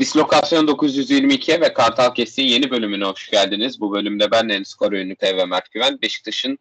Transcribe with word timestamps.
Dislokasyon 0.00 0.66
922'ye 0.66 1.60
ve 1.60 1.72
Kartal 1.72 2.14
Kestik'in 2.14 2.48
yeni 2.48 2.70
bölümüne 2.70 3.04
hoş 3.04 3.30
geldiniz. 3.30 3.80
Bu 3.80 3.92
bölümde 3.92 4.30
ben 4.30 4.48
Enis 4.48 4.74
Karayönlük'e 4.74 5.36
ve 5.36 5.44
Mert 5.44 5.70
Güven 5.70 5.98
Beşiktaş'ın 6.02 6.58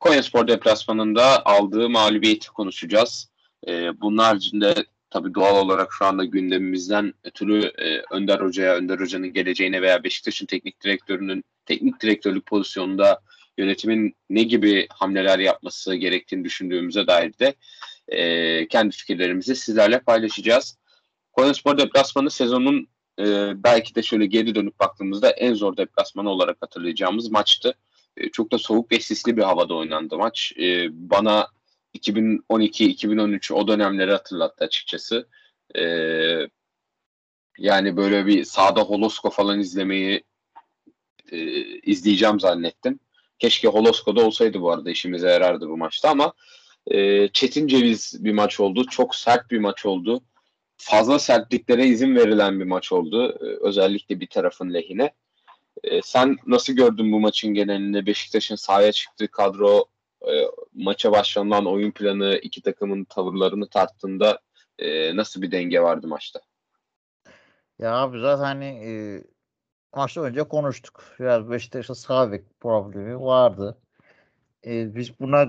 Konyaspor 0.00 0.48
deplasmanında 0.48 1.46
aldığı 1.46 1.88
mağlubiyeti 1.88 2.48
konuşacağız. 2.48 3.30
Ee, 3.68 4.00
bunun 4.00 4.18
haricinde 4.18 4.74
tabii 5.10 5.34
doğal 5.34 5.56
olarak 5.56 5.92
şu 5.92 6.04
anda 6.04 6.24
gündemimizden 6.24 7.14
ötürü 7.24 7.72
e, 7.78 8.02
Önder 8.10 8.40
Hoca'ya, 8.40 8.74
Önder 8.74 8.98
Hoca'nın 8.98 9.32
geleceğine 9.32 9.82
veya 9.82 10.04
Beşiktaş'ın 10.04 10.46
teknik 10.46 10.82
direktörünün 10.82 11.44
teknik 11.66 12.00
direktörlük 12.00 12.46
pozisyonunda 12.46 13.20
yönetimin 13.58 14.16
ne 14.30 14.42
gibi 14.42 14.86
hamleler 14.90 15.38
yapması 15.38 15.94
gerektiğini 15.94 16.44
düşündüğümüze 16.44 17.06
dair 17.06 17.38
de 17.38 17.54
e, 18.08 18.68
kendi 18.68 18.96
fikirlerimizi 18.96 19.56
sizlerle 19.56 19.98
paylaşacağız. 19.98 20.76
Konyaspor 21.36 21.78
deplasmanı 21.78 22.30
sezonun 22.30 22.88
e, 23.18 23.52
belki 23.64 23.94
de 23.94 24.02
şöyle 24.02 24.26
geri 24.26 24.54
dönüp 24.54 24.80
baktığımızda 24.80 25.30
en 25.30 25.54
zor 25.54 25.76
deplasmanı 25.76 26.30
olarak 26.30 26.56
hatırlayacağımız 26.60 27.30
maçtı. 27.30 27.74
E, 28.16 28.30
çok 28.30 28.52
da 28.52 28.58
soğuk 28.58 28.92
ve 28.92 29.00
sisli 29.00 29.36
bir 29.36 29.42
havada 29.42 29.74
oynandı 29.74 30.18
maç. 30.18 30.52
E, 30.58 30.88
bana 31.10 31.48
2012-2013 31.98 33.52
o 33.52 33.68
dönemleri 33.68 34.12
hatırlattı 34.12 34.64
açıkçası. 34.64 35.28
E, 35.74 35.82
yani 37.58 37.96
böyle 37.96 38.26
bir 38.26 38.44
sahada 38.44 38.80
holosko 38.80 39.30
falan 39.30 39.60
izlemeyi 39.60 40.24
e, 41.32 41.38
izleyeceğim 41.80 42.40
zannettim. 42.40 43.00
Keşke 43.38 43.68
holoskoda 43.68 44.26
olsaydı 44.26 44.60
bu 44.60 44.72
arada 44.72 44.90
işimize 44.90 45.28
yarardı 45.28 45.68
bu 45.68 45.76
maçta 45.76 46.10
ama 46.10 46.32
e, 46.86 47.28
çetin 47.28 47.66
ceviz 47.66 48.24
bir 48.24 48.32
maç 48.32 48.60
oldu. 48.60 48.86
Çok 48.86 49.14
sert 49.14 49.50
bir 49.50 49.58
maç 49.58 49.86
oldu 49.86 50.22
fazla 50.76 51.18
sertliklere 51.18 51.86
izin 51.86 52.16
verilen 52.16 52.60
bir 52.60 52.64
maç 52.64 52.92
oldu. 52.92 53.38
Ee, 53.40 53.66
özellikle 53.66 54.20
bir 54.20 54.26
tarafın 54.26 54.74
lehine. 54.74 55.14
Ee, 55.84 56.02
sen 56.02 56.36
nasıl 56.46 56.72
gördün 56.72 57.12
bu 57.12 57.20
maçın 57.20 57.54
genelinde? 57.54 58.06
Beşiktaş'ın 58.06 58.56
sahaya 58.56 58.92
çıktığı 58.92 59.28
kadro, 59.28 59.84
e, 60.28 60.32
maça 60.74 61.12
başlanılan 61.12 61.66
oyun 61.66 61.90
planı, 61.90 62.38
iki 62.42 62.62
takımın 62.62 63.04
tavırlarını 63.04 63.68
tarttığında 63.68 64.40
e, 64.78 65.16
nasıl 65.16 65.42
bir 65.42 65.50
denge 65.50 65.80
vardı 65.80 66.06
maçta? 66.08 66.40
Ya 67.78 67.94
abi 67.94 68.20
zaten 68.20 68.44
hani 68.44 68.64
e, 68.64 68.92
maçta 69.96 70.20
önce 70.20 70.42
konuştuk. 70.42 71.04
Biraz 71.20 71.50
Beşiktaş'ın 71.50 71.94
sağ 71.94 72.30
problemi 72.60 73.20
vardı. 73.20 73.78
E, 74.66 74.94
biz 74.96 75.20
buna 75.20 75.46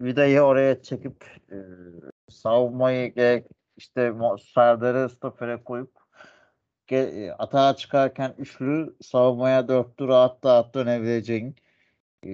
vidayı 0.00 0.40
oraya 0.40 0.82
çekip 0.82 1.24
e, 1.52 1.56
savunmayı 2.28 3.14
gerek 3.14 3.46
işte 3.80 4.12
Serdar'ı 4.54 5.08
stopere 5.08 5.64
koyup 5.64 5.92
e, 6.90 7.30
atağa 7.30 7.76
çıkarken 7.76 8.34
üçlü 8.38 8.96
savunmaya 9.02 9.68
dörtlü 9.68 10.08
rahat 10.08 10.44
rahat 10.46 10.74
dönebileceğin 10.74 11.56
e, 12.26 12.32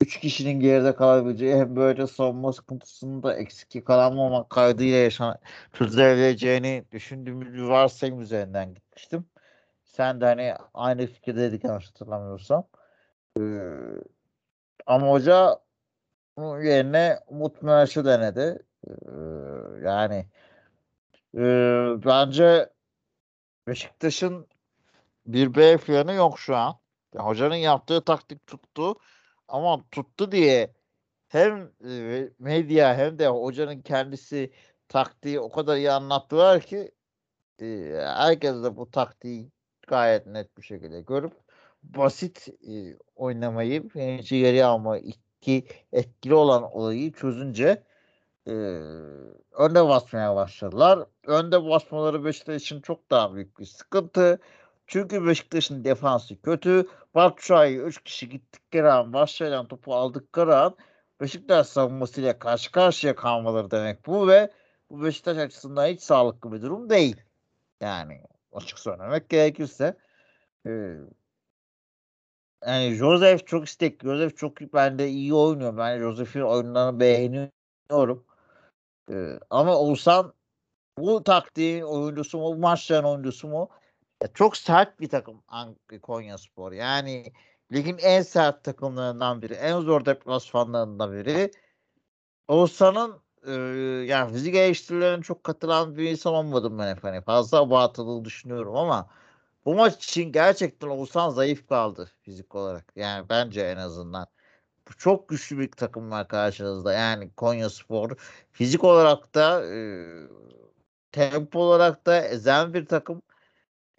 üç 0.00 0.20
kişinin 0.20 0.60
geride 0.60 0.94
kalabileceği 0.94 1.56
hem 1.56 1.76
böyle 1.76 2.06
savunma 2.06 2.52
sıkıntısını 2.52 3.22
da 3.22 3.36
eksik 3.36 3.74
yakalanmamak 3.74 4.50
kaydıyla 4.50 4.98
yaşan 4.98 5.38
çözebileceğini 5.72 6.84
düşündüğümüz 6.92 7.54
bir 7.54 7.62
varsayım 7.62 8.20
üzerinden 8.20 8.74
gitmiştim. 8.74 9.26
Sen 9.84 10.20
de 10.20 10.24
hani 10.24 10.54
aynı 10.74 11.06
fikirdeydik 11.06 11.64
yanlış 11.64 11.88
hatırlamıyorsam. 11.88 12.66
Ee, 13.40 13.42
ama 14.86 15.10
hoca 15.10 15.58
yerine 16.38 17.18
Umut 17.28 17.62
Meraş'ı 17.62 18.04
denedi. 18.04 18.62
Yani 19.82 20.26
e, 21.34 21.42
bence 22.04 22.70
Beşiktaş'ın 23.66 24.46
bir 25.26 25.54
B 25.54 25.76
planı 25.76 26.14
yok 26.14 26.38
şu 26.38 26.56
an. 26.56 26.78
Yani 27.14 27.26
hocanın 27.26 27.54
yaptığı 27.54 28.04
taktik 28.04 28.46
tuttu 28.46 28.94
ama 29.48 29.84
tuttu 29.90 30.32
diye 30.32 30.74
hem 31.28 31.72
e, 31.88 32.28
medya 32.38 32.96
hem 32.96 33.18
de 33.18 33.28
hocanın 33.28 33.80
kendisi 33.80 34.52
taktiği 34.88 35.40
o 35.40 35.50
kadar 35.52 35.76
iyi 35.76 35.90
anlattılar 35.90 36.60
ki 36.60 36.92
e, 37.60 37.66
herkes 38.16 38.62
de 38.62 38.76
bu 38.76 38.90
taktiği 38.90 39.50
gayet 39.88 40.26
net 40.26 40.58
bir 40.58 40.62
şekilde 40.62 41.00
görüp 41.00 41.32
basit 41.82 42.48
e, 42.48 42.96
oynamayı, 43.16 43.88
geri 44.22 44.64
alma 44.64 44.98
iki 44.98 45.66
etkili 45.92 46.34
olan 46.34 46.62
olayı 46.62 47.12
çözünce 47.12 47.82
önde 49.52 49.88
basmaya 49.88 50.36
başladılar. 50.36 51.06
Önde 51.26 51.64
basmaları 51.64 52.24
Beşiktaş 52.24 52.62
için 52.62 52.80
çok 52.80 53.10
daha 53.10 53.34
büyük 53.34 53.58
bir 53.58 53.64
sıkıntı. 53.64 54.38
Çünkü 54.86 55.26
Beşiktaş'ın 55.26 55.84
defansı 55.84 56.42
kötü. 56.42 56.86
Batshuayi 57.14 57.78
3 57.78 58.02
kişi 58.04 58.28
gittikleri 58.28 58.90
an 58.90 59.12
başlayan 59.12 59.68
topu 59.68 59.94
aldıkları 59.94 60.56
an 60.56 60.76
Beşiktaş 61.20 61.66
savunmasıyla 61.66 62.38
karşı 62.38 62.72
karşıya 62.72 63.14
kalmaları 63.14 63.70
demek 63.70 64.06
bu 64.06 64.28
ve 64.28 64.50
bu 64.90 65.04
Beşiktaş 65.04 65.38
açısından 65.38 65.86
hiç 65.86 66.02
sağlıklı 66.02 66.52
bir 66.52 66.62
durum 66.62 66.90
değil. 66.90 67.16
Yani 67.80 68.22
açık 68.52 68.78
söylemek 68.78 69.28
gerekirse 69.28 69.96
e, 70.66 70.70
yani 72.66 72.94
Joseph 72.94 73.46
çok 73.46 73.68
istek. 73.68 74.02
Joseph 74.02 74.36
çok 74.36 74.60
ben 74.60 74.98
de 74.98 75.08
iyi 75.08 75.34
oynuyor. 75.34 75.76
Ben 75.76 75.98
Joseph'in 75.98 76.40
oyunlarını 76.40 77.00
beğeniyorum. 77.00 78.24
Ama 79.50 79.76
Oğuzhan 79.76 80.32
bu 80.98 81.24
taktiğin 81.24 81.82
oyuncusu 81.82 82.38
mu, 82.38 82.44
bu 82.44 82.56
maçların 82.56 83.04
oyuncusu 83.04 83.48
mu? 83.48 83.68
Ya 84.22 84.28
çok 84.34 84.56
sert 84.56 85.00
bir 85.00 85.08
takım 85.08 85.42
Konya 86.02 86.38
Spor. 86.38 86.72
Yani 86.72 87.32
ligin 87.72 87.98
en 87.98 88.22
sert 88.22 88.64
takımlarından 88.64 89.42
biri. 89.42 89.54
En 89.54 89.80
zor 89.80 90.04
deplasmanlarından 90.04 91.12
biri. 91.12 91.50
Oğuzhan'ın 92.48 93.20
e, 93.46 93.52
yani 94.06 94.32
fizik 94.32 94.54
eleştirilerine 94.54 95.22
çok 95.22 95.44
katılan 95.44 95.96
bir 95.96 96.10
insan 96.10 96.34
olmadım 96.34 96.78
ben 96.78 96.88
efendim. 96.96 97.22
Fazla 97.22 97.58
abartıldığını 97.58 98.24
düşünüyorum 98.24 98.76
ama 98.76 99.08
bu 99.64 99.74
maç 99.74 100.04
için 100.04 100.32
gerçekten 100.32 100.88
Oğuzhan 100.88 101.30
zayıf 101.30 101.68
kaldı 101.68 102.10
fizik 102.22 102.54
olarak. 102.54 102.92
Yani 102.96 103.28
bence 103.28 103.60
en 103.60 103.76
azından 103.76 104.26
çok 104.98 105.28
güçlü 105.28 105.58
bir 105.58 105.70
takım 105.70 106.10
var 106.10 106.28
karşınızda. 106.28 106.92
Yani 106.92 107.30
Konya 107.36 107.70
Spor 107.70 108.10
fizik 108.52 108.84
olarak 108.84 109.34
da 109.34 109.66
e, 109.66 109.78
tempo 111.12 111.60
olarak 111.60 112.06
da 112.06 112.24
ezen 112.24 112.74
bir 112.74 112.86
takım. 112.86 113.22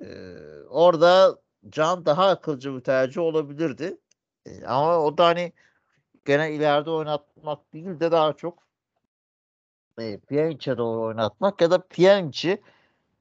E, 0.01 0.07
orada 0.69 1.37
Can 1.69 2.05
daha 2.05 2.27
akılcı 2.27 2.75
bir 2.75 2.81
tercih 2.81 3.21
olabilirdi. 3.21 3.97
E, 4.45 4.65
ama 4.65 4.99
o 4.99 5.17
da 5.17 5.25
hani 5.25 5.53
gene 6.25 6.53
ileride 6.53 6.89
oynatmak 6.89 7.73
değil 7.73 7.99
de 7.99 8.11
daha 8.11 8.33
çok 8.33 8.63
e, 9.99 10.19
Pjanic'e 10.19 10.77
doğru 10.77 11.01
oynatmak 11.01 11.61
ya 11.61 11.71
da 11.71 11.87
Pjanic'i 11.87 12.61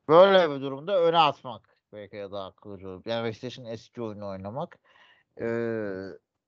böyle 0.09 0.51
bir 0.51 0.61
durumda 0.61 1.03
öne 1.03 1.19
atmak 1.19 1.77
belki 1.93 2.17
ya 2.17 2.33
daha 2.33 2.47
akılcı 2.47 2.89
olur. 2.89 3.03
Yani 3.07 3.25
Beşiktaş'ın 3.25 3.65
eski 3.65 4.03
oyunu 4.03 4.29
oynamak. 4.29 4.79
Ee, 5.41 5.45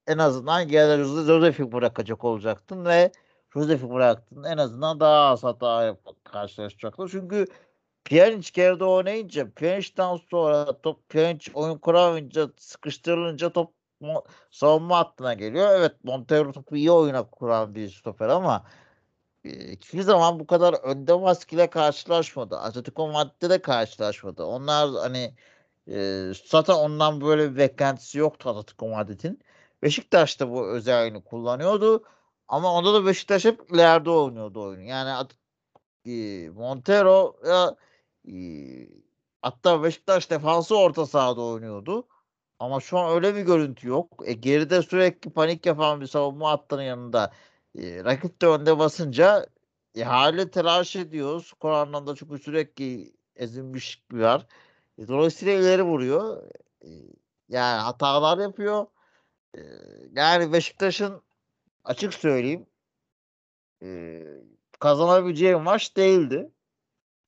en 0.07 0.19
azından 0.19 0.69
Gerard 0.69 1.05
Joseph'i 1.05 1.73
bırakacak 1.73 2.25
olacaktın 2.25 2.85
ve 2.85 3.13
Joseph'i 3.55 3.91
bıraktın. 3.91 4.45
En 4.45 4.59
azından 4.59 5.01
daha 5.01 5.29
az 5.29 5.45
hata 5.45 5.97
karşılaşacaktın. 6.25 7.07
Çünkü 7.07 7.47
Pjanic 8.05 8.51
geride 8.53 8.85
oynayınca 8.85 9.51
Pjanic'ten 9.51 10.17
sonra 10.31 10.81
top 10.83 11.09
Pjanic 11.09 11.51
oyun 11.55 11.79
kuramayınca 11.79 12.49
sıkıştırılınca 12.57 13.51
top 13.51 13.73
savunma 14.51 14.99
hattına 14.99 15.35
geliyor. 15.35 15.69
Evet 15.71 16.05
Montero 16.05 16.53
topu 16.53 16.77
iyi 16.77 16.91
oyuna 16.91 17.23
kuran 17.31 17.75
bir 17.75 17.91
stoper 17.91 18.29
ama 18.29 18.65
hiçbir 19.45 20.03
zaman 20.03 20.41
bu 20.41 20.47
kadar 20.47 20.75
önde 20.75 21.23
baskıyla 21.23 21.71
karşılaşmadı. 21.71 22.59
Atletico 22.59 23.09
Madrid'de 23.09 23.63
karşılaşmadı. 23.63 24.45
Onlar 24.45 24.91
hani 24.91 25.35
e, 25.89 26.33
zaten 26.47 26.75
ondan 26.75 27.21
böyle 27.21 27.53
bir 27.53 27.57
beklentisi 27.57 28.19
yoktu 28.19 28.49
Atletico 28.51 28.89
Madrid'in. 28.89 29.41
Beşiktaş 29.83 30.41
da 30.41 30.51
bu 30.51 30.67
özelliğini 30.69 31.25
kullanıyordu. 31.25 32.05
Ama 32.49 32.73
onda 32.73 32.95
da 32.95 33.07
Beşiktaş 33.07 33.45
hep 33.45 33.73
ileride 33.73 34.11
oynuyordu 34.11 34.63
oyunu. 34.63 34.83
Yani 34.83 35.29
e, 36.07 36.49
Montero 36.51 37.37
e, 38.29 38.33
hatta 39.43 39.83
Beşiktaş 39.83 40.31
defansı 40.31 40.77
orta 40.79 41.07
sahada 41.07 41.43
oynuyordu. 41.43 42.09
Ama 42.59 42.81
şu 42.81 42.99
an 42.99 43.15
öyle 43.15 43.35
bir 43.35 43.41
görüntü 43.43 43.89
yok. 43.89 44.23
E, 44.25 44.33
geride 44.33 44.83
sürekli 44.83 45.31
panik 45.31 45.67
yapan 45.67 46.01
bir 46.01 46.07
savunma 46.07 46.51
hattının 46.51 46.83
yanında 46.83 47.33
e, 47.79 48.05
rakip 48.05 48.43
de 48.43 48.47
önde 48.47 48.79
basınca 48.79 49.47
e, 49.95 50.03
hali 50.05 50.51
telaş 50.51 50.97
ediyor. 50.97 51.43
Skor 51.45 51.71
anlamda 51.73 52.15
çünkü 52.17 52.39
sürekli 52.39 53.13
ezilmiş 53.37 54.05
var. 54.13 54.47
E, 54.99 55.09
dolayısıyla 55.09 55.55
ileri 55.55 55.83
vuruyor. 55.83 56.43
E, 56.83 56.89
yani 57.49 57.81
hatalar 57.81 58.39
yapıyor 58.39 58.87
yani 60.13 60.53
Beşiktaş'ın 60.53 61.23
açık 61.85 62.15
söyleyeyim 62.15 62.67
e, 63.83 64.23
kazanabileceği 64.81 65.57
maç 65.57 65.97
değildi. 65.97 66.51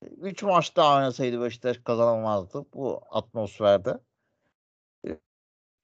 3 0.02 0.42
maçta 0.42 0.96
oynasaydı 0.96 1.42
Beşiktaş 1.42 1.78
kazanamazdı 1.78 2.64
bu 2.74 3.02
atmosferde. 3.10 3.98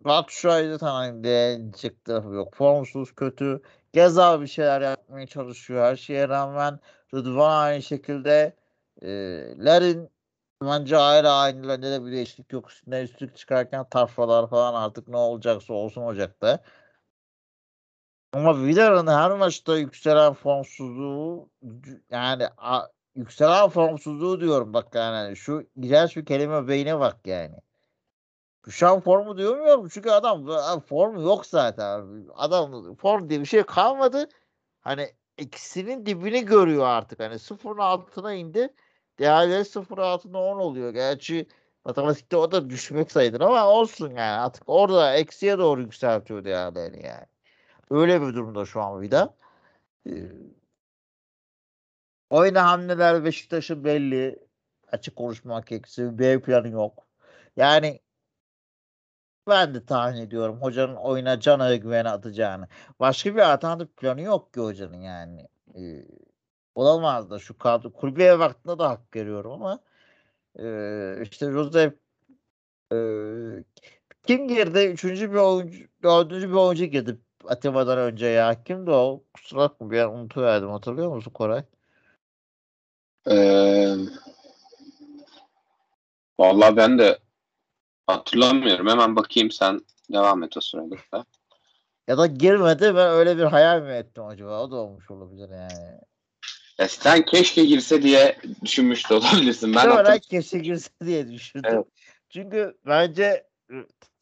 Bak 0.01 0.31
şu 0.31 0.51
ayda 0.53 0.79
tamam 0.79 1.25
değinecek 1.25 2.05
tarafı 2.05 2.29
yok. 2.29 2.55
Formsuz 2.55 3.15
kötü. 3.15 3.63
Geza 3.93 4.41
bir 4.41 4.47
şeyler 4.47 4.81
yapmaya 4.81 5.27
çalışıyor. 5.27 5.85
Her 5.85 5.97
şeye 5.97 6.29
rağmen 6.29 6.81
Rıdvan 7.15 7.63
aynı 7.63 7.83
şekilde 7.83 8.57
e, 9.03 9.09
Larin 9.59 10.11
bence 10.67 10.97
ayrı 10.99 11.31
aynı 11.31 11.69
ne 11.69 11.83
de 11.83 12.05
bir 12.07 12.13
değişiklik 12.13 12.53
yok. 12.53 12.71
Üstüne 12.71 13.03
üstlük 13.03 13.37
çıkarken 13.37 13.89
tarfalar 13.89 14.51
falan 14.51 14.75
artık 14.75 15.09
ne 15.09 15.17
olacaksa 15.17 15.75
olsun 15.75 16.03
Ocak'ta. 16.03 16.61
Ama 18.33 18.63
Villar'ın 18.63 19.07
her 19.07 19.31
maçta 19.31 19.79
yükselen 19.79 20.33
formsuzluğu 20.35 21.51
yani 22.11 22.47
a, 22.59 22.87
yükselen 23.15 23.69
formsuzluğu 23.69 24.41
diyorum 24.41 24.75
bak 24.75 24.95
yani 24.95 25.37
şu 25.37 25.67
iğrenç 25.77 26.17
bir 26.17 26.27
kelime 26.27 26.69
beyne 26.69 27.01
bak 27.01 27.27
yani. 27.27 27.57
An 28.83 29.01
formu 29.01 29.39
diyemiyorum 29.39 29.89
çünkü 29.89 30.11
adam 30.11 30.81
formu 30.81 31.23
yok 31.23 31.47
zaten. 31.47 32.27
Adam 32.35 32.95
form 32.95 33.29
diye 33.29 33.41
bir 33.41 33.47
şey 33.47 33.63
kalmadı. 33.63 34.29
Hani 34.81 35.09
ikisinin 35.39 36.07
dibini 36.07 36.45
görüyor 36.45 36.87
artık. 36.87 37.21
Hani 37.21 37.39
sıfırın 37.39 37.79
altına 37.79 38.35
indi. 38.35 38.75
Değerleri 39.19 39.65
sıfır 39.65 39.99
altına 39.99 40.43
10 40.43 40.59
oluyor. 40.59 40.91
Gerçi 40.95 41.47
matematikte 41.85 42.37
o 42.37 42.53
da 42.53 42.71
düşmek 42.71 43.13
sayılır 43.13 43.41
ama 43.41 43.67
olsun 43.67 44.09
yani. 44.09 44.21
Artık 44.21 44.63
orada 44.67 45.15
eksiye 45.17 45.59
doğru 45.59 45.81
yükseltiyor 45.81 46.45
değerlerini 46.45 47.07
yani. 47.07 47.27
Öyle 47.91 48.23
bir 48.23 48.35
durumda 48.35 48.65
şu 48.67 48.83
an 48.83 49.03
Vida. 49.03 49.37
Ee, 50.07 50.13
oyna 52.31 52.67
hamleler 52.71 53.25
Beşiktaş'ın 53.25 53.85
belli. 53.85 54.45
Açık 54.93 55.17
konuşmak 55.17 55.67
gerekirse 55.67 56.19
B 56.19 56.41
planı 56.41 56.69
yok. 56.69 57.07
Yani 57.57 58.01
ben 59.49 59.75
de 59.75 59.87
tahmin 59.87 60.21
ediyorum 60.21 60.63
hocanın 60.63 60.97
oyuna 60.97 61.41
Can'a 61.41 61.77
güvene 61.77 62.09
atacağını. 62.09 62.69
Başka 63.01 63.35
bir 63.37 63.53
alternatif 63.53 63.97
planı 63.97 64.21
yok 64.21 64.55
ki 64.55 64.61
hocanın 64.61 65.01
yani. 65.01 65.49
Ee, 65.75 66.05
olamaz 66.75 67.31
da 67.31 67.39
şu 67.39 67.59
kadro 67.59 67.93
kulübeye 67.93 68.39
baktığında 68.39 68.79
da 68.79 68.91
hak 68.91 69.17
veriyorum 69.17 69.53
ama 69.53 69.79
e, 70.59 71.23
işte 71.23 71.47
Josep 71.53 71.99
e, 72.93 72.99
kim 74.27 74.49
girdi? 74.49 74.79
Üçüncü 74.79 75.33
bir 75.33 75.37
oyuncu, 75.37 75.85
dördüncü 76.03 76.49
bir 76.49 76.55
oyuncu 76.55 76.85
girdi 76.85 77.19
Atiba'dan 77.49 77.99
önce 77.99 78.27
ya. 78.27 78.65
Kimdi 78.65 78.91
o? 78.91 79.25
Kusura 79.35 79.61
bakma 79.61 79.91
bir 79.91 79.99
an 79.99 80.15
unutuverdim. 80.15 80.71
Hatırlıyor 80.71 81.15
musun 81.17 81.31
Koray? 81.31 81.63
Ee, 83.31 83.95
vallahi 86.39 86.77
ben 86.77 86.99
de 86.99 87.19
hatırlamıyorum. 88.07 88.89
Hemen 88.89 89.17
bakayım 89.17 89.51
sen 89.51 89.81
devam 90.13 90.43
et 90.43 90.57
o 90.57 90.61
sırada. 90.61 90.97
Ya 92.09 92.19
da 92.19 92.27
girmedi 92.27 92.83
ben 92.97 93.11
öyle 93.11 93.37
bir 93.37 93.43
hayal 93.43 93.83
mi 93.83 93.93
ettim 93.93 94.25
acaba? 94.25 94.63
O 94.63 94.71
da 94.71 94.77
olmuş 94.77 95.11
olabilir 95.11 95.51
yani. 95.51 96.01
Ya 96.79 96.89
sen 96.89 97.25
keşke 97.25 97.65
girse 97.65 98.03
diye 98.03 98.39
düşünmüş 98.65 99.11
de 99.11 99.15
olabilirsin. 99.15 99.75
Ben 99.75 99.89
Muhtemelen 99.89 100.19
keşke 100.19 100.59
girse 100.59 100.91
diye 101.05 101.31
düşündüm. 101.31 101.71
Evet. 101.75 101.87
Çünkü 102.29 102.79
bence 102.87 103.47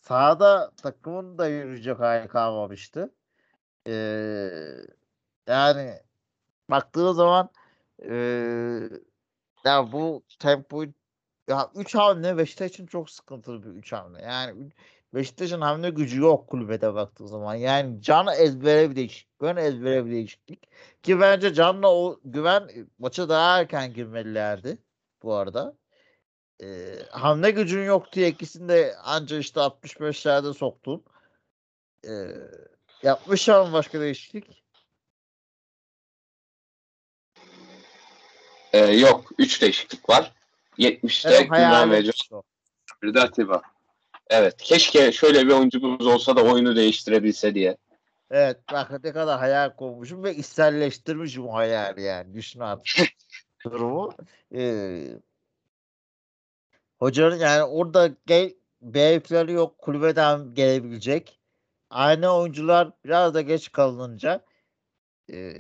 sahada 0.00 0.70
takımın 0.76 1.38
da 1.38 1.48
yürüyecek 1.48 1.98
hali 1.98 2.28
kalmamıştı. 2.28 3.14
Ee, 3.86 3.92
yani 5.46 5.94
baktığı 6.70 7.14
zaman 7.14 7.50
e, 8.08 8.14
ya 9.64 9.92
bu 9.92 10.24
tempo 10.38 10.84
ya 11.48 11.70
3 11.74 11.94
hamle 11.94 12.36
Beşiktaş 12.36 12.70
için 12.70 12.86
çok 12.86 13.10
sıkıntılı 13.10 13.62
bir 13.62 13.70
3 13.70 13.92
hamle. 13.92 14.22
Yani 14.22 14.70
Beşiktaş'ın 15.14 15.60
hamle 15.60 15.90
gücü 15.90 16.20
yok 16.20 16.48
kulübede 16.48 16.94
baktığı 16.94 17.28
zaman. 17.28 17.54
Yani 17.54 18.02
Can 18.02 18.26
ezbere 18.26 18.90
bir 18.90 18.96
değişiklik. 18.96 19.38
Güven 19.38 19.56
ezbere 19.56 20.06
bir 20.06 20.10
değişiklik. 20.10 20.68
Ki 21.02 21.20
bence 21.20 21.54
Can'la 21.54 21.94
o 21.94 22.20
güven 22.24 22.70
maça 22.98 23.28
daha 23.28 23.60
erken 23.60 23.94
girmelilerdi 23.94 24.78
bu 25.22 25.34
arada. 25.34 25.76
Ee, 26.62 26.98
hamle 27.10 27.50
gücün 27.50 27.84
yok 27.84 28.12
diye 28.12 28.28
ikisini 28.28 28.68
de 28.68 28.96
anca 29.04 29.38
işte 29.38 29.60
65'lerde 29.60 30.54
soktun. 30.54 31.04
Ee, 32.08 32.10
yapmış 33.02 33.48
ama 33.48 33.72
başka 33.72 34.00
değişiklik. 34.00 34.62
Ee, 38.72 38.78
yok. 38.78 39.30
3 39.38 39.62
değişiklik 39.62 40.08
var. 40.08 40.32
70'te 40.78 41.28
Evet, 41.28 41.50
Güven 41.50 41.90
ve. 41.90 42.02
Bir 43.02 43.14
de 43.14 43.20
Atiba. 43.20 43.62
Evet. 44.30 44.56
Keşke 44.56 45.12
şöyle 45.12 45.46
bir 45.46 45.52
oyuncumuz 45.52 46.06
olsa 46.06 46.36
da 46.36 46.44
oyunu 46.44 46.76
değiştirebilse 46.76 47.54
diye. 47.54 47.76
Evet 48.30 48.58
bak 48.72 49.04
ne 49.04 49.12
kadar 49.12 49.38
hayal 49.38 49.70
kurmuşum 49.70 50.24
ve 50.24 50.36
içselleştirmişim 50.36 51.48
o 51.48 51.54
hayali 51.54 52.02
yani. 52.02 52.34
Düşün 52.34 52.60
artık 52.60 53.08
durumu. 53.64 54.14
Ee, 54.54 55.06
hocanın 56.98 57.36
yani 57.36 57.62
orada 57.62 58.10
gel, 58.26 58.54
B 58.82 59.20
planı 59.20 59.50
yok 59.50 59.78
kulübeden 59.78 60.54
gelebilecek. 60.54 61.40
Aynı 61.90 62.36
oyuncular 62.36 62.90
biraz 63.04 63.34
da 63.34 63.40
geç 63.40 63.72
kalınınca 63.72 64.44
e, 65.32 65.54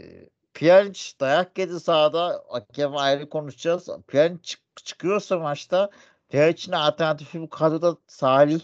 Pjanic 0.54 1.00
dayak 1.20 1.58
yedi 1.58 1.80
sahada. 1.80 2.44
Hakem 2.48 2.96
ayrı 2.96 3.28
konuşacağız. 3.28 3.88
Pjanic 4.08 4.42
çık- 4.42 4.84
çıkıyorsa 4.84 5.38
maçta 5.38 5.90
Pjanic'in 6.32 6.72
alternatifi 6.72 7.40
bu 7.40 7.50
kadroda 7.50 7.96
Salih. 8.06 8.60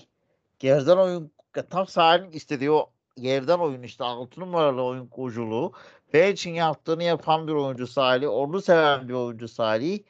Geriden 0.59 0.97
oyun 0.97 1.33
tam 1.71 1.87
Salih'in 1.87 2.31
istediği 2.31 2.71
o 2.71 2.91
geriden 3.17 3.59
oyun 3.59 3.83
işte 3.83 4.05
6 4.05 4.41
numaralı 4.41 4.83
oyun 4.83 5.07
kuruculuğu. 5.07 5.73
Pjanic'in 6.13 6.55
yaptığını 6.55 7.03
yapan 7.03 7.49
bir 7.49 7.53
oyuncu 7.53 7.87
Salih. 7.87 8.31
Onu 8.31 8.63
seven 8.63 9.09
bir 9.09 9.15
oyuncu 9.15 9.49
Salih. 9.49 10.01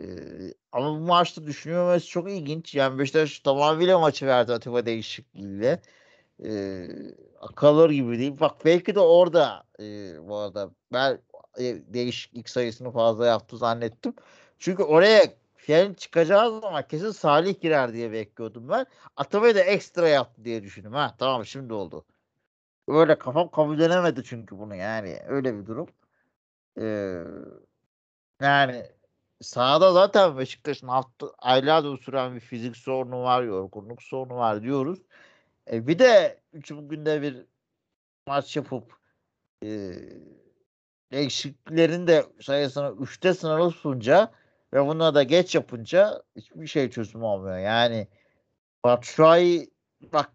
Ee, 0.00 0.04
ama 0.72 0.88
bu 0.88 0.98
maçta 0.98 1.46
düşünülmesi 1.46 2.06
çok 2.06 2.30
ilginç. 2.30 2.74
Yani 2.74 2.98
Beşiktaş 2.98 3.40
tamamıyla 3.40 3.98
maçı 3.98 4.26
verdi 4.26 4.52
Atiba 4.52 4.86
değişikliğiyle. 4.86 5.82
Ee, 6.44 6.88
kalır 7.56 7.90
gibi 7.90 8.18
değil. 8.18 8.40
Bak 8.40 8.64
belki 8.64 8.94
de 8.94 9.00
orada 9.00 9.64
e, 9.80 9.84
bu 10.28 10.36
arada 10.36 10.70
ben 10.92 11.18
e, 11.58 11.64
değişiklik 11.94 12.48
sayısını 12.48 12.90
fazla 12.90 13.26
yaptı 13.26 13.56
zannettim. 13.56 14.14
Çünkü 14.58 14.82
oraya 14.82 15.41
Fiyan 15.62 15.94
çıkacağı 15.94 16.60
zaman 16.60 16.88
kesin 16.88 17.10
Salih 17.10 17.60
girer 17.60 17.92
diye 17.92 18.12
bekliyordum 18.12 18.68
ben. 18.68 18.86
Atabey 19.16 19.54
de 19.54 19.60
ekstra 19.60 20.08
yaptı 20.08 20.44
diye 20.44 20.62
düşündüm. 20.62 20.92
Ha 20.92 21.14
tamam 21.18 21.46
şimdi 21.46 21.74
oldu. 21.74 22.04
Öyle 22.88 23.18
kafam 23.18 23.50
kabullenemedi 23.50 24.24
çünkü 24.24 24.58
bunu 24.58 24.74
yani. 24.74 25.18
Öyle 25.26 25.58
bir 25.58 25.66
durum. 25.66 25.88
Ee, 26.80 27.24
yani 28.40 28.86
sahada 29.40 29.92
zaten 29.92 30.38
Beşiktaş'ın 30.38 30.88
hafta 30.88 31.26
aylardır 31.38 31.98
süren 31.98 32.34
bir 32.34 32.40
fizik 32.40 32.76
sorunu 32.76 33.22
var, 33.22 33.42
yorgunluk 33.42 34.02
sorunu 34.02 34.36
var 34.36 34.62
diyoruz. 34.62 34.98
E, 35.72 35.86
bir 35.86 35.98
de 35.98 36.40
üç 36.52 36.68
günde 36.68 37.22
bir 37.22 37.46
maç 38.26 38.56
yapıp 38.56 38.92
e, 39.64 39.92
değişikliklerin 41.12 42.06
de 42.06 42.26
sayısını 42.40 42.96
üçte 43.00 43.34
sınırlı 43.34 43.70
tutunca 43.70 44.41
ve 44.74 44.86
bunu 44.86 45.14
da 45.14 45.22
geç 45.22 45.54
yapınca 45.54 46.22
hiçbir 46.36 46.66
şey 46.66 46.90
çözüm 46.90 47.22
olmuyor. 47.22 47.58
Yani 47.58 48.08
Batshuayi 48.84 49.70
bak 50.12 50.32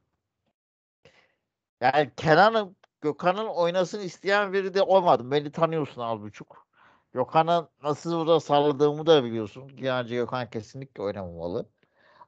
yani 1.82 2.12
Kenan'ın 2.18 2.78
Gökhan'ın 3.02 3.48
oynasın 3.48 4.00
isteyen 4.00 4.54
biri 4.54 4.74
de 4.74 4.82
olmadı. 4.82 5.32
Beni 5.32 5.52
tanıyorsun 5.52 6.02
al 6.02 6.22
buçuk. 6.22 6.68
Gökhan'ın 7.14 7.70
nasıl 7.84 8.20
burada 8.20 8.40
salladığımı 8.40 9.06
da 9.06 9.24
biliyorsun. 9.24 9.72
Yani 9.78 10.10
Gökhan 10.10 10.50
kesinlikle 10.50 11.04
oynamamalı. 11.04 11.66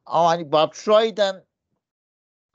Ama 0.06 0.30
hani 0.30 0.52
Batshuayi'den 0.52 1.46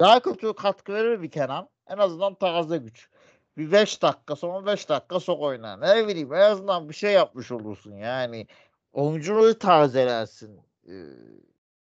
daha 0.01 0.21
kötü 0.21 0.55
katkı 0.55 0.95
verir 0.95 1.23
bir 1.23 1.31
Kenan. 1.31 1.69
En 1.87 1.99
azından 1.99 2.35
taze 2.35 2.77
güç. 2.77 3.09
Bir 3.57 3.73
5 3.73 4.03
dakika 4.03 4.37
sonra 4.37 4.67
5 4.67 4.89
dakika 4.89 5.21
sok 5.21 5.41
oynar. 5.43 5.81
Ne 5.81 6.09
bileyim 6.09 6.35
en 6.35 6.41
azından 6.41 6.89
bir 6.89 6.95
şey 6.95 7.13
yapmış 7.13 7.53
olursun 7.53 7.93
yani. 7.93 8.47
Oyunculuğu 8.95 9.59
tazelersin 9.59 10.61
e, 10.89 10.95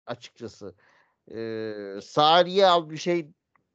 açıkçası. 0.06 0.74
E, 1.30 1.36
Salih'i 2.02 2.66
al 2.66 2.90
bir 2.90 2.96
şey 2.96 3.28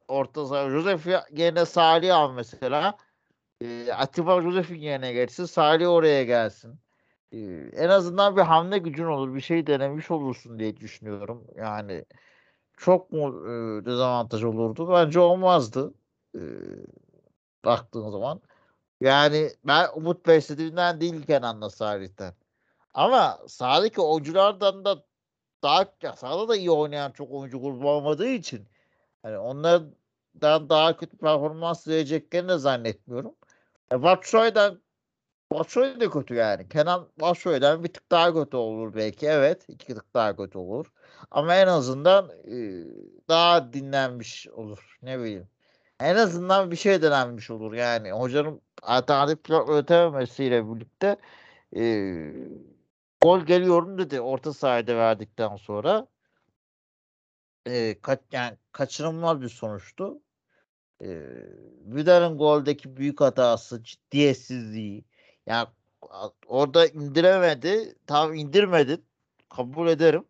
orta 0.08 0.46
saha. 0.46 0.70
Josef 0.70 1.06
yerine 1.32 1.64
Salih 1.64 2.16
al 2.16 2.32
mesela. 2.32 2.96
E, 3.60 3.92
Atiba 3.92 4.42
Josef'in 4.42 4.78
yerine 4.78 5.12
geçsin. 5.12 5.44
Salih 5.44 5.88
oraya 5.88 6.24
gelsin. 6.24 6.80
E, 7.32 7.38
en 7.76 7.88
azından 7.88 8.36
bir 8.36 8.42
hamle 8.42 8.78
gücün 8.78 9.04
olur. 9.04 9.34
Bir 9.34 9.40
şey 9.40 9.66
denemiş 9.66 10.10
olursun 10.10 10.58
diye 10.58 10.76
düşünüyorum. 10.76 11.46
Yani 11.56 12.04
çok 12.76 13.12
mu 13.12 13.28
e, 13.46 13.84
dezavantaj 13.84 14.44
olurdu? 14.44 14.88
Bence 14.92 15.20
olmazdı. 15.20 15.94
E, 16.34 16.42
baktığın 17.64 18.10
zaman. 18.10 18.40
Yani 19.00 19.50
ben 19.64 19.88
umut 19.94 20.26
beslediğimden 20.26 21.00
değil 21.00 21.26
Kenan'la 21.26 21.70
Salih'ten. 21.70 22.34
Ama 22.94 23.38
sahadaki 23.48 24.00
oyunculardan 24.00 24.84
da 24.84 25.04
daha 25.62 25.86
ya 26.02 26.16
sahada 26.16 26.48
da 26.48 26.56
iyi 26.56 26.70
oynayan 26.70 27.10
çok 27.10 27.30
oyuncu 27.32 27.60
grubu 27.60 27.90
olmadığı 27.90 28.28
için 28.28 28.68
hani 29.22 29.38
onlardan 29.38 30.68
daha 30.70 30.96
kötü 30.96 31.16
performans 31.16 31.88
vereceklerini 31.88 32.48
de 32.48 32.58
zannetmiyorum. 32.58 33.34
E, 33.92 34.02
Batshuayi'den 34.02 34.80
Batshuayi 35.52 36.00
de 36.00 36.10
kötü 36.10 36.34
yani. 36.34 36.68
Kenan 36.68 37.08
Batshuayi'den 37.20 37.84
bir 37.84 37.92
tık 37.92 38.10
daha 38.10 38.34
kötü 38.34 38.56
olur 38.56 38.94
belki. 38.94 39.26
Evet. 39.26 39.64
iki 39.68 39.94
tık 39.94 40.14
daha 40.14 40.36
kötü 40.36 40.58
olur. 40.58 40.92
Ama 41.30 41.54
en 41.54 41.66
azından 41.66 42.30
e, 42.30 42.84
daha 43.28 43.72
dinlenmiş 43.72 44.48
olur. 44.48 44.98
Ne 45.02 45.18
bileyim. 45.18 45.48
En 46.00 46.16
azından 46.16 46.70
bir 46.70 46.76
şey 46.76 47.02
denenmiş 47.02 47.50
olur. 47.50 47.72
Yani 47.72 48.12
hocanın 48.12 48.60
alternatif 48.82 49.44
plan 49.44 49.66
üretememesiyle 49.68 50.74
birlikte 50.74 51.16
e, 51.76 51.82
gol 53.22 53.40
geliyorum 53.40 53.98
dedi 53.98 54.20
orta 54.20 54.52
sahada 54.52 54.96
verdikten 54.96 55.56
sonra. 55.56 56.06
E, 57.66 58.00
kaç, 58.02 58.20
yani 58.32 58.56
kaçırılmaz 58.72 59.40
bir 59.42 59.48
sonuçtu. 59.48 60.20
E, 61.02 61.08
Vidal'ın 61.84 62.38
goldeki 62.38 62.96
büyük 62.96 63.20
hatası, 63.20 63.82
ciddiyetsizliği. 63.82 65.04
Yani 65.46 65.68
orada 66.46 66.86
indiremedi. 66.86 67.94
Tam 68.06 68.34
indirmedin. 68.34 69.04
Kabul 69.48 69.88
ederim. 69.88 70.24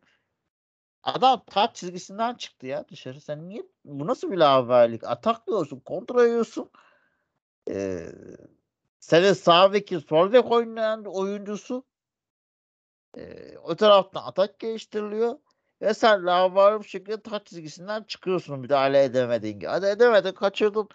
Adam 1.03 1.43
taç 1.47 1.77
çizgisinden 1.77 2.35
çıktı 2.35 2.67
ya 2.67 2.89
dışarı. 2.89 3.21
Sen 3.21 3.49
niye 3.49 3.63
bu 3.85 4.07
nasıl 4.07 4.31
bir 4.33 4.37
laverlik? 4.37 5.05
Ataklıyorsun, 5.05 5.81
kontra 5.81 6.27
yiyorsun. 6.27 6.71
Ee, 7.71 8.07
senin 9.01 9.33
sağ 9.33 9.73
beki 9.73 10.01
sol 10.01 10.33
bek 10.33 10.53
oynayan 10.53 11.05
oyuncusu 11.05 11.85
o 13.63 13.77
taraftan 13.77 14.23
atak 14.25 14.59
geliştiriliyor 14.59 15.39
ve 15.83 15.95
sen 15.95 16.27
lavarlı 16.27 16.83
bir 16.83 16.89
şekilde 16.89 17.21
taç 17.21 17.47
çizgisinden 17.47 18.03
çıkıyorsun 18.03 18.61
müdahale 18.61 19.05
edemediğin 19.05 19.55
gibi. 19.55 19.67
Hadi 19.67 19.87
edemedin 19.87 20.33
kaçırdın. 20.33 20.89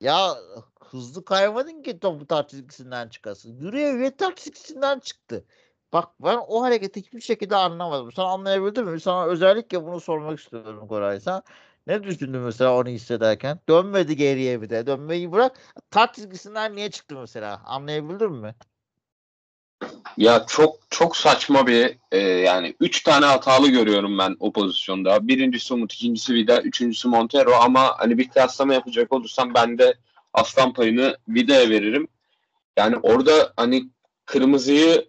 Ya 0.00 0.36
hızlı 0.80 1.24
kaymadın 1.24 1.82
ki 1.82 2.00
topu 2.00 2.26
taç 2.26 2.50
çizgisinden 2.50 3.08
çıkasın. 3.08 3.50
Yürüye 3.56 3.88
yürüye 3.88 4.16
taç 4.16 4.38
çizgisinden 4.38 4.98
çıktı. 5.00 5.44
Bak 5.92 6.08
ben 6.20 6.38
o 6.48 6.62
hareketi 6.62 7.00
hiçbir 7.02 7.20
şekilde 7.20 7.56
anlamadım. 7.56 8.12
Sen 8.12 8.22
anlayabildin 8.22 8.84
mi? 8.84 9.00
Sana 9.00 9.26
özellikle 9.26 9.84
bunu 9.84 10.00
sormak 10.00 10.38
istiyorum 10.40 10.88
Koray. 10.88 11.20
Sen 11.20 11.42
ne 11.86 12.02
düşündün 12.04 12.40
mesela 12.40 12.76
onu 12.78 12.88
hissederken? 12.88 13.60
Dönmedi 13.68 14.16
geriye 14.16 14.62
bir 14.62 14.70
de. 14.70 14.86
Dönmeyi 14.86 15.32
bırak. 15.32 15.58
Taç 15.90 16.14
çizgisinden 16.14 16.76
niye 16.76 16.90
çıktı 16.90 17.16
mesela? 17.16 17.62
Anlayabildin 17.64 18.32
mi? 18.32 18.54
Ya 20.16 20.44
çok 20.48 20.78
çok 20.90 21.16
saçma 21.16 21.66
bir 21.66 21.96
e, 22.12 22.18
yani 22.18 22.74
üç 22.80 23.02
tane 23.02 23.26
hatalı 23.26 23.68
görüyorum 23.68 24.18
ben 24.18 24.36
o 24.40 24.52
pozisyonda. 24.52 25.28
Birincisi 25.28 25.74
Umut, 25.74 25.92
ikincisi 25.92 26.34
Vida, 26.34 26.62
üçüncüsü 26.62 27.08
Montero 27.08 27.54
ama 27.54 27.94
hani 27.98 28.18
bir 28.18 28.28
kıyaslama 28.28 28.74
yapacak 28.74 29.12
olursam 29.12 29.54
ben 29.54 29.78
de 29.78 29.94
aslan 30.34 30.72
payını 30.72 31.16
Vida'ya 31.28 31.70
veririm. 31.70 32.08
Yani 32.76 32.96
orada 32.96 33.52
hani 33.56 33.84
kırmızıyı 34.26 35.08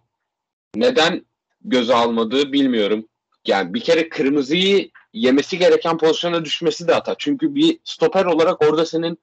neden 0.75 1.25
göze 1.61 1.93
almadığı 1.95 2.53
bilmiyorum. 2.53 3.07
Yani 3.47 3.73
bir 3.73 3.79
kere 3.79 4.09
kırmızıyı 4.09 4.89
yemesi 5.13 5.57
gereken 5.57 5.97
pozisyona 5.97 6.45
düşmesi 6.45 6.87
de 6.87 6.93
hata. 6.93 7.15
Çünkü 7.17 7.55
bir 7.55 7.79
stoper 7.83 8.25
olarak 8.25 8.61
orada 8.61 8.85
senin 8.85 9.19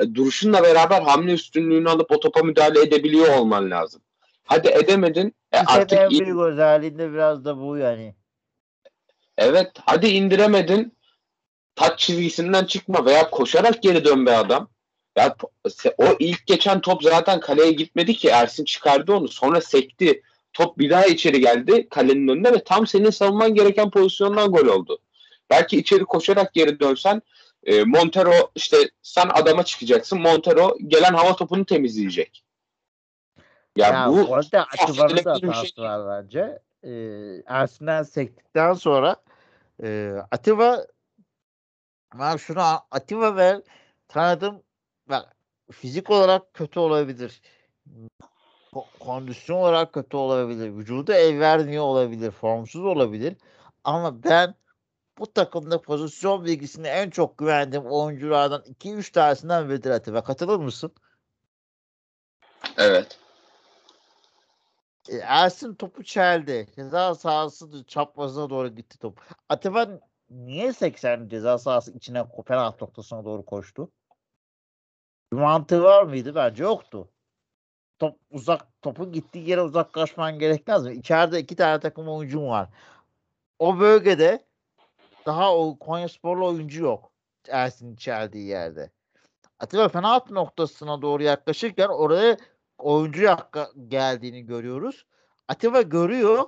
e, 0.00 0.14
duruşunla 0.14 0.62
beraber 0.62 1.02
hamle 1.02 1.32
üstünlüğünü 1.32 1.90
alıp 1.90 2.10
o 2.10 2.20
topa 2.20 2.42
müdahale 2.42 2.80
edebiliyor 2.80 3.36
olman 3.38 3.70
lazım. 3.70 4.02
Hadi 4.52 4.68
edemedin. 4.68 5.34
E 5.52 5.58
artık 5.58 5.98
en 5.98 6.10
büyük 6.10 6.38
özelliğinde 6.38 7.12
biraz 7.12 7.44
da 7.44 7.58
bu 7.58 7.76
yani. 7.76 8.14
Evet. 9.38 9.70
Hadi 9.84 10.08
indiremedin. 10.08 10.96
Taç 11.74 12.00
çizgisinden 12.00 12.64
çıkma 12.64 13.06
veya 13.06 13.30
koşarak 13.30 13.82
geri 13.82 14.04
dön 14.04 14.26
be 14.26 14.36
adam. 14.36 14.68
Ya 15.16 15.36
o 15.98 16.04
ilk 16.18 16.46
geçen 16.46 16.80
top 16.80 17.02
zaten 17.02 17.40
kaleye 17.40 17.72
gitmedi 17.72 18.14
ki 18.14 18.28
Ersin 18.28 18.64
çıkardı 18.64 19.12
onu. 19.12 19.28
Sonra 19.28 19.60
sekti. 19.60 20.22
Top 20.52 20.78
bir 20.78 20.90
daha 20.90 21.06
içeri 21.06 21.40
geldi 21.40 21.88
kalenin 21.88 22.28
önünde 22.28 22.52
ve 22.52 22.64
tam 22.64 22.86
senin 22.86 23.10
savunman 23.10 23.54
gereken 23.54 23.90
pozisyondan 23.90 24.52
gol 24.52 24.66
oldu. 24.66 24.98
Belki 25.50 25.78
içeri 25.78 26.04
koşarak 26.04 26.54
geri 26.54 26.80
dönsen 26.80 27.22
e, 27.64 27.84
Montero 27.84 28.50
işte 28.54 28.76
sen 29.02 29.28
adama 29.32 29.62
çıkacaksın. 29.62 30.20
Montero 30.20 30.76
gelen 30.86 31.14
hava 31.14 31.36
topunu 31.36 31.64
temizleyecek. 31.64 32.44
Ya, 33.76 33.88
ya 33.88 34.08
bu 34.08 34.30
orada 34.30 34.66
Atibar'ın 34.78 35.24
da 35.24 35.32
hatası 35.32 35.66
şey. 35.66 35.84
var 35.84 36.08
bence. 36.08 36.58
Ee, 36.82 37.42
Ersin'den 37.46 38.02
sektikten 38.02 38.72
sonra 38.72 39.16
e, 39.82 40.12
Atiba 40.30 40.86
ben 42.14 42.36
şunu 42.36 42.62
Atiba 42.90 43.36
ve 43.36 43.62
tanıdım 44.08 44.62
bak 45.08 45.36
fizik 45.70 46.10
olarak 46.10 46.54
kötü 46.54 46.80
olabilir. 46.80 47.40
Kondisyon 49.00 49.56
olarak 49.56 49.92
kötü 49.92 50.16
olabilir. 50.16 50.76
Vücudu 50.76 51.12
el 51.12 51.40
vermiyor 51.40 51.84
olabilir. 51.84 52.30
Formsuz 52.30 52.84
olabilir. 52.84 53.36
Ama 53.84 54.22
ben 54.22 54.54
bu 55.18 55.32
takımda 55.32 55.82
pozisyon 55.82 56.44
bilgisini 56.44 56.86
en 56.86 57.10
çok 57.10 57.38
güvendiğim 57.38 57.86
oyunculardan 57.86 58.62
2-3 58.62 59.12
tanesinden 59.12 59.68
Vedir 59.68 59.90
Atiba. 59.90 60.24
Katılır 60.24 60.56
mısın? 60.56 60.92
Evet. 62.76 63.21
E, 65.08 65.16
Ersin 65.16 65.74
topu 65.74 66.04
çeldi. 66.04 66.66
Ceza 66.76 67.14
sahası 67.14 67.84
çaprazına 67.84 68.50
doğru 68.50 68.68
gitti 68.68 68.98
top. 68.98 69.20
Atiba 69.48 69.88
niye 70.30 70.72
80 70.72 71.28
ceza 71.28 71.58
sahası 71.58 71.92
içine 71.92 72.24
penaltı 72.46 72.84
noktasına 72.84 73.24
doğru 73.24 73.44
koştu? 73.44 73.92
Bir 75.32 75.36
mantığı 75.36 75.82
var 75.82 76.02
mıydı? 76.02 76.34
Bence 76.34 76.62
yoktu. 76.62 77.08
Top 77.98 78.18
uzak 78.30 78.82
topun 78.82 79.12
gittiği 79.12 79.50
yere 79.50 79.62
uzaklaşman 79.62 80.38
gerekmez 80.38 80.86
mi? 80.86 80.92
İçeride 80.92 81.40
iki 81.40 81.56
tane 81.56 81.80
takım 81.80 82.08
oyuncum 82.08 82.46
var. 82.46 82.68
O 83.58 83.80
bölgede 83.80 84.44
daha 85.26 85.56
o 85.56 85.78
Konya 85.78 86.08
Sporlu 86.08 86.46
oyuncu 86.46 86.84
yok. 86.84 87.12
Ersin 87.48 87.94
içerdiği 87.94 88.46
yerde. 88.46 88.90
Atiba 89.58 89.88
penaltı 89.88 90.34
noktasına 90.34 91.02
doğru 91.02 91.22
yaklaşırken 91.22 91.88
oraya 91.88 92.36
oyuncu 92.82 93.36
geldiğini 93.88 94.46
görüyoruz. 94.46 95.06
Atiba 95.48 95.82
görüyor. 95.82 96.44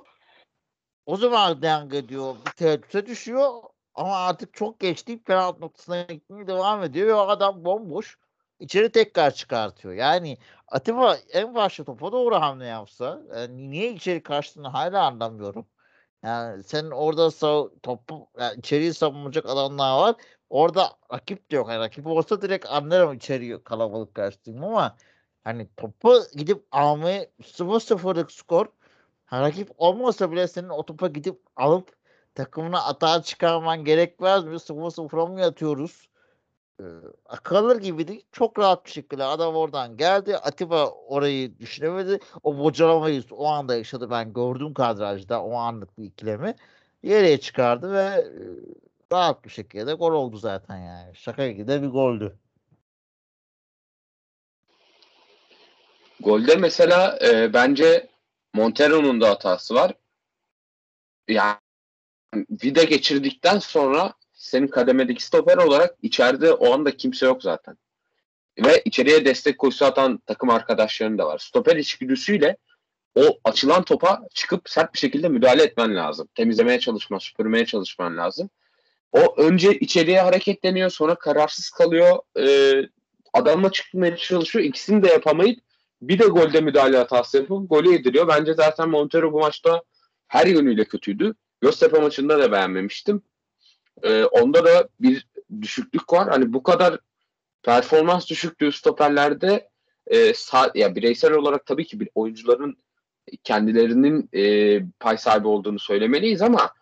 O 1.05 1.17
zaman 1.17 1.61
denk 1.61 1.93
ediyor. 1.93 2.35
Bir 2.45 2.51
tereddüte 2.51 3.05
düşüyor. 3.05 3.49
Ama 3.95 4.15
artık 4.17 4.53
çok 4.53 4.79
geç 4.79 5.07
deyip 5.07 5.25
penaltı 5.25 5.61
noktasına 5.61 6.01
gitmeye 6.01 6.47
devam 6.47 6.83
ediyor. 6.83 7.07
Ve 7.07 7.13
o 7.13 7.27
adam 7.27 7.65
bomboş. 7.65 8.17
içeri 8.59 8.91
tekrar 8.91 9.31
çıkartıyor. 9.31 9.93
Yani 9.93 10.37
Atiba 10.67 11.17
en 11.33 11.55
başta 11.55 11.83
topa 11.83 12.11
doğru 12.11 12.35
hamle 12.35 12.65
yapsa 12.65 13.21
yani 13.35 13.71
niye 13.71 13.93
içeri 13.93 14.23
kaçtığını 14.23 14.67
hala 14.67 15.05
anlamıyorum. 15.05 15.65
Yani 16.23 16.63
senin 16.63 16.91
orada 16.91 17.31
sağ, 17.31 17.63
topu 17.83 18.29
yani 18.39 18.59
içeriği 18.59 18.93
savunacak 18.93 19.45
adamlar 19.45 19.97
var. 19.97 20.15
Orada 20.49 20.91
rakip 21.13 21.51
de 21.51 21.55
yok. 21.55 21.69
Yani 21.69 21.79
rakip 21.79 22.07
olsa 22.07 22.41
direkt 22.41 22.65
anlarım 22.69 23.13
içeriği 23.13 23.63
kalabalık 23.63 24.15
kaçtığımı 24.15 24.65
ama 24.65 24.97
hani 25.45 25.67
topu 25.77 26.19
gidip 26.35 26.65
almayı 26.71 27.29
0-0'lık 27.41 28.31
skor 28.31 28.65
rakip 29.33 29.71
olmasa 29.77 30.31
bile 30.31 30.47
senin 30.47 30.69
o 30.69 30.85
topa 30.85 31.07
gidip 31.07 31.39
alıp 31.55 31.95
takımına 32.35 32.83
atağa 32.83 33.21
çıkarman 33.23 33.85
gerekmez 33.85 34.45
mi? 34.45 34.59
0-0'a 34.59 35.25
mı 35.25 35.41
yatıyoruz? 35.41 36.09
Ee, 36.81 36.83
akılır 37.25 37.81
gibiydi. 37.81 38.21
Çok 38.31 38.59
rahat 38.59 38.85
bir 38.85 38.91
şekilde 38.91 39.23
adam 39.23 39.55
oradan 39.55 39.97
geldi. 39.97 40.37
Atiba 40.37 40.89
orayı 40.89 41.59
düşünemedi. 41.59 42.19
O 42.43 42.59
bocalamayı 42.59 43.23
o 43.31 43.47
anda 43.47 43.75
yaşadı. 43.75 44.09
Ben 44.09 44.33
gördüm 44.33 44.73
kadrajda 44.73 45.43
o 45.43 45.53
anlık 45.53 45.97
bir 45.97 46.03
ikilemi. 46.03 46.55
Yere 47.03 47.39
çıkardı 47.39 47.93
ve 47.93 48.01
e, 48.01 48.25
rahat 49.11 49.45
bir 49.45 49.49
şekilde 49.49 49.93
gol 49.93 50.11
oldu 50.13 50.37
zaten 50.37 50.77
yani. 50.77 51.15
Şaka 51.15 51.47
gibi 51.51 51.67
de 51.67 51.81
bir 51.81 51.87
goldü. 51.87 52.39
Golde 56.19 56.55
mesela 56.55 57.19
e, 57.21 57.53
bence 57.53 58.07
Montero'nun 58.53 59.21
da 59.21 59.29
hatası 59.29 59.75
var. 59.75 59.93
Yani 61.27 61.57
vida 62.49 62.83
geçirdikten 62.83 63.59
sonra 63.59 64.13
senin 64.33 64.67
kademedeki 64.67 65.23
stoper 65.23 65.57
olarak 65.57 65.95
içeride 66.01 66.53
o 66.53 66.73
anda 66.73 66.97
kimse 66.97 67.25
yok 67.25 67.43
zaten. 67.43 67.77
Ve 68.65 68.81
içeriye 68.85 69.25
destek 69.25 69.57
koşusu 69.57 69.85
atan 69.85 70.17
takım 70.25 70.49
arkadaşların 70.49 71.17
da 71.17 71.25
var. 71.25 71.37
Stoper 71.37 71.75
içgüdüsüyle 71.75 72.57
o 73.15 73.39
açılan 73.43 73.83
topa 73.83 74.21
çıkıp 74.33 74.69
sert 74.69 74.93
bir 74.93 74.99
şekilde 74.99 75.29
müdahale 75.29 75.63
etmen 75.63 75.95
lazım. 75.95 76.27
Temizlemeye 76.35 76.79
çalışman, 76.79 77.19
süpürmeye 77.19 77.65
çalışman 77.65 78.17
lazım. 78.17 78.49
O 79.11 79.35
önce 79.37 79.79
içeriye 79.79 80.21
hareketleniyor 80.21 80.89
sonra 80.89 81.15
kararsız 81.15 81.69
kalıyor. 81.69 82.19
Ee, 82.39 82.89
adamla 83.33 83.71
çıkmaya 83.71 84.17
çalışıyor. 84.17 84.65
İkisini 84.65 85.03
de 85.03 85.07
yapamayıp 85.07 85.64
Bir 86.01 86.19
de 86.19 86.25
golde 86.25 86.61
müdahale 86.61 86.97
hatası 86.97 87.37
yapıp 87.37 87.69
golü 87.69 87.91
yediriyor. 87.91 88.27
Bence 88.27 88.53
zaten 88.53 88.89
Montero 88.89 89.33
bu 89.33 89.39
maçta 89.39 89.83
her 90.27 90.47
yönüyle 90.47 90.85
kötüydü. 90.85 91.35
Göztepe 91.61 91.99
maçında 91.99 92.39
da 92.39 92.51
beğenmemiştim. 92.51 93.21
Ee, 94.03 94.23
onda 94.23 94.65
da 94.65 94.89
bir 94.99 95.27
düşüklük 95.61 96.13
var. 96.13 96.29
Hani 96.29 96.53
bu 96.53 96.63
kadar 96.63 96.99
performans 97.63 98.29
düşüklüğü 98.29 98.71
stoperlerde 98.71 99.69
e, 100.07 100.33
sağ, 100.33 100.71
ya 100.75 100.95
bireysel 100.95 101.31
olarak 101.31 101.65
tabii 101.65 101.85
ki 101.85 101.99
bir 101.99 102.09
oyuncuların 102.15 102.77
kendilerinin 103.43 104.29
e, 104.33 104.81
pay 104.99 105.17
sahibi 105.17 105.47
olduğunu 105.47 105.79
söylemeliyiz 105.79 106.41
ama 106.41 106.73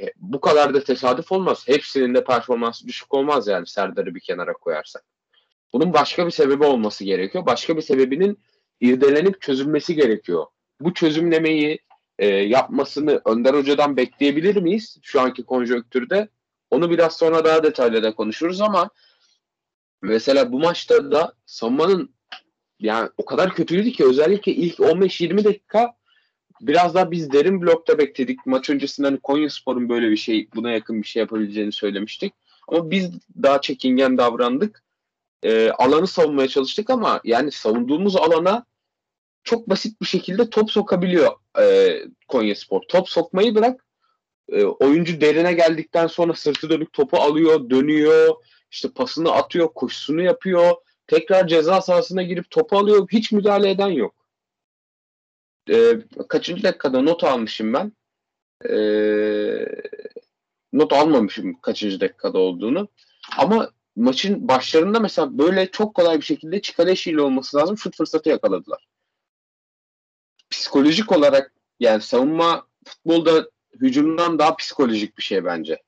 e, 0.00 0.12
bu 0.16 0.40
kadar 0.40 0.74
da 0.74 0.84
tesadüf 0.84 1.32
olmaz. 1.32 1.68
Hepsinin 1.68 2.14
de 2.14 2.24
performansı 2.24 2.88
düşük 2.88 3.14
olmaz 3.14 3.48
yani 3.48 3.66
Serdar'ı 3.66 4.14
bir 4.14 4.20
kenara 4.20 4.52
koyarsak. 4.52 5.04
Bunun 5.72 5.92
başka 5.92 6.26
bir 6.26 6.30
sebebi 6.30 6.64
olması 6.64 7.04
gerekiyor. 7.04 7.46
Başka 7.46 7.76
bir 7.76 7.82
sebebinin 7.82 8.38
irdelenip 8.80 9.40
çözülmesi 9.40 9.94
gerekiyor. 9.94 10.46
Bu 10.80 10.94
çözümlemeyi 10.94 11.78
e, 12.18 12.26
yapmasını 12.26 13.20
Önder 13.24 13.54
Hoca'dan 13.54 13.96
bekleyebilir 13.96 14.56
miyiz 14.56 14.98
şu 15.02 15.20
anki 15.20 15.42
konjonktürde? 15.42 16.28
Onu 16.70 16.90
biraz 16.90 17.16
sonra 17.16 17.44
daha 17.44 17.62
detaylı 17.62 18.02
da 18.02 18.14
konuşuruz 18.14 18.60
ama 18.60 18.90
mesela 20.02 20.52
bu 20.52 20.58
maçta 20.58 21.12
da 21.12 21.32
savunmanın 21.46 22.14
yani 22.80 23.10
o 23.16 23.24
kadar 23.24 23.54
kötüydü 23.54 23.92
ki 23.92 24.04
özellikle 24.04 24.52
ilk 24.52 24.78
15-20 24.78 25.44
dakika 25.44 25.94
biraz 26.60 26.94
daha 26.94 27.10
biz 27.10 27.32
derin 27.32 27.62
blokta 27.62 27.98
bekledik. 27.98 28.46
Maç 28.46 28.70
öncesinden 28.70 29.08
hani 29.08 29.20
Konya 29.20 29.50
Spor'un 29.50 29.88
böyle 29.88 30.10
bir 30.10 30.16
şey, 30.16 30.48
buna 30.54 30.70
yakın 30.70 31.02
bir 31.02 31.06
şey 31.06 31.20
yapabileceğini 31.20 31.72
söylemiştik. 31.72 32.34
Ama 32.68 32.90
biz 32.90 33.10
daha 33.42 33.60
çekingen 33.60 34.18
davrandık. 34.18 34.82
E, 35.42 35.70
alanı 35.70 36.06
savunmaya 36.06 36.48
çalıştık 36.48 36.90
ama 36.90 37.20
yani 37.24 37.52
savunduğumuz 37.52 38.16
alana 38.16 38.66
çok 39.44 39.68
basit 39.68 40.00
bir 40.00 40.06
şekilde 40.06 40.50
top 40.50 40.70
sokabiliyor 40.70 41.32
e, 41.60 41.98
Konya 42.28 42.54
Spor. 42.54 42.80
Top 42.88 43.08
sokmayı 43.08 43.54
bırak 43.54 43.84
e, 44.48 44.64
oyuncu 44.64 45.20
derine 45.20 45.52
geldikten 45.52 46.06
sonra 46.06 46.34
sırtı 46.34 46.70
dönük 46.70 46.92
topu 46.92 47.16
alıyor, 47.16 47.70
dönüyor, 47.70 48.34
işte 48.70 48.88
pasını 48.90 49.32
atıyor, 49.32 49.68
koşusunu 49.74 50.22
yapıyor. 50.22 50.76
Tekrar 51.06 51.46
ceza 51.46 51.80
sahasına 51.80 52.22
girip 52.22 52.50
topu 52.50 52.78
alıyor. 52.78 53.08
Hiç 53.12 53.32
müdahale 53.32 53.70
eden 53.70 53.88
yok. 53.88 54.14
E, 55.70 55.98
kaçıncı 56.28 56.62
dakikada 56.62 57.02
not 57.02 57.24
almışım 57.24 57.72
ben. 57.72 57.92
E, 58.70 58.76
not 60.72 60.92
almamışım 60.92 61.60
kaçıncı 61.60 62.00
dakikada 62.00 62.38
olduğunu. 62.38 62.88
Ama 63.38 63.70
maçın 63.96 64.48
başlarında 64.48 65.00
mesela 65.00 65.38
böyle 65.38 65.70
çok 65.70 65.94
kolay 65.94 66.16
bir 66.16 66.24
şekilde 66.24 66.62
Çikaleşi 66.62 67.10
ile 67.10 67.22
olması 67.22 67.56
lazım. 67.56 67.78
Şut 67.78 67.96
fırsatı 67.96 68.28
yakaladılar. 68.28 68.86
Psikolojik 70.50 71.12
olarak 71.12 71.54
yani 71.80 72.02
savunma 72.02 72.66
futbolda 72.86 73.50
hücumdan 73.80 74.38
daha 74.38 74.56
psikolojik 74.56 75.18
bir 75.18 75.22
şey 75.22 75.44
bence. 75.44 75.82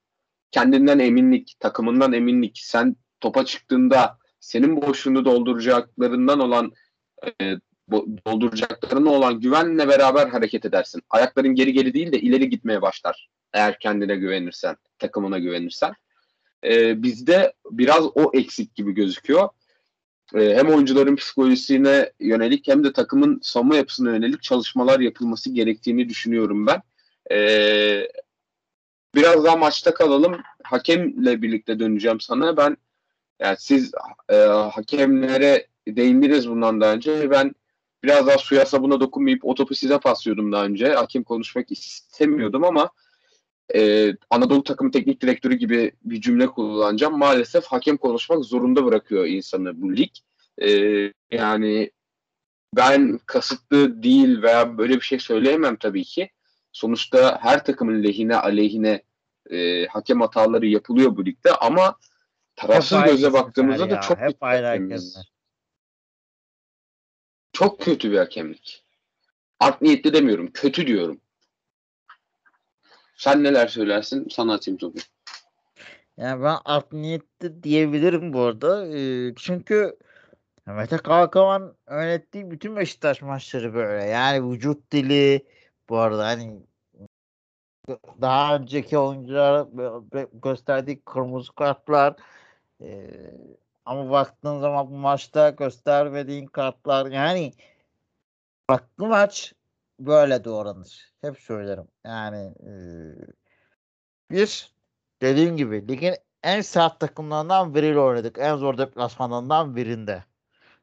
Kendinden 0.50 0.99
eminlik, 0.99 1.56
takımından 1.61 2.12
eminlik. 2.12 2.58
Sen 2.62 2.96
topa 3.20 3.44
çıktığında 3.44 4.18
senin 4.40 4.82
boşluğunu 4.82 5.25
dolduracaklarından 5.25 6.40
olan 6.40 6.73
e, 7.40 7.56
dolduracaklarına 8.26 9.11
olan 9.11 9.40
güvenle 9.40 9.88
beraber 9.88 10.26
hareket 10.28 10.64
edersin. 10.64 11.02
Ayakların 11.11 11.54
geri 11.54 11.73
geri 11.73 11.94
değil 11.94 12.12
de 12.12 12.20
ileri 12.20 12.49
gitmeye 12.49 12.82
başlar. 12.82 13.28
Eğer 13.52 13.78
kendine 13.78 14.16
güvenirsen, 14.16 14.76
takımına 14.99 15.38
güvenirsen. 15.38 15.94
Ee, 16.64 17.02
bizde 17.02 17.52
biraz 17.71 18.04
o 18.14 18.30
eksik 18.35 18.75
gibi 18.75 18.92
gözüküyor. 18.92 19.49
Ee, 20.35 20.54
hem 20.54 20.68
oyuncuların 20.68 21.16
psikolojisine 21.16 22.12
yönelik 22.21 22.68
hem 22.68 22.85
de 22.85 22.92
takımın 22.92 23.40
savunma 23.42 23.76
yapısına 23.76 24.11
yönelik 24.11 24.42
çalışmalar 24.42 25.00
yapılması 25.00 25.50
gerektiğini 25.50 26.09
düşünüyorum 26.09 26.66
ben. 26.66 26.82
Ee, 27.30 28.08
biraz 29.15 29.45
daha 29.45 29.56
maçta 29.56 29.95
kalalım. 29.95 30.36
Hakemle 30.62 31.43
birlikte 31.43 31.78
döneceğim 31.78 32.21
sana. 32.21 32.56
Ben 32.56 32.76
yani 33.41 33.56
siz 33.58 33.93
e, 34.28 34.36
hakemlere 34.47 35.67
değindiniz 35.89 36.49
bundan 36.49 36.80
daha 36.80 36.93
önce. 36.93 37.30
Ben 37.30 37.54
biraz 38.02 38.26
daha 38.26 38.39
suya 38.39 38.67
sabuna 38.67 39.00
dokunmayıp 39.00 39.45
o 39.45 39.54
topu 39.54 39.75
size 39.75 39.99
paslıyordum 39.99 40.52
daha 40.52 40.65
önce. 40.65 40.95
Hakem 40.95 41.25
konuşmak 41.25 41.73
istemiyordum 41.73 42.65
ama 42.65 42.91
e, 43.75 44.13
Anadolu 44.31 44.65
takım 44.65 44.91
teknik 44.91 45.21
direktörü 45.23 45.55
gibi 45.55 45.93
bir 46.03 46.21
cümle 46.21 46.47
kullanacağım. 46.47 47.19
Maalesef 47.19 47.65
hakem 47.65 47.97
konuşmak 47.97 48.45
zorunda 48.45 48.85
bırakıyor 48.85 49.27
insanı 49.27 49.83
bu 49.83 49.97
lig. 49.97 50.11
E, 50.63 50.69
yani 51.31 51.91
ben 52.77 53.21
kasıtlı 53.27 54.03
değil 54.03 54.43
veya 54.43 54.79
böyle 54.79 54.95
bir 54.95 55.00
şey 55.00 55.19
söyleyemem 55.19 55.77
tabii 55.77 56.05
ki. 56.05 56.31
Sonuçta 56.73 57.39
her 57.43 57.65
takımın 57.65 58.03
lehine 58.03 58.37
aleyhine 58.37 59.03
e, 59.50 59.87
hakem 59.87 60.21
hataları 60.21 60.67
yapılıyor 60.67 61.17
bu 61.17 61.27
ligde 61.27 61.53
ama 61.53 61.97
tarafsız 62.57 63.03
göze 63.05 63.33
baktığımızda 63.33 63.91
da 63.91 64.00
çok 64.00 64.19
hep 64.19 64.43
hakemler. 64.43 65.00
Çok 67.53 67.81
kötü 67.81 68.13
bir 68.13 68.19
hakemlik. 68.19 68.85
Art 69.61 69.83
niyetli 69.83 70.13
demiyorum. 70.13 70.50
Kötü 70.53 70.87
diyorum. 70.87 71.21
Sen 73.17 73.45
neler 73.45 73.67
söylersin? 73.67 74.29
Sana 74.31 74.55
atayım 74.55 74.79
topu. 74.79 74.99
Yani 76.17 76.43
ben 76.43 76.57
art 76.65 76.93
niyetli 76.93 77.63
diyebilirim 77.63 78.33
bu 78.33 78.41
arada. 78.41 78.87
Ee, 78.87 79.35
çünkü 79.37 79.97
Mete 80.67 80.97
Kalkavan 80.97 81.77
yönettiği 81.91 82.50
bütün 82.50 82.77
Beşiktaş 82.77 83.23
maçları 83.23 83.75
böyle. 83.75 84.05
Yani 84.05 84.50
vücut 84.50 84.93
dili 84.93 85.47
bu 85.89 85.99
arada 85.99 86.27
hani 86.27 86.63
daha 88.21 88.57
önceki 88.57 88.99
oyuncular 88.99 89.67
gösterdiği 90.33 91.00
kırmızı 91.00 91.53
kartlar 91.53 92.17
e, 92.81 93.11
ama 93.85 94.11
baktığın 94.11 94.61
zaman 94.61 94.91
bu 94.91 94.95
maçta 94.97 95.50
göstermediğin 95.50 96.47
kartlar 96.47 97.07
yani 97.07 97.53
farklı 98.67 99.07
maç 99.07 99.55
böyle 100.00 100.45
doğranır. 100.45 101.13
Hep 101.21 101.39
söylerim. 101.39 101.89
Yani 102.04 102.54
e, 102.61 102.73
bir 104.30 104.73
dediğim 105.23 105.57
gibi 105.57 105.89
ligin 105.89 106.15
en 106.43 106.61
sert 106.61 107.00
takımlarından 107.00 107.75
biriyle 107.75 107.99
oynadık. 108.00 108.39
En 108.39 108.57
zor 108.57 108.78
deplasmanlarından 108.78 109.76
birinde. 109.76 110.25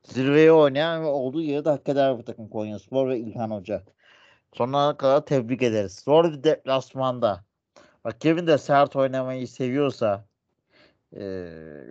Zirveye 0.04 0.52
oynayan 0.52 1.04
ve 1.04 1.08
olduğu 1.08 1.41
yeri 1.41 1.65
de 1.65 1.69
hak 1.69 1.89
eder 1.89 2.17
bu 2.17 2.26
takım 2.26 2.50
Konya 2.50 2.80
Spor 2.80 3.10
ve 3.10 3.19
İlhan 3.19 3.52
Hoca. 3.52 3.84
Sonuna 4.54 4.97
kadar 4.97 5.26
tebrik 5.26 5.62
ederiz. 5.62 6.00
Zor 6.06 6.34
bir 6.34 6.43
deplasmanda. 6.43 7.45
Rakibin 8.06 8.47
de 8.47 8.58
sert 8.58 8.95
oynamayı 8.95 9.47
seviyorsa 9.47 10.26
e, 11.13 11.21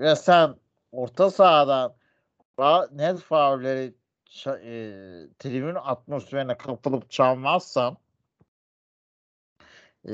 ve 0.01 0.17
sen 0.17 0.55
orta 0.93 1.31
sahadan 1.31 1.95
net 2.93 3.19
faulleri 3.19 3.95
e, 4.47 4.73
tribün 5.39 5.75
atmosferine 5.75 6.59
kapılıp 6.59 7.11
çalmazsan 7.11 7.97
e, 10.09 10.13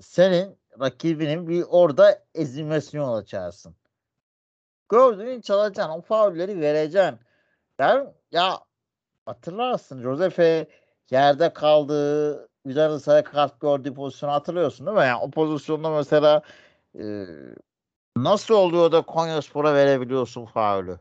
senin 0.00 0.58
rakibinin 0.80 1.48
bir 1.48 1.64
orada 1.68 2.24
ezilmesine 2.34 3.00
yol 3.00 3.14
açarsın. 3.14 3.74
Gördüğün 4.88 5.40
çalacaksın. 5.40 5.92
O 5.92 6.00
faulleri 6.00 6.60
vereceksin. 6.60 7.18
Ben 7.78 8.14
ya 8.32 8.58
hatırlarsın 9.26 10.02
Josefe 10.02 10.68
yerde 11.10 11.52
kaldığı 11.52 12.48
Vidal'ın 12.66 12.98
sarı 12.98 13.24
kart 13.24 13.60
gördüğü 13.60 13.94
pozisyonu 13.94 14.32
hatırlıyorsun 14.32 14.86
değil 14.86 14.96
mi? 14.98 15.04
Yani 15.04 15.22
o 15.22 15.30
pozisyonda 15.30 15.90
mesela 15.90 16.42
e, 16.98 17.26
nasıl 18.16 18.54
oluyor 18.54 18.92
da 18.92 19.02
Konya 19.02 19.42
Spor'a 19.42 19.74
verebiliyorsun 19.74 20.46
faulü? 20.46 20.98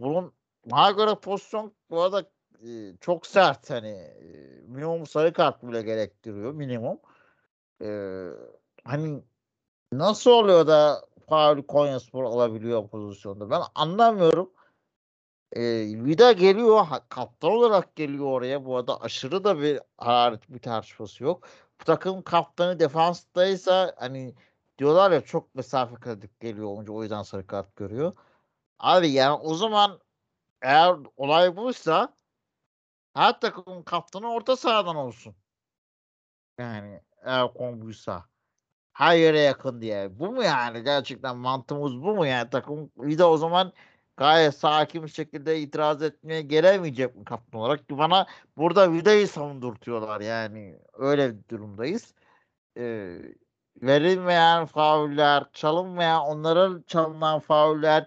Bunun 0.00 0.32
bana 0.66 0.90
göre 0.90 1.14
pozisyon 1.14 1.72
bu 1.90 2.02
arada 2.02 2.24
e, 2.66 2.96
çok 3.00 3.26
sert 3.26 3.70
hani 3.70 3.88
e, 3.88 4.60
minimum 4.66 5.06
sarı 5.06 5.32
kart 5.32 5.62
bile 5.62 5.82
gerektiriyor 5.82 6.52
minimum. 6.52 6.98
E, 7.82 7.88
hani 8.84 9.22
nasıl 9.92 10.30
oluyor 10.30 10.66
da 10.66 11.04
faul 11.28 11.62
Konya 11.62 12.00
Spor 12.00 12.24
alabiliyor 12.24 12.88
pozisyonda? 12.88 13.50
Ben 13.50 13.60
anlamıyorum. 13.74 14.50
E, 15.52 15.62
Vida 16.04 16.32
geliyor. 16.32 16.86
Kaptan 17.08 17.50
olarak 17.50 17.96
geliyor 17.96 18.26
oraya. 18.26 18.64
Bu 18.64 18.76
arada 18.76 19.00
aşırı 19.00 19.44
da 19.44 19.60
bir 19.60 19.80
hararet 19.98 20.48
bir 20.48 20.58
tartışması 20.58 21.24
yok. 21.24 21.48
Bu 21.80 21.84
takım 21.84 22.22
kaptanı 22.22 22.80
defanstaysa 22.80 23.94
hani 23.98 24.34
diyorlar 24.78 25.10
ya 25.10 25.20
çok 25.20 25.54
mesafe 25.54 25.94
kadık 25.94 26.40
geliyor 26.40 26.68
oyuncu 26.76 26.94
o 26.94 27.02
yüzden 27.02 27.22
sarı 27.22 27.46
kart 27.46 27.76
görüyor. 27.76 28.12
Abi 28.78 29.10
yani 29.10 29.40
o 29.42 29.54
zaman 29.54 30.00
eğer 30.64 30.96
olay 31.16 31.56
buysa 31.56 32.14
her 33.14 33.40
takımın 33.40 33.82
kaptanı 33.82 34.32
orta 34.32 34.56
sahadan 34.56 34.96
olsun. 34.96 35.34
Yani 36.58 37.00
eğer 37.24 37.54
konu 37.54 37.80
buysa. 37.80 38.24
Her 38.92 39.16
yere 39.16 39.40
yakın 39.40 39.80
diye. 39.82 40.18
Bu 40.18 40.32
mu 40.32 40.42
yani? 40.42 40.84
Gerçekten 40.84 41.36
mantığımız 41.36 42.02
bu 42.02 42.14
mu 42.14 42.26
yani? 42.26 42.50
Takım 42.50 42.90
bir 42.96 43.18
de 43.18 43.24
o 43.24 43.36
zaman 43.36 43.72
gayet 44.16 44.54
sakin 44.54 45.02
bir 45.02 45.08
şekilde 45.08 45.60
itiraz 45.60 46.02
etmeye 46.02 46.42
gelemeyecek 46.42 47.16
mi 47.16 47.24
kaptan 47.24 47.60
olarak? 47.60 47.90
Bana 47.90 48.26
burada 48.56 48.92
vidayı 48.92 49.28
savundurtuyorlar 49.28 50.20
yani. 50.20 50.78
Öyle 50.92 51.38
bir 51.38 51.48
durumdayız. 51.48 52.14
Ee, 52.78 53.18
verilmeyen 53.82 54.66
fauller, 54.66 55.44
çalınmayan, 55.52 56.22
onların 56.22 56.84
çalınan 56.86 57.40
fauller. 57.40 58.06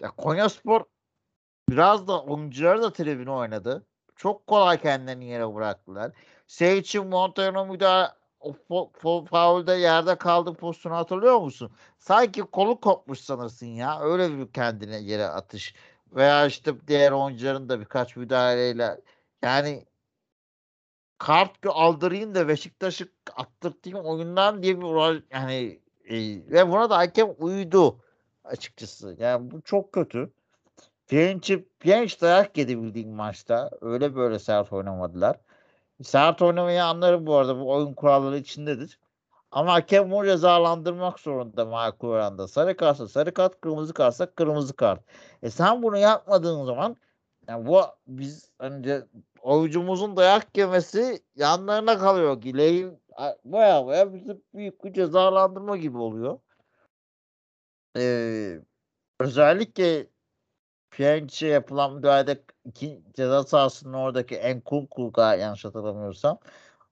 Ya 0.00 0.10
Konyaspor 0.10 0.84
biraz 1.72 2.08
da 2.08 2.22
oyuncuları 2.22 2.82
da 2.82 2.92
tribüne 2.92 3.30
oynadı. 3.30 3.86
Çok 4.16 4.46
kolay 4.46 4.80
kendilerini 4.80 5.24
yere 5.24 5.54
bıraktılar. 5.54 6.12
Seyçin 6.46 7.06
Monteiro 7.06 7.66
müdahale 7.66 8.12
faulde 9.30 9.72
yerde 9.72 10.16
kaldı 10.18 10.54
pozisyonu 10.54 10.96
hatırlıyor 10.96 11.40
musun? 11.40 11.72
Sanki 11.98 12.40
kolu 12.42 12.80
kopmuş 12.80 13.20
sanırsın 13.20 13.66
ya. 13.66 14.00
Öyle 14.00 14.38
bir 14.38 14.52
kendine 14.52 14.96
yere 14.96 15.26
atış. 15.26 15.74
Veya 16.12 16.46
işte 16.46 16.74
diğer 16.88 17.12
oyuncuların 17.12 17.68
da 17.68 17.80
birkaç 17.80 18.16
müdahaleyle 18.16 19.00
yani 19.42 19.86
kart 21.18 21.66
aldırayım 21.66 22.34
da 22.34 22.48
Beşiktaş'ı 22.48 23.08
attırtayım 23.36 23.98
oyundan 23.98 24.62
diye 24.62 24.78
bir 24.78 24.82
uğraş 24.82 25.22
yani 25.30 25.80
e, 26.04 26.16
ve 26.50 26.68
buna 26.68 26.90
da 26.90 26.98
hakem 26.98 27.34
uydu 27.38 27.98
açıkçası. 28.44 29.16
Yani 29.18 29.50
bu 29.50 29.62
çok 29.62 29.92
kötü. 29.92 30.32
Piyanç'ı 31.12 31.64
Piyanç 31.80 32.20
dayak 32.20 32.58
yedi 32.58 32.82
bildiğin 32.82 33.10
maçta. 33.10 33.70
Öyle 33.80 34.16
böyle 34.16 34.38
sert 34.38 34.72
oynamadılar. 34.72 35.36
Sert 36.02 36.42
oynamayı 36.42 36.84
anlarım 36.84 37.26
bu 37.26 37.34
arada. 37.36 37.60
Bu 37.60 37.70
oyun 37.70 37.94
kuralları 37.94 38.38
içindedir. 38.38 38.98
Ama 39.50 39.72
hakem 39.72 40.10
bunu 40.10 40.24
cezalandırmak 40.24 41.20
zorunda 41.20 41.64
makul 41.64 42.08
oranda. 42.08 42.48
Sarı 42.48 42.76
kartsa 42.76 43.08
sarı 43.08 43.34
kart, 43.34 43.60
kırmızı 43.60 43.94
kartsa 43.94 44.26
kırmızı 44.26 44.76
kart. 44.76 45.00
E 45.42 45.50
sen 45.50 45.82
bunu 45.82 45.98
yapmadığın 45.98 46.64
zaman 46.64 46.96
yani 47.48 47.66
bu 47.66 47.80
biz 48.06 48.50
önce 48.58 49.06
oyuncumuzun 49.42 50.16
dayak 50.16 50.56
yemesi 50.56 51.22
yanlarına 51.36 51.98
kalıyor. 51.98 52.40
Gileyin 52.40 52.98
baya 53.44 53.86
baya 53.86 54.14
bizi 54.14 54.40
büyük 54.54 54.84
bir 54.84 54.92
cezalandırma 54.92 55.76
gibi 55.76 55.98
oluyor. 55.98 56.38
Ee, 57.96 58.60
özellikle 59.20 60.11
Piyaniç'e 60.92 61.46
yapılan 61.46 61.94
müdahalede 61.94 62.42
ceza 63.14 63.44
sahasının 63.44 63.92
oradaki 63.92 64.36
Enkunku'ga 64.36 65.34
yanlış 65.34 65.64
hatırlamıyorsam 65.64 66.38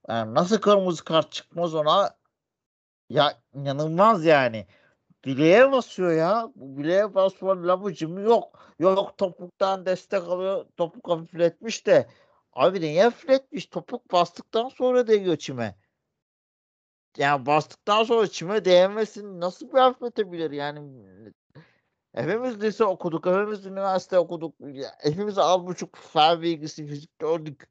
yani 0.08 0.34
nasıl 0.34 0.58
kırmızı 0.58 1.04
kart 1.04 1.32
çıkmaz 1.32 1.74
ona 1.74 2.16
ya 3.10 3.42
inanılmaz 3.54 4.24
yani. 4.24 4.66
Bileğe 5.24 5.72
basıyor 5.72 6.12
ya. 6.12 6.52
Bu 6.54 6.78
bileğe 6.78 7.14
basma 7.14 7.66
labucum 7.66 8.24
yok. 8.24 8.74
Yok 8.78 9.18
topuktan 9.18 9.86
destek 9.86 10.22
alıyor. 10.22 10.66
Topuk 10.76 11.08
hafifletmiş 11.08 11.86
de. 11.86 12.08
Abi 12.52 12.80
niye 12.80 13.02
hafifletmiş? 13.02 13.66
Topuk 13.66 14.12
bastıktan 14.12 14.68
sonra 14.68 15.06
değiyor 15.06 15.36
çime. 15.36 15.76
Yani 17.16 17.46
bastıktan 17.46 18.04
sonra 18.04 18.26
çime 18.28 18.64
değmesini 18.64 19.40
nasıl 19.40 19.68
bir 19.68 19.78
hafifletebilir? 19.78 20.50
Yani 20.50 20.80
hepimiz 22.14 22.62
lise 22.62 22.84
okuduk. 22.84 23.26
Hepimiz 23.26 23.66
üniversite 23.66 24.18
okuduk. 24.18 24.54
Hepimiz 25.02 25.38
az 25.38 25.66
buçuk 25.66 25.96
fen 25.96 26.42
bilgisi 26.42 26.86
fizik 26.86 27.18
gördük. 27.18 27.70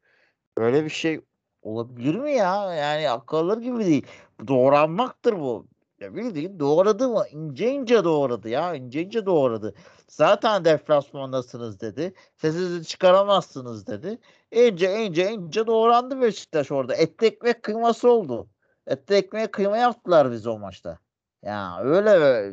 Böyle 0.58 0.84
bir 0.84 0.90
şey 0.90 1.20
olabilir 1.62 2.14
mi 2.14 2.32
ya? 2.32 2.74
Yani 2.74 3.10
akıllar 3.10 3.58
gibi 3.58 3.78
değil. 3.78 4.06
Doğranmaktır 4.48 5.40
bu. 5.40 5.66
Ya 6.00 6.14
bildiğin 6.14 6.58
doğradı 6.60 7.08
mı? 7.08 7.24
İnce 7.30 7.70
ince 7.70 8.04
doğradı 8.04 8.48
ya. 8.48 8.74
İnce 8.74 9.02
ince 9.02 9.26
doğradı. 9.26 9.74
Zaten 10.08 10.64
deflasmandasınız 10.64 11.80
dedi. 11.80 12.14
Sesinizi 12.36 12.84
çıkaramazsınız 12.84 13.86
dedi. 13.86 14.18
İnce 14.52 15.06
ince 15.06 15.30
ince 15.32 15.66
doğrandı 15.66 16.20
Beşiktaş 16.20 16.72
orada. 16.72 16.94
Etli 16.94 17.26
ekmek 17.26 17.62
kıyması 17.62 18.10
oldu. 18.10 18.48
Etli 18.86 19.14
ekmeğe 19.14 19.50
kıyma 19.50 19.76
yaptılar 19.76 20.32
biz 20.32 20.46
o 20.46 20.58
maçta. 20.58 20.98
Ya 21.42 21.80
öyle 21.82 22.10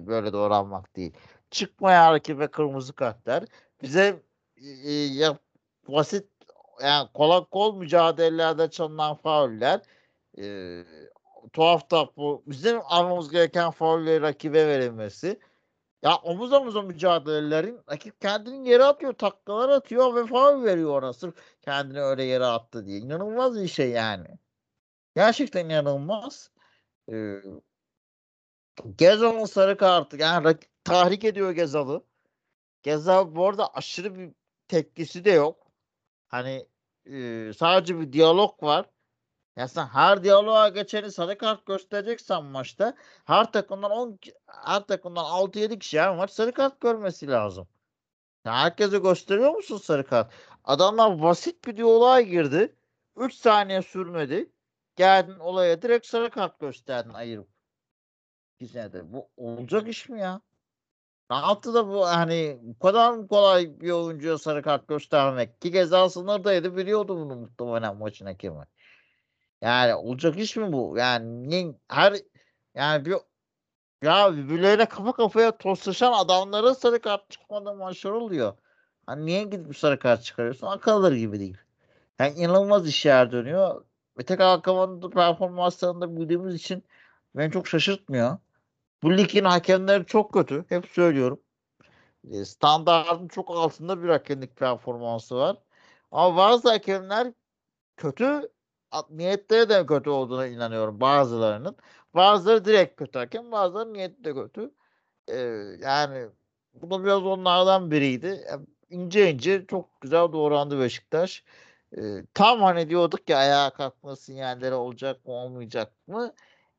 böyle 0.08 0.34
doğranmak 0.34 0.95
değil. 0.95 1.13
Çıkmaya 1.51 2.13
rakibe 2.13 2.47
kırmızı 2.47 2.93
kartlar. 2.93 3.43
Bize 3.81 4.23
e, 4.57 4.91
ya, 4.91 5.38
basit 5.88 6.27
yani 6.83 7.10
kolay 7.13 7.45
kol 7.45 7.75
mücadelelerde 7.77 8.69
çalınan 8.71 9.15
fauller 9.15 9.81
e, 10.39 10.83
tuhaf 11.53 11.91
da 11.91 12.10
bu 12.17 12.43
bizim 12.47 12.79
almamız 12.83 13.31
gereken 13.31 13.71
faulleri 13.71 14.21
rakibe 14.21 14.67
verilmesi. 14.67 15.39
Ya 16.03 16.15
omuz 16.15 16.53
omuza 16.53 16.81
mücadelelerin 16.81 17.79
rakip 17.91 18.21
kendini 18.21 18.69
yere 18.69 18.83
atıyor, 18.83 19.13
taklalar 19.13 19.69
atıyor 19.69 20.15
ve 20.15 20.25
faul 20.25 20.63
veriyor 20.63 21.01
ona 21.03 21.13
sırf 21.13 21.36
kendini 21.62 22.01
öyle 22.01 22.23
yere 22.23 22.45
attı 22.45 22.86
diye. 22.86 22.99
İnanılmaz 22.99 23.62
bir 23.62 23.67
şey 23.67 23.89
yani. 23.89 24.27
Gerçekten 25.15 25.65
inanılmaz. 25.65 26.51
Ee, 27.12 27.41
Gezal'ın 28.98 29.46
sarı 29.46 29.78
kartı 29.78 30.18
yani 30.18 30.58
tahrik 30.84 31.24
ediyor 31.24 31.52
Gezal'ı. 31.52 32.04
Gezal 32.84 33.36
bu 33.36 33.48
arada 33.48 33.74
aşırı 33.74 34.16
bir 34.16 34.32
tepkisi 34.68 35.26
de 35.26 35.32
yok. 35.32 35.68
Hani 36.28 36.68
e, 37.06 37.52
sadece 37.58 38.00
bir 38.00 38.13
diyalog 38.13 38.63
var. 38.63 38.86
Ya 39.56 39.68
sen 39.68 39.86
her 39.88 40.24
diyaloğa 40.24 40.70
geçeni 40.70 41.12
sarı 41.12 41.38
kart 41.38 41.66
göstereceksen 41.66 42.44
maçta 42.44 42.96
her 43.26 43.52
takımdan 43.52 43.92
10 43.92 44.20
her 44.48 44.88
takımdan 44.88 45.26
6-7 45.26 45.80
kişi 45.80 46.02
her 46.02 46.16
maç 46.16 46.32
sarı 46.32 46.52
kart 46.52 46.82
görmesi 46.82 47.28
lazım. 47.28 47.68
Ya 48.46 48.54
herkese 48.54 48.98
gösteriyor 48.98 49.52
musun 49.52 49.78
sarı 49.78 50.08
kart? 50.08 50.34
Adamlar 50.63 51.22
basit 51.22 51.66
bir 51.66 51.78
diyaloğa 51.78 52.22
girdi. 52.22 52.76
3 53.18 53.34
saniye 53.34 53.82
sürmedi. 53.82 54.52
Geldin 54.96 55.40
olaya 55.40 55.82
direkt 55.82 56.06
sarı 56.08 56.30
kart 56.30 56.60
gösterdin 56.60 57.13
ayırıp. 57.13 57.57
De. 58.62 59.13
Bu 59.13 59.30
olacak 59.38 59.88
iş 59.88 60.10
mi 60.10 60.20
ya? 60.20 60.41
Ne 61.32 61.38
yaptı 61.38 61.74
da 61.74 61.88
bu 61.88 62.08
hani 62.08 62.60
bu 62.62 62.80
kadar 62.80 63.13
mı 63.13 63.28
kolay 63.28 63.82
bir 63.82 63.91
oyuncuya 63.91 64.38
sarı 64.38 64.62
kart 64.62 64.88
göstermek 64.88 65.62
ki 65.62 65.72
ceza 65.72 66.10
sınırdaydı 66.10 66.78
biliyordu 66.78 67.17
bunu 67.17 67.36
muhtemelen 67.36 67.98
maçın 67.98 68.26
hakemi. 68.26 68.65
Yani 69.62 69.96
olacak 69.96 70.39
iş 70.39 70.56
mi 70.58 70.74
bu? 70.74 70.96
Yani 70.98 71.76
her 71.89 72.13
yani 72.76 73.06
bir 73.06 73.15
ya 74.04 74.34
birbirleriyle 74.38 74.86
kafa 74.86 75.13
kafaya 75.13 75.58
toslaşan 75.58 76.13
adamlara 76.13 76.76
sarı 76.76 77.02
kart 77.02 77.30
çıkmadan 77.30 77.78
maçlar 77.78 78.12
oluyor. 78.12 78.58
Hani 79.06 79.26
niye 79.26 79.43
gidip 79.43 79.78
sarı 79.78 80.00
kart 80.00 80.24
çıkarıyorsun? 80.24 80.67
Akılları 80.67 81.17
gibi 81.17 81.39
değil. 81.39 81.58
Yani 82.20 82.34
inanılmaz 82.39 82.88
işler 82.88 83.32
dönüyor. 83.32 83.86
Ve 84.20 84.24
tek 84.26 84.39
Hakan'ın 84.39 85.10
performanslarında 85.10 86.17
bildiğimiz 86.17 86.56
için 86.56 86.84
beni 87.36 87.52
çok 87.52 87.67
şaşırtmıyor. 87.67 88.38
Bu 89.03 89.17
ligin 89.17 89.43
hakemleri 89.43 90.05
çok 90.05 90.33
kötü. 90.33 90.65
Hep 90.69 90.86
söylüyorum. 90.86 91.39
Standartın 92.45 93.27
çok 93.27 93.51
altında 93.51 94.03
bir 94.03 94.10
hakemlik 94.10 94.55
performansı 94.55 95.36
var. 95.36 95.57
Ama 96.12 96.38
bazı 96.38 96.69
hakemler 96.69 97.33
kötü 97.97 98.49
niyetleri 99.10 99.69
de 99.69 99.86
kötü 99.86 100.10
olduğuna 100.10 100.47
inanıyorum 100.47 101.01
bazılarının. 101.01 101.75
Bazıları 102.15 102.65
direkt 102.65 102.99
kötü 102.99 103.19
hakem, 103.19 103.51
bazıları 103.51 103.93
niyeti 103.93 104.23
de 104.23 104.33
kötü. 104.33 104.71
Ee, 105.27 105.38
yani 105.81 106.27
bu 106.73 106.91
da 106.91 107.03
biraz 107.03 107.23
onlardan 107.23 107.91
biriydi. 107.91 108.43
Yani 108.49 108.65
ince 108.89 109.31
ince 109.31 109.65
çok 109.67 110.01
güzel 110.01 110.31
doğrandı 110.31 110.79
Beşiktaş. 110.79 111.43
Ee, 111.97 112.25
tam 112.33 112.62
hani 112.62 112.89
diyorduk 112.89 113.29
ya 113.29 113.38
ayağa 113.38 113.69
kalkma 113.69 114.15
sinyalleri 114.15 114.75
olacak 114.75 115.25
mı 115.25 115.33
olmayacak 115.33 115.93
mı? 116.07 116.33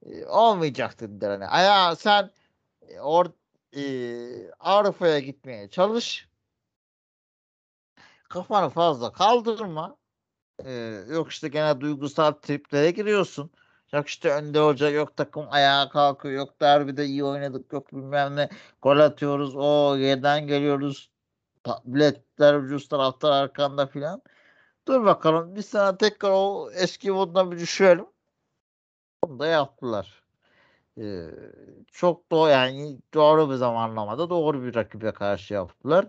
Ee, 0.07 0.27
olmayacak 0.27 1.01
dediler. 1.01 1.31
Hani 1.31 1.47
ayağa 1.47 1.97
sen 1.97 2.31
e, 2.83 3.01
or, 3.01 3.27
e, 3.77 4.51
Avrupa'ya 4.61 5.19
gitmeye 5.19 5.71
çalış. 5.71 6.29
Kafanı 8.29 8.71
fazla 8.71 9.13
kaldırma. 9.13 9.97
Ee, 10.65 10.73
yok 11.09 11.31
işte 11.31 11.49
gene 11.49 11.81
duygusal 11.81 12.33
triplere 12.33 12.91
giriyorsun. 12.91 13.51
Yok 13.93 14.09
işte 14.09 14.31
önde 14.35 14.61
hoca 14.61 14.91
yok 14.91 15.17
takım 15.17 15.47
ayağa 15.51 15.89
kalkıyor. 15.89 16.35
Yok 16.35 16.61
derbide 16.61 17.05
iyi 17.07 17.25
oynadık. 17.25 17.73
Yok 17.73 17.93
bilmem 17.93 18.37
ne 18.37 18.49
gol 18.83 18.99
atıyoruz. 18.99 19.57
O 19.57 19.97
yerden 19.97 20.47
geliyoruz. 20.47 21.11
Biletler 21.85 22.55
ucuz 22.55 22.89
taraftar 22.89 23.33
arkanda 23.33 23.87
filan. 23.87 24.23
Dur 24.89 25.05
bakalım 25.05 25.57
bir 25.57 25.63
sana 25.63 25.97
tekrar 25.97 26.31
o 26.31 26.71
eski 26.75 27.11
moduna 27.11 27.53
bir 27.53 27.59
düşelim. 27.59 28.07
Onu 29.22 29.38
da 29.38 29.46
yaptılar. 29.46 30.22
Ee, 30.98 31.31
çok 31.92 32.31
doğru 32.33 32.50
yani 32.50 32.98
doğru 33.14 33.50
bir 33.50 33.54
zamanlamada 33.54 34.31
doğru 34.31 34.62
bir 34.64 34.74
rakibe 34.74 35.12
karşı 35.12 35.54
yaptılar. 35.54 36.07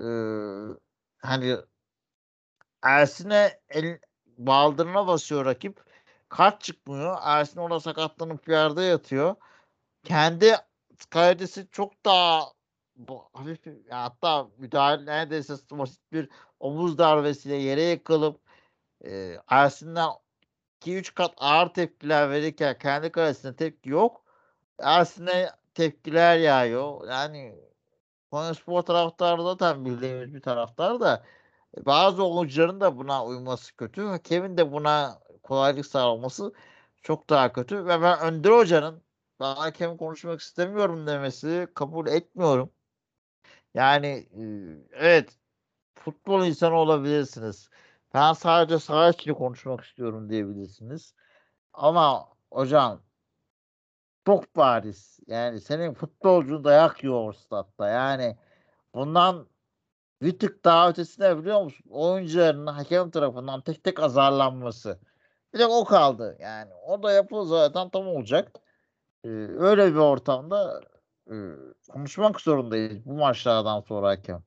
Ee, 0.00 0.74
hani 1.18 1.56
Ersin'e 2.82 3.60
el, 3.68 3.98
baldırına 4.38 5.06
basıyor 5.06 5.44
rakip. 5.44 5.84
Kart 6.28 6.60
çıkmıyor. 6.60 7.18
Ersin 7.22 7.60
orada 7.60 7.80
sakatlanıp 7.80 8.48
yerde 8.48 8.82
yatıyor. 8.82 9.36
Kendi 10.04 10.54
kalecisi 11.10 11.68
çok 11.70 12.04
daha 12.04 12.52
hafif 13.32 13.58
hatta 13.90 14.48
müdahale 14.58 15.06
neredeyse 15.06 15.54
basit 15.70 16.12
bir 16.12 16.28
omuz 16.60 16.98
darbesiyle 16.98 17.56
yere 17.56 17.82
yıkılıp 17.82 18.40
e, 19.04 19.38
Ersin'den 19.48 20.10
2-3 20.84 21.14
kat 21.14 21.34
ağır 21.36 21.68
tepkiler 21.68 22.30
verirken 22.30 22.78
kendi 22.78 23.12
kalesine 23.12 23.56
tepki 23.56 23.90
yok. 23.90 24.24
Ersin'e 24.78 25.50
tepkiler 25.74 26.38
yağıyor. 26.38 27.08
Yani 27.08 27.54
Konyaspor 28.30 28.82
taraftarı 28.82 29.42
zaten 29.42 29.84
bildiğimiz 29.84 30.34
bir 30.34 30.40
taraftar 30.42 31.00
da 31.00 31.24
bazı 31.86 32.24
oyuncuların 32.26 32.80
da 32.80 32.98
buna 32.98 33.24
uyması 33.26 33.76
kötü. 33.76 34.22
Kevin 34.24 34.56
de 34.56 34.72
buna 34.72 35.20
kolaylık 35.42 35.86
sağlaması 35.86 36.52
çok 37.02 37.30
daha 37.30 37.52
kötü. 37.52 37.86
Ve 37.86 38.02
ben 38.02 38.20
Önder 38.20 38.50
Hoca'nın 38.50 39.02
daha 39.40 39.58
hakem 39.58 39.96
konuşmak 39.96 40.40
istemiyorum 40.40 41.06
demesi 41.06 41.68
kabul 41.74 42.06
etmiyorum. 42.06 42.70
Yani 43.74 44.28
evet 44.92 45.38
futbol 45.94 46.46
insanı 46.46 46.74
olabilirsiniz. 46.74 47.70
Ben 48.14 48.32
sadece 48.32 48.78
saha 48.78 49.10
içini 49.10 49.34
konuşmak 49.34 49.84
istiyorum 49.84 50.30
diyebilirsiniz. 50.30 51.14
Ama 51.72 52.28
hocam 52.52 53.02
çok 54.26 54.56
bariz. 54.56 55.20
Yani 55.26 55.60
senin 55.60 55.94
futbolcun 55.94 56.64
dayak 56.64 57.04
yiyor 57.04 57.32
statta. 57.34 57.88
Yani 57.88 58.36
bundan 58.94 59.48
bir 60.22 60.38
tık 60.38 60.64
daha 60.64 60.88
ötesine 60.90 61.38
biliyor 61.38 61.62
musun? 61.62 61.84
Oyuncuların 61.90 62.66
hakem 62.66 63.10
tarafından 63.10 63.60
tek 63.60 63.84
tek 63.84 64.00
azarlanması. 64.00 65.00
Bir 65.54 65.58
de 65.58 65.66
o 65.66 65.84
kaldı. 65.84 66.36
Yani 66.40 66.74
o 66.74 67.02
da 67.02 67.12
yapılır 67.12 67.46
zaten 67.46 67.90
tam 67.90 68.08
olacak. 68.08 68.52
Ee, 69.24 69.28
öyle 69.58 69.92
bir 69.92 69.98
ortamda 69.98 70.80
e, 71.30 71.34
konuşmak 71.92 72.40
zorundayız 72.40 73.06
bu 73.06 73.12
maçlardan 73.12 73.80
sonra 73.80 74.08
hakem. 74.08 74.42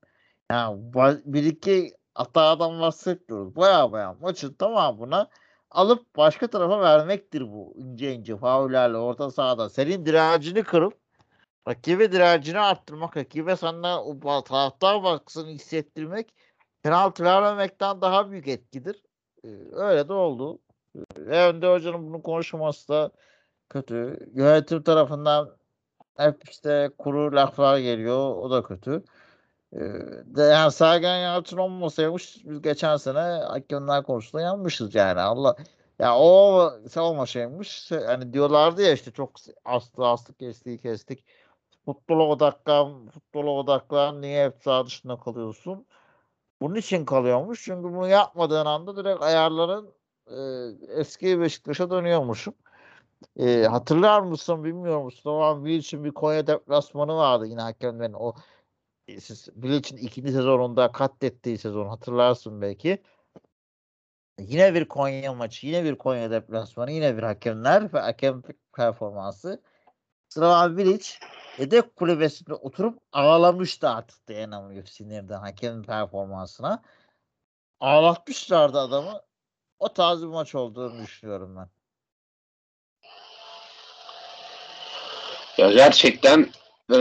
Yani 0.50 0.92
bir 1.24 1.44
iki 1.44 1.98
hatadan 2.18 2.80
bahsetmiyoruz. 2.80 3.56
Baya 3.56 3.92
baya 3.92 4.16
maçın 4.20 4.52
tamamına 4.52 5.28
alıp 5.70 6.16
başka 6.16 6.46
tarafa 6.46 6.80
vermektir 6.80 7.52
bu. 7.52 7.74
ince 7.76 8.14
ince 8.14 8.36
faullerle 8.36 8.96
orta 8.96 9.30
sahada. 9.30 9.70
Senin 9.70 10.06
direncini 10.06 10.62
kırıp 10.62 10.94
rakibe 11.68 12.12
direncini 12.12 12.58
arttırmak, 12.58 13.16
rakibe 13.16 13.56
sana 13.56 14.04
o 14.04 14.44
taraftar 14.44 15.02
baskısını 15.02 15.50
hissettirmek 15.50 16.34
penaltı 16.82 17.24
vermemekten 17.24 18.00
daha 18.00 18.30
büyük 18.30 18.48
etkidir. 18.48 19.02
Ee, 19.44 19.48
öyle 19.72 20.08
de 20.08 20.12
oldu. 20.12 20.58
Ve 21.18 21.46
Önde 21.48 21.72
Hoca'nın 21.72 22.06
bunu 22.06 22.22
konuşması 22.22 22.88
da 22.88 23.10
kötü. 23.68 24.28
Yönetim 24.34 24.82
tarafından 24.82 25.56
hep 26.16 26.48
işte 26.50 26.90
kuru 26.98 27.36
laflar 27.36 27.78
geliyor. 27.78 28.36
O 28.36 28.50
da 28.50 28.62
kötü. 28.62 29.04
De 29.72 30.42
yani 30.42 30.72
Sergen 30.72 31.16
Yalçın 31.16 31.56
olmasaymış 31.56 32.36
biz 32.44 32.62
geçen 32.62 32.96
sene 32.96 33.18
hakemler 33.18 34.02
konusunda 34.02 34.42
yanmışız 34.42 34.94
yani. 34.94 35.20
Allah 35.20 35.56
ya 35.98 36.18
o 36.18 36.72
olmasaymış 36.96 37.90
hani 37.90 38.32
diyorlardı 38.32 38.82
ya 38.82 38.92
işte 38.92 39.10
çok 39.10 39.32
astı 39.64 40.06
astık 40.06 40.38
kestiği 40.38 40.78
kestik. 40.78 41.24
Futbola 41.84 42.22
odaklan 42.22 43.08
futbola 43.08 43.50
odaklan 43.50 44.22
niye 44.22 44.44
hep 44.44 44.62
sağ 44.62 44.86
dışında 44.86 45.16
kalıyorsun? 45.16 45.86
Bunun 46.60 46.74
için 46.74 47.04
kalıyormuş. 47.04 47.64
Çünkü 47.64 47.82
bunu 47.82 48.08
yapmadığın 48.08 48.66
anda 48.66 48.96
direkt 48.96 49.22
ayarların 49.22 49.90
e, 50.26 50.38
eski 51.00 51.40
Beşiktaş'a 51.40 51.90
dönüyormuşum. 51.90 52.54
E, 53.36 53.64
hatırlar 53.64 54.20
mısın 54.20 54.64
bilmiyor 54.64 55.02
musun? 55.02 55.30
O 55.30 55.38
an 55.38 55.64
bir 55.64 55.78
için 55.78 56.04
bir 56.04 56.10
Konya 56.10 56.46
deplasmanı 56.46 57.16
vardı 57.16 57.46
yine 57.46 57.60
hakemlerin. 57.60 58.12
O 58.12 58.34
siz 59.20 59.48
Bilic'in 59.54 59.96
ikinci 59.96 60.32
sezonunda 60.32 60.92
katlettiği 60.92 61.58
sezon 61.58 61.88
hatırlarsın 61.88 62.62
belki. 62.62 63.02
Yine 64.38 64.74
bir 64.74 64.88
Konya 64.88 65.34
maçı, 65.34 65.66
yine 65.66 65.84
bir 65.84 65.94
Konya 65.94 66.30
deplasmanı, 66.30 66.92
yine 66.92 67.16
bir 67.16 67.22
hakemler 67.22 67.92
ve 67.92 68.00
hakem 68.00 68.42
performansı. 68.76 69.62
Slavan 70.28 70.78
Bilic 70.78 71.08
yedek 71.58 71.96
kulübesinde 71.96 72.54
oturup 72.54 72.98
ağlamıştı 73.12 73.88
artık 73.88 74.28
dayanamıyor 74.28 74.84
sinirden 74.86 75.38
hakemin 75.38 75.82
performansına. 75.82 76.82
Ağlatmışlardı 77.80 78.78
adamı. 78.78 79.22
O 79.78 79.92
tarz 79.92 80.22
bir 80.22 80.26
maç 80.26 80.54
olduğunu 80.54 81.02
düşünüyorum 81.02 81.56
ben. 81.56 81.68
Ya 85.58 85.72
gerçekten 85.72 86.50
e, 86.92 86.98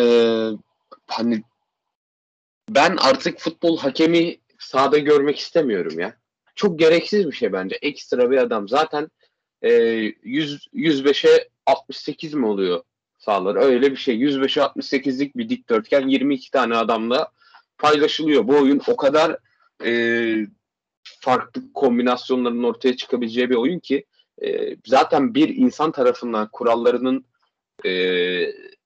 hani 1.08 1.44
ben 2.70 2.98
artık 2.98 3.40
futbol 3.40 3.78
hakemi 3.78 4.38
sahada 4.60 4.98
görmek 4.98 5.40
istemiyorum 5.40 6.00
ya. 6.00 6.18
Çok 6.56 6.80
gereksiz 6.80 7.28
bir 7.28 7.36
şey 7.36 7.54
bence. 7.54 7.76
Ekstra 7.82 8.32
bir 8.32 8.38
adam. 8.38 8.68
Zaten 8.68 9.10
e, 9.62 9.72
100, 10.24 10.68
105'e 10.74 11.50
68 11.66 12.34
mi 12.34 12.46
oluyor 12.46 12.84
sağlar? 13.18 13.56
Öyle 13.56 13.92
bir 13.92 13.98
şey. 13.98 14.16
105'e 14.16 14.64
68'lik 14.64 15.38
bir 15.38 15.50
dikdörtgen 15.50 16.08
22 16.08 16.52
tane 16.52 16.76
adamla 16.76 17.32
paylaşılıyor. 17.78 18.48
Bu 18.48 18.58
oyun 18.58 18.82
o 18.88 18.96
kadar 18.96 19.38
e, 19.86 20.48
farklı 21.20 21.74
kombinasyonların 21.74 22.64
ortaya 22.64 22.96
çıkabileceği 22.98 23.50
bir 23.50 23.56
oyun 23.56 23.80
ki 23.80 24.06
e, 24.42 24.76
zaten 24.86 25.36
bir 25.36 25.50
insan 25.50 25.92
tarafından 25.92 26.50
kurallarının 26.52 27.26
e, 27.86 27.92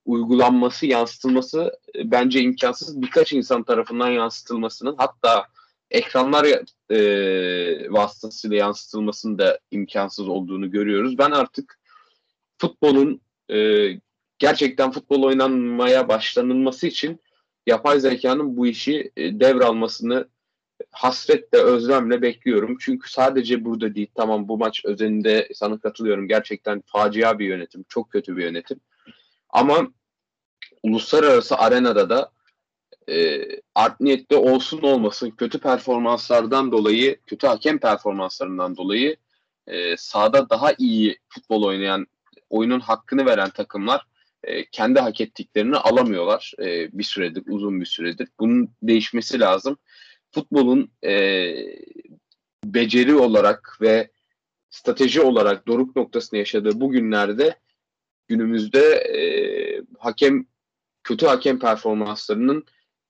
uygulanması, 0.05 0.85
yansıtılması 0.85 1.79
e, 1.95 2.11
bence 2.11 2.41
imkansız. 2.41 3.01
Birkaç 3.01 3.33
insan 3.33 3.63
tarafından 3.63 4.09
yansıtılmasının 4.09 4.95
hatta 4.97 5.47
ekranlar 5.91 6.45
e, 6.89 7.93
vasıtasıyla 7.93 8.57
yansıtılmasının 8.57 9.39
da 9.39 9.59
imkansız 9.71 10.27
olduğunu 10.27 10.71
görüyoruz. 10.71 11.17
Ben 11.17 11.31
artık 11.31 11.79
futbolun 12.57 13.21
e, 13.51 13.87
gerçekten 14.39 14.91
futbol 14.91 15.23
oynanmaya 15.23 16.07
başlanılması 16.09 16.87
için 16.87 17.19
yapay 17.67 17.99
zekanın 17.99 18.57
bu 18.57 18.67
işi 18.67 19.11
e, 19.17 19.39
devralmasını 19.39 20.27
hasretle, 20.91 21.57
özlemle 21.57 22.21
bekliyorum. 22.21 22.77
Çünkü 22.79 23.11
sadece 23.11 23.65
burada 23.65 23.95
değil. 23.95 24.07
Tamam 24.15 24.47
bu 24.47 24.57
maç 24.57 24.85
özelinde 24.85 25.47
sana 25.55 25.79
katılıyorum. 25.79 26.27
Gerçekten 26.27 26.83
facia 26.85 27.39
bir 27.39 27.45
yönetim. 27.45 27.85
Çok 27.89 28.11
kötü 28.11 28.37
bir 28.37 28.43
yönetim. 28.43 28.79
Ama 29.51 29.87
uluslararası 30.83 31.57
arenada 31.57 32.09
da 32.09 32.31
e, 33.09 33.47
art 33.75 33.99
niyetli 33.99 34.35
olsun 34.35 34.81
olmasın 34.81 35.31
kötü 35.31 35.59
performanslardan 35.59 36.71
dolayı, 36.71 37.19
kötü 37.27 37.47
hakem 37.47 37.79
performanslarından 37.79 38.77
dolayı 38.77 39.15
e, 39.67 39.97
sahada 39.97 40.49
daha 40.49 40.73
iyi 40.77 41.17
futbol 41.29 41.63
oynayan, 41.63 42.07
oyunun 42.49 42.79
hakkını 42.79 43.25
veren 43.25 43.49
takımlar 43.49 44.05
e, 44.43 44.65
kendi 44.65 44.99
hak 44.99 45.21
ettiklerini 45.21 45.77
alamıyorlar 45.77 46.53
e, 46.59 46.89
bir 46.97 47.03
süredir, 47.03 47.43
uzun 47.47 47.81
bir 47.81 47.85
süredir. 47.85 48.27
Bunun 48.39 48.69
değişmesi 48.83 49.39
lazım. 49.39 49.77
Futbolun 50.31 50.91
e, 51.03 51.53
beceri 52.65 53.15
olarak 53.15 53.77
ve 53.81 54.11
strateji 54.69 55.21
olarak 55.21 55.67
doruk 55.67 55.95
noktasını 55.95 56.39
yaşadığı 56.39 56.81
bu 56.81 56.91
günlerde 56.91 57.55
günümüzde 58.27 58.79
e, 58.95 59.21
hakem 59.99 60.45
kötü 61.03 61.25
hakem 61.25 61.59
performanslarının 61.59 62.65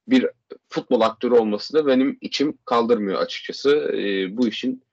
bir 0.08 0.28
futbol 0.70 1.02
aktörü 1.02 1.34
olması 1.34 1.74
da 1.74 1.88
benim 1.88 2.18
içim 2.22 2.58
kaldırmıyor 2.66 3.22
açıkçası. 3.22 3.70
E, 3.94 4.38
bu 4.38 4.48
işin 4.48 4.84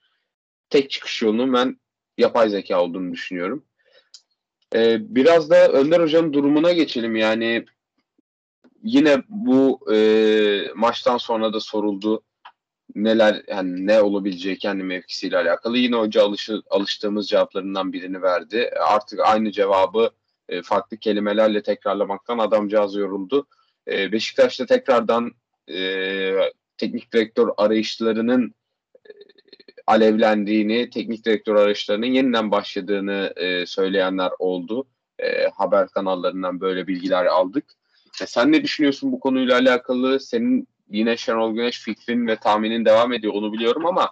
tek 0.70 0.90
çıkış 0.90 1.22
yolunun 1.22 1.52
ben 1.52 1.80
yapay 2.18 2.50
zeka 2.50 2.82
olduğunu 2.82 3.12
düşünüyorum. 3.12 3.64
E, 4.74 5.14
biraz 5.14 5.50
da 5.50 5.68
Önder 5.68 6.00
Hoca'nın 6.00 6.32
durumuna 6.32 6.72
geçelim. 6.72 7.16
Yani 7.16 7.64
yine 8.82 9.22
bu 9.28 9.92
e, 9.92 9.98
maçtan 10.74 11.18
sonra 11.18 11.52
da 11.52 11.60
soruldu 11.60 12.22
neler 12.94 13.42
yani 13.48 13.86
ne 13.86 14.02
olabileceği 14.02 14.58
kendi 14.58 14.82
mevkisiyle 14.84 15.36
alakalı. 15.36 15.78
Yine 15.78 15.96
hoca 15.96 16.22
alışı, 16.22 16.62
alıştığımız 16.70 17.28
cevaplarından 17.28 17.92
birini 17.92 18.22
verdi. 18.22 18.70
Artık 18.88 19.20
aynı 19.20 19.52
cevabı 19.52 20.10
e, 20.48 20.62
farklı 20.62 20.96
kelimelerle 20.96 21.62
tekrarlamaktan 21.62 22.38
adamcağız 22.38 22.94
yoruldu. 22.94 23.46
E, 23.88 24.12
Beşiktaş'ta 24.12 24.66
tekrardan 24.66 25.32
e, 25.70 26.32
teknik 26.78 27.12
direktör 27.12 27.48
arayışlarının 27.56 28.54
e, 29.06 29.10
alevlendiğini, 29.86 30.90
teknik 30.90 31.24
direktör 31.24 31.54
arayışlarının 31.54 32.06
yeniden 32.06 32.50
başladığını 32.50 33.32
e, 33.36 33.66
söyleyenler 33.66 34.30
oldu. 34.38 34.86
E, 35.18 35.48
haber 35.48 35.88
kanallarından 35.88 36.60
böyle 36.60 36.86
bilgiler 36.86 37.26
aldık. 37.26 37.64
E, 38.22 38.26
sen 38.26 38.52
ne 38.52 38.62
düşünüyorsun 38.62 39.12
bu 39.12 39.20
konuyla 39.20 39.58
alakalı? 39.58 40.20
Senin 40.20 40.68
yine 40.90 41.16
Şenol 41.16 41.54
Güneş 41.54 41.80
fikrin 41.80 42.26
ve 42.26 42.36
tahminin 42.36 42.84
devam 42.84 43.12
ediyor 43.12 43.34
onu 43.34 43.52
biliyorum 43.52 43.86
ama 43.86 44.10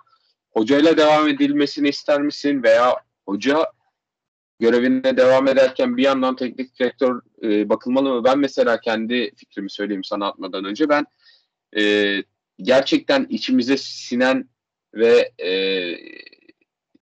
hocayla 0.51 0.97
devam 0.97 1.29
edilmesini 1.29 1.89
ister 1.89 2.23
misin 2.23 2.63
veya 2.63 2.97
hoca 3.27 3.67
görevine 4.61 5.17
devam 5.17 5.49
ederken 5.49 5.97
bir 5.97 6.03
yandan 6.03 6.37
teknik 6.37 6.79
direktör 6.81 7.21
e, 7.43 7.69
bakılmalı 7.69 8.15
mı? 8.15 8.25
Ben 8.25 8.39
mesela 8.39 8.81
kendi 8.81 9.35
fikrimi 9.37 9.71
söyleyeyim 9.71 10.05
sana 10.05 10.27
atmadan 10.27 10.65
önce. 10.65 10.89
Ben 10.89 11.07
e, 11.77 12.15
gerçekten 12.59 13.27
içimize 13.31 13.77
sinen 13.77 14.49
ve 14.95 15.33
e, 15.45 15.51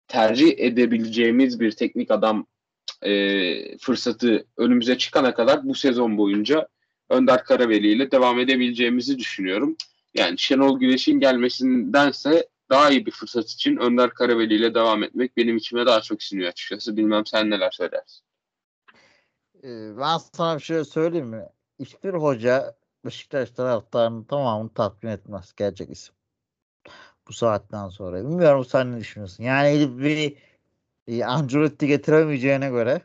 tercih 0.08 0.58
edebileceğimiz 0.58 1.60
bir 1.60 1.72
teknik 1.72 2.10
adam 2.10 2.46
e, 3.02 3.78
fırsatı 3.78 4.46
önümüze 4.56 4.98
çıkana 4.98 5.34
kadar 5.34 5.68
bu 5.68 5.74
sezon 5.74 6.18
boyunca 6.18 6.68
Önder 7.10 7.44
Karaveli 7.44 7.88
ile 7.92 8.10
devam 8.10 8.38
edebileceğimizi 8.38 9.18
düşünüyorum. 9.18 9.76
Yani 10.14 10.38
Şenol 10.38 10.80
Güneş'in 10.80 11.20
gelmesindense 11.20 12.48
daha 12.70 12.90
iyi 12.90 13.06
bir 13.06 13.10
fırsat 13.10 13.50
için 13.50 13.76
Önder 13.76 14.10
Karaveli 14.10 14.54
ile 14.54 14.74
devam 14.74 15.02
etmek 15.02 15.36
benim 15.36 15.56
içime 15.56 15.86
daha 15.86 16.00
çok 16.00 16.22
siniyor 16.22 16.48
açıkçası. 16.48 16.96
Bilmem 16.96 17.26
sen 17.26 17.50
neler 17.50 17.70
söylersin. 17.70 18.24
Ee, 19.64 19.98
ben 19.98 20.18
sana 20.18 20.56
bir 20.58 20.62
şey 20.62 20.84
söyleyeyim 20.84 21.26
mi? 21.26 21.46
Hiçbir 21.80 22.14
hoca 22.14 22.76
Beşiktaş 23.04 23.50
taraftarının 23.50 24.24
tamamını 24.24 24.74
tatmin 24.74 25.10
etmez. 25.10 25.52
Gerçek 25.56 25.90
isim. 25.90 26.14
Bu 27.28 27.32
saatten 27.32 27.88
sonra. 27.88 28.24
Bilmiyorum 28.24 28.64
sen 28.64 28.92
ne 28.92 29.00
düşünüyorsun? 29.00 29.44
Yani 29.44 29.98
bir 29.98 30.36
e, 31.06 31.24
Ancelotti 31.24 31.86
getiremeyeceğine 31.86 32.68
göre 32.70 33.02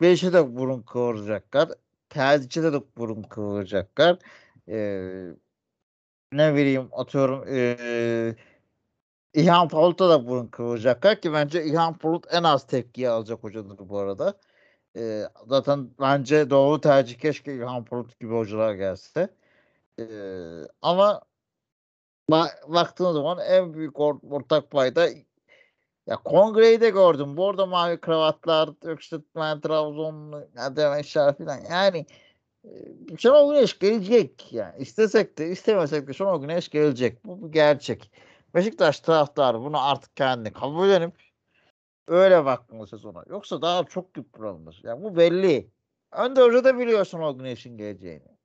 e, 0.00 0.32
de 0.32 0.56
burun 0.56 0.82
kıvıracaklar. 0.82 1.68
Terdic'e 2.10 2.62
de 2.62 2.72
burun 2.96 3.22
kıvıracaklar. 3.22 4.18
Ee, 4.68 5.26
ne 6.32 6.54
bileyim 6.54 6.88
atıyorum 6.92 7.44
ee, 7.48 8.36
İlhan 9.34 9.68
Palut'a 9.68 10.08
da 10.10 10.26
burun 10.26 10.46
kıvıracaklar 10.46 11.20
ki 11.20 11.32
bence 11.32 11.64
İlhan 11.64 11.98
Palut 11.98 12.26
en 12.30 12.42
az 12.42 12.66
tepkiyi 12.66 13.08
alacak 13.08 13.44
hocadır 13.44 13.88
bu 13.88 13.98
arada. 13.98 14.40
Ee, 14.96 15.24
zaten 15.46 15.90
bence 16.00 16.50
doğru 16.50 16.80
tercih 16.80 17.18
keşke 17.18 17.54
İlhan 17.54 17.84
Palut 17.84 18.20
gibi 18.20 18.32
hocalar 18.34 18.74
gelse. 18.74 19.28
Ee, 20.00 20.04
ama 20.82 21.22
ba- 22.30 22.72
baktığın 22.74 23.12
zaman 23.12 23.38
en 23.38 23.74
büyük 23.74 23.94
or- 23.96 24.30
ortak 24.30 24.70
payda 24.70 25.08
ya 26.08 26.16
kongreyi 26.16 26.80
de 26.80 26.90
gördüm. 26.90 27.36
Bu 27.36 27.48
arada 27.48 27.66
mavi 27.66 28.00
kravatlar, 28.00 28.70
Öksütmen, 28.82 29.60
Trabzonlu, 29.60 30.48
Ademeşler 30.58 31.38
falan. 31.38 31.58
Yani 31.70 32.06
Şenol 33.18 33.54
Güneş 33.54 33.78
gelecek. 33.78 34.52
Yani 34.52 34.78
istesek 34.78 35.38
de 35.38 35.48
istemesek 35.48 36.08
de 36.08 36.12
Şenol 36.12 36.40
Güneş 36.40 36.68
gelecek. 36.68 37.24
Bu 37.24 37.46
bir 37.46 37.52
gerçek. 37.52 38.10
Beşiktaş 38.54 39.00
taraftarı 39.00 39.60
bunu 39.60 39.88
artık 39.90 40.16
kendi 40.16 40.52
kabul 40.52 40.88
edip 40.88 41.12
öyle 42.08 42.44
bakmalı 42.44 42.86
sezona. 42.86 43.24
Yoksa 43.30 43.62
daha 43.62 43.84
çok 43.84 44.16
yıpranır. 44.16 44.80
Yani 44.84 45.02
bu 45.02 45.16
belli. 45.16 45.70
Önde 46.12 46.42
Hoca 46.42 46.64
da 46.64 46.78
biliyor 46.78 47.04
Şenol 47.04 47.38
Güneş'in 47.38 47.76
geleceğini. 47.76 48.37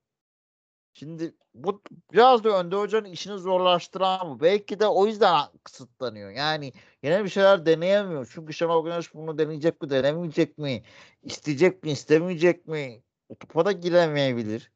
Şimdi 0.94 1.36
bu 1.54 1.82
biraz 2.14 2.44
da 2.44 2.60
Önde 2.60 2.76
Hoca'nın 2.76 3.06
işini 3.12 3.38
zorlaştıran 3.40 4.30
bu. 4.30 4.40
Belki 4.42 4.80
de 4.80 4.88
o 4.88 5.06
yüzden 5.08 5.46
kısıtlanıyor. 5.64 6.30
Yani 6.30 6.74
yine 7.04 7.24
bir 7.24 7.30
şeyler 7.30 7.66
deneyemiyor. 7.66 8.32
Çünkü 8.34 8.54
Şenol 8.54 8.86
Güneş 8.86 9.14
bunu 9.14 9.38
deneyecek 9.38 9.82
mi, 9.82 9.90
denemeyecek 9.90 10.58
mi? 10.58 10.84
isteyecek 11.24 11.84
mi, 11.84 11.92
istemeyecek 11.92 12.68
mi? 12.68 13.04
O 13.30 13.36
topa 13.36 13.66
da 13.66 13.72
giremeyebilir. 13.72 14.72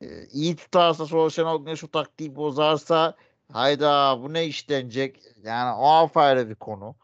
Ee, 0.00 0.26
iyi 0.26 0.56
tutarsa 0.56 1.06
sonra 1.06 1.30
Şenol 1.30 1.64
Güneş 1.64 1.84
o 1.84 1.88
taktiği 1.88 2.36
bozarsa 2.36 3.16
hayda 3.52 4.18
bu 4.22 4.32
ne 4.32 4.46
işlenecek? 4.46 5.20
Yani 5.42 5.76
o 5.78 5.86
apayrı 5.86 6.48
bir 6.50 6.54
konu. 6.54 6.96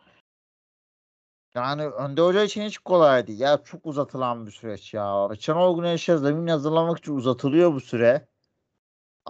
Yani 1.54 1.86
Önde 1.86 2.20
Hoca 2.22 2.44
için 2.44 2.62
hiç 2.62 2.78
kolay 2.78 3.26
değil. 3.26 3.40
Ya 3.40 3.62
çok 3.64 3.86
uzatılan 3.86 4.46
bir 4.46 4.52
süreç 4.52 4.94
ya. 4.94 5.28
Şenol 5.40 5.76
Güneş'e 5.76 6.18
zemin 6.18 6.46
hazırlamak 6.46 6.98
için 6.98 7.16
uzatılıyor 7.16 7.74
bu 7.74 7.80
süre. 7.80 8.29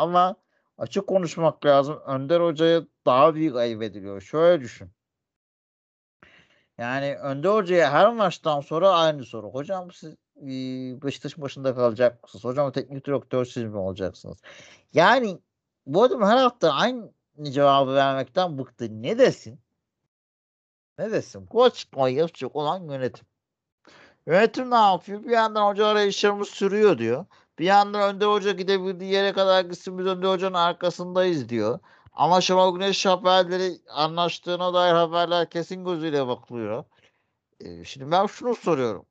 Ama 0.01 0.37
açık 0.79 1.07
konuşmak 1.07 1.67
lazım. 1.67 2.01
Önder 2.07 2.41
Hoca'ya 2.41 2.83
daha 3.07 3.35
büyük 3.35 3.57
ayıp 3.57 3.83
ediliyor. 3.83 4.21
Şöyle 4.21 4.63
düşün. 4.63 4.91
Yani 6.79 7.17
Önder 7.17 7.51
Hoca'ya 7.51 7.93
her 7.93 8.13
maçtan 8.13 8.61
sonra 8.61 8.91
aynı 8.91 9.25
soru. 9.25 9.51
Hocam 9.51 9.93
siz 9.93 10.15
Beşiktaş 11.03 11.39
başında 11.39 11.75
kalacak 11.75 12.23
mısınız? 12.23 12.45
Hocam 12.45 12.73
teknik 12.73 13.07
direktör 13.07 13.45
siz 13.45 13.65
mi 13.65 13.77
olacaksınız? 13.77 14.39
Yani 14.93 15.39
bu 15.87 16.03
adam 16.03 16.23
her 16.23 16.37
hafta 16.37 16.73
aynı 16.73 17.13
cevabı 17.43 17.95
vermekten 17.95 18.59
bıktı. 18.59 19.03
Ne 19.03 19.19
desin? 19.19 19.61
Ne 20.99 21.11
desin? 21.11 21.49
Bu 21.53 21.65
açıklamayı 21.65 22.17
yapacak 22.17 22.57
olan 22.57 22.83
yönetim. 22.83 23.27
Yönetim 24.27 24.71
ne 24.71 24.75
yapıyor? 24.75 25.25
Bir 25.25 25.31
yandan 25.31 25.71
hoca 25.71 25.87
arayışlarımız 25.87 26.49
sürüyor 26.49 26.99
diyor. 26.99 27.27
Bir 27.61 27.65
yandan 27.65 28.15
Önde 28.15 28.25
Hoca 28.25 28.53
gidebildiği 28.53 29.13
yere 29.13 29.33
kadar 29.33 29.65
gitsin 29.65 29.99
biz 29.99 30.07
Önde 30.07 30.27
Hoca'nın 30.27 30.55
arkasındayız 30.55 31.49
diyor. 31.49 31.79
Ama 32.13 32.41
Şenol 32.41 32.75
Güneş 32.75 33.07
haberleri 33.07 33.79
anlaştığına 33.89 34.75
dair 34.75 34.93
haberler 34.93 35.51
kesin 35.51 35.85
gözüyle 35.85 36.27
bakılıyor. 36.27 36.85
Ee, 37.61 37.85
şimdi 37.85 38.11
ben 38.11 38.27
şunu 38.27 38.55
soruyorum. 38.55 39.07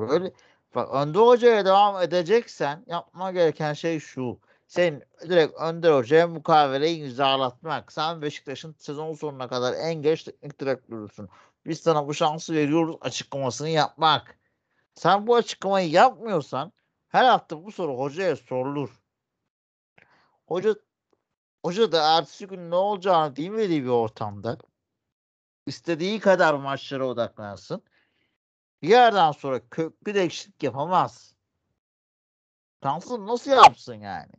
Böyle 0.00 0.32
bak 0.74 0.88
Önder 0.94 1.20
Hoca'ya 1.20 1.64
devam 1.64 2.02
edeceksen 2.02 2.84
yapma 2.86 3.32
gereken 3.32 3.72
şey 3.72 4.00
şu. 4.00 4.38
Sen 4.66 5.02
direkt 5.22 5.54
Önder 5.54 5.92
Hoca'ya 5.92 6.26
mukaveleyi 6.26 7.04
imzalatmak. 7.04 7.92
Sen 7.92 8.22
Beşiktaş'ın 8.22 8.74
sezon 8.78 9.12
sonuna 9.12 9.48
kadar 9.48 9.74
en 9.74 9.94
geç 9.94 10.22
teknik 10.22 10.60
direktörüsün. 10.60 11.28
Biz 11.66 11.80
sana 11.80 12.08
bu 12.08 12.14
şansı 12.14 12.54
veriyoruz 12.54 12.96
açıklamasını 13.00 13.68
yapmak. 13.68 14.38
Sen 14.94 15.26
bu 15.26 15.36
açıklamayı 15.36 15.90
yapmıyorsan 15.90 16.72
her 17.14 17.24
hafta 17.24 17.64
bu 17.64 17.72
soru 17.72 17.98
hocaya 17.98 18.36
sorulur. 18.36 19.02
Hoca 20.46 20.74
hoca 21.64 21.92
da 21.92 22.16
ertesi 22.18 22.46
gün 22.46 22.70
ne 22.70 22.74
olacağını 22.74 23.36
bilmediği 23.36 23.84
bir 23.84 23.88
ortamda 23.88 24.58
istediği 25.66 26.20
kadar 26.20 26.54
maçlara 26.54 27.06
odaklansın. 27.06 27.82
Bir 28.82 28.88
yerden 28.88 29.32
sonra 29.32 29.68
köklü 29.68 30.14
değişiklik 30.14 30.62
yapamaz. 30.62 31.34
Transfer 32.82 33.18
nasıl 33.18 33.50
yapsın 33.50 33.94
yani? 33.94 34.32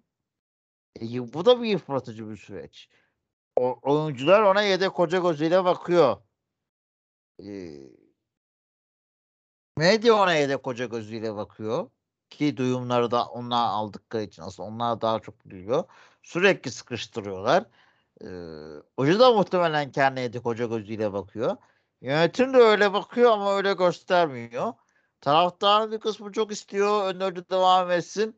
E, 1.02 1.34
bu 1.34 1.46
da 1.46 1.62
bir 1.62 1.68
yıpratıcı 1.68 2.30
bir 2.30 2.38
süreç. 2.38 2.90
O, 3.56 3.80
oyuncular 3.82 4.42
ona 4.42 4.62
yedek 4.62 4.94
koca 4.94 5.20
gözüyle 5.20 5.66
bakıyor. 5.66 6.18
E, 7.44 7.78
medya 9.78 10.16
ona 10.16 10.34
yedek 10.34 10.64
koca 10.64 10.86
gözüyle 10.86 11.36
bakıyor 11.36 11.90
ki 12.38 12.58
duyumları 12.58 13.12
da 13.12 13.26
onlar 13.26 13.68
aldıkları 13.68 14.24
için 14.24 14.42
aslında 14.42 14.70
onlar 14.70 15.02
daha 15.02 15.20
çok 15.20 15.50
duyuyor. 15.50 15.84
Sürekli 16.24 16.72
sıkıştırıyorlar. 16.72 17.66
Ee, 18.22 18.28
hoca 18.98 19.20
da 19.20 19.32
muhtemelen 19.34 19.92
kendine 19.92 20.42
koca 20.42 20.66
gözüyle 20.66 21.14
bakıyor. 21.14 21.58
Yönetim 22.02 22.54
de 22.54 22.58
öyle 22.58 22.94
bakıyor 22.94 23.32
ama 23.32 23.56
öyle 23.58 23.74
göstermiyor. 23.74 24.74
Taraftarın 25.22 25.92
bir 25.92 26.00
kısmı 26.00 26.32
çok 26.32 26.52
istiyor. 26.52 27.08
Önder 27.08 27.50
devam 27.50 27.92
etsin. 27.92 28.38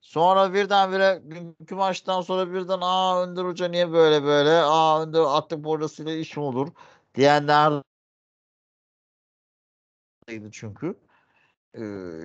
Sonra 0.00 0.54
birdenbire 0.54 1.22
dünkü 1.30 1.74
maçtan 1.74 2.20
sonra 2.20 2.52
birden 2.52 2.78
aa 2.82 3.22
Önder 3.22 3.44
Hoca 3.44 3.68
niye 3.68 3.92
böyle 3.92 4.24
böyle 4.24 4.50
aa 4.50 5.02
Önder 5.02 5.20
artık 5.20 5.66
hocasıyla 5.66 6.12
iş 6.12 6.36
mi 6.36 6.42
olur 6.42 6.68
diyenler 7.14 7.82
çünkü 10.52 10.94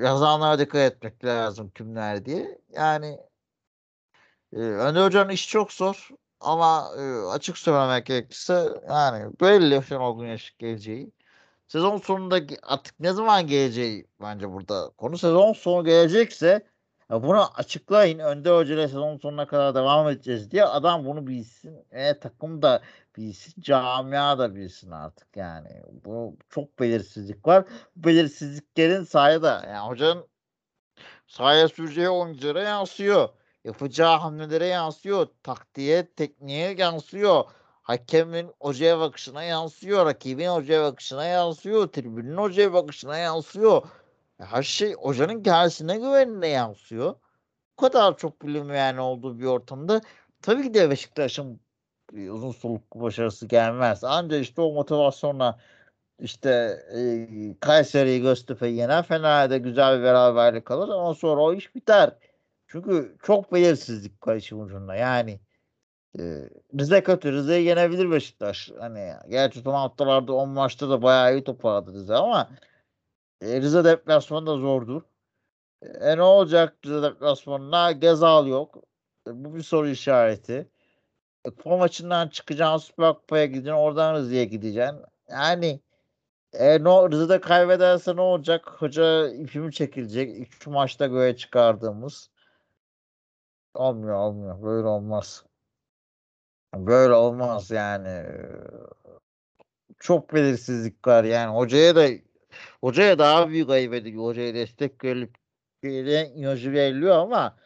yazanlara 0.04 0.60
dikkat 0.60 0.82
etmek 0.94 1.26
lazım 1.26 1.70
kimler 1.70 2.26
diye. 2.26 2.60
Yani 2.70 3.20
e, 4.54 4.58
Önder 4.58 5.06
Hoca'nın 5.06 5.30
işi 5.30 5.48
çok 5.50 5.72
zor 5.74 6.10
ama 6.40 6.92
e, 6.98 7.02
açık 7.28 7.58
söylemek 7.58 8.06
gerekirse 8.06 8.70
yani 8.90 9.34
belli 9.42 9.84
Şenol 9.88 10.20
Güneş 10.20 10.56
geleceği. 10.58 11.12
Sezon 11.68 11.98
sonunda 11.98 12.40
artık 12.64 13.00
ne 13.00 13.14
zaman 13.14 13.48
geleceği 13.48 14.08
bence 14.22 14.50
burada 14.52 14.92
konu 14.98 15.18
sezon 15.18 15.54
sonu 15.54 15.86
gelecekse 15.86 16.68
ya 17.14 17.24
bunu 17.24 17.48
açıklayın. 17.56 18.20
Önde 18.20 18.50
Hoca 18.50 18.74
ile 18.74 18.88
sezon 18.88 19.18
sonuna 19.18 19.48
kadar 19.48 19.76
devam 19.76 20.10
edeceğiz 20.10 20.52
diye 20.52 20.66
adam 20.66 21.06
bunu 21.06 21.28
bilsin. 21.28 21.86
E, 21.92 22.20
takım 22.20 22.62
da 22.62 22.82
bilsin. 23.18 23.62
Camia 23.62 24.38
da 24.40 24.56
bilsin 24.56 24.92
artık 24.92 25.38
yani. 25.38 25.70
Bu 26.06 26.38
çok 26.50 26.80
belirsizlik 26.80 27.48
var. 27.48 27.66
Bu 27.96 28.08
belirsizliklerin 28.08 29.04
sahada 29.04 29.64
yani 29.68 29.90
hocanın 29.90 30.28
sahaya 31.28 31.68
süreceği 31.68 32.10
oyunculara 32.10 32.64
yansıyor. 32.64 33.30
Yapacağı 33.64 34.18
hamlelere 34.18 34.66
yansıyor. 34.68 35.28
Taktiğe, 35.44 36.06
tekniğe 36.16 36.76
yansıyor. 36.78 37.44
Hakemin 37.82 38.52
hocaya 38.60 39.00
bakışına 39.00 39.44
yansıyor. 39.44 40.06
Rakibin 40.06 40.48
hocaya 40.48 40.84
bakışına 40.84 41.26
yansıyor. 41.26 41.88
Tribünün 41.88 42.38
hocaya 42.38 42.74
bakışına 42.74 43.18
yansıyor 43.18 43.84
her 44.40 44.64
şey 44.64 44.94
hocanın 44.94 45.44
kendisine 45.44 45.98
güvenine 45.98 46.48
yansıyor. 46.48 47.16
Bu 47.80 47.82
kadar 47.82 48.18
çok 48.18 48.42
bilinmeyen 48.46 48.98
olduğu 48.98 49.40
bir 49.40 49.46
ortamda 49.46 50.02
tabii 50.42 50.64
ki 50.64 50.74
de 50.74 50.90
Beşiktaş'ın 50.90 51.60
uzun 52.14 52.52
soluklu 52.52 53.02
başarısı 53.02 53.48
gelmez. 53.48 54.04
Ancak 54.04 54.42
işte 54.42 54.62
o 54.62 54.74
motivasyonla 54.74 55.60
işte 56.20 56.50
e, 56.96 57.28
Kayseri'yi 57.60 58.22
Göztepe'yi 58.22 58.76
yener. 58.76 59.04
Fener'de 59.04 59.58
güzel 59.58 60.00
bir 60.00 60.04
beraberlik 60.04 60.72
alır 60.72 60.90
ama 60.90 61.14
sonra 61.14 61.42
o 61.42 61.54
iş 61.54 61.76
biter. 61.76 62.12
Çünkü 62.68 63.18
çok 63.24 63.54
belirsizlik 63.54 64.14
işin 64.38 64.60
ucunda. 64.60 64.96
Yani 64.96 65.40
e, 66.20 66.50
Rize 66.80 67.04
kötü. 67.04 67.32
Rize'yi 67.32 67.66
yenebilir 67.66 68.12
Beşiktaş. 68.12 68.72
Hani 68.80 69.14
gerçi 69.30 69.60
son 69.60 69.74
haftalarda 69.74 70.34
10 70.34 70.50
maçta 70.50 70.90
da 70.90 71.02
bayağı 71.02 71.34
iyi 71.36 71.44
toparladı 71.44 71.94
Rize 71.94 72.16
ama 72.16 72.50
e, 73.44 73.62
Rize 73.62 73.84
deplasmanı 73.84 74.48
da 74.48 74.58
zordur. 74.58 75.02
E 75.82 76.18
ne 76.18 76.22
olacak 76.22 76.78
Rize 76.86 77.04
deplasmanına? 77.04 77.92
Gezal 77.92 78.48
yok. 78.48 78.76
E, 79.28 79.46
bu 79.46 79.56
bir 79.56 79.62
soru 79.64 79.90
işareti. 79.90 80.70
E, 81.46 81.50
Kupa 81.50 81.78
maçından 81.78 82.28
çıkacaksın 82.28 82.78
Süper 82.78 83.14
Kupa'ya 83.14 83.46
gideceksin. 83.46 83.72
Oradan 83.78 84.16
Rize'ye 84.16 84.46
gideceksin. 84.46 85.00
Yani 85.30 85.80
e, 86.54 86.84
no, 86.84 87.12
Rize'de 87.12 87.42
kaybederse 87.42 88.16
ne 88.16 88.22
olacak? 88.22 88.70
Hoca 88.78 89.30
ipimi 89.30 89.74
çekilecek. 89.74 90.38
İlk 90.38 90.68
maçta 90.68 91.08
göğe 91.08 91.36
çıkardığımız. 91.38 92.30
Olmuyor 93.74 94.16
olmuyor. 94.16 94.64
Böyle 94.64 94.88
olmaz. 94.88 95.46
Böyle 96.76 97.14
olmaz 97.14 97.72
yani. 97.72 98.26
Çok 100.00 100.34
belirsizlik 100.34 101.08
var 101.08 101.24
yani. 101.24 101.56
Hocaya 101.56 101.96
da 101.96 102.08
hocaya 102.84 103.20
daha 103.20 103.50
büyük 103.50 103.70
ayıp 103.70 103.94
ediliyor. 103.94 104.24
Hocaya 104.24 104.54
destek 104.54 105.04
verilip 105.04 105.38
imajı 106.36 106.72
veriliyor 106.74 107.16
ama 107.18 107.58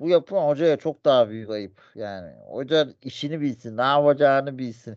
bu 0.00 0.08
yapılan 0.08 0.48
hocaya 0.48 0.76
çok 0.76 1.04
daha 1.04 1.28
büyük 1.28 1.50
ayıp. 1.50 1.82
Yani 1.94 2.32
hoca 2.46 2.88
işini 3.02 3.40
bilsin, 3.40 3.76
ne 3.76 3.82
yapacağını 3.82 4.58
bilsin. 4.58 4.96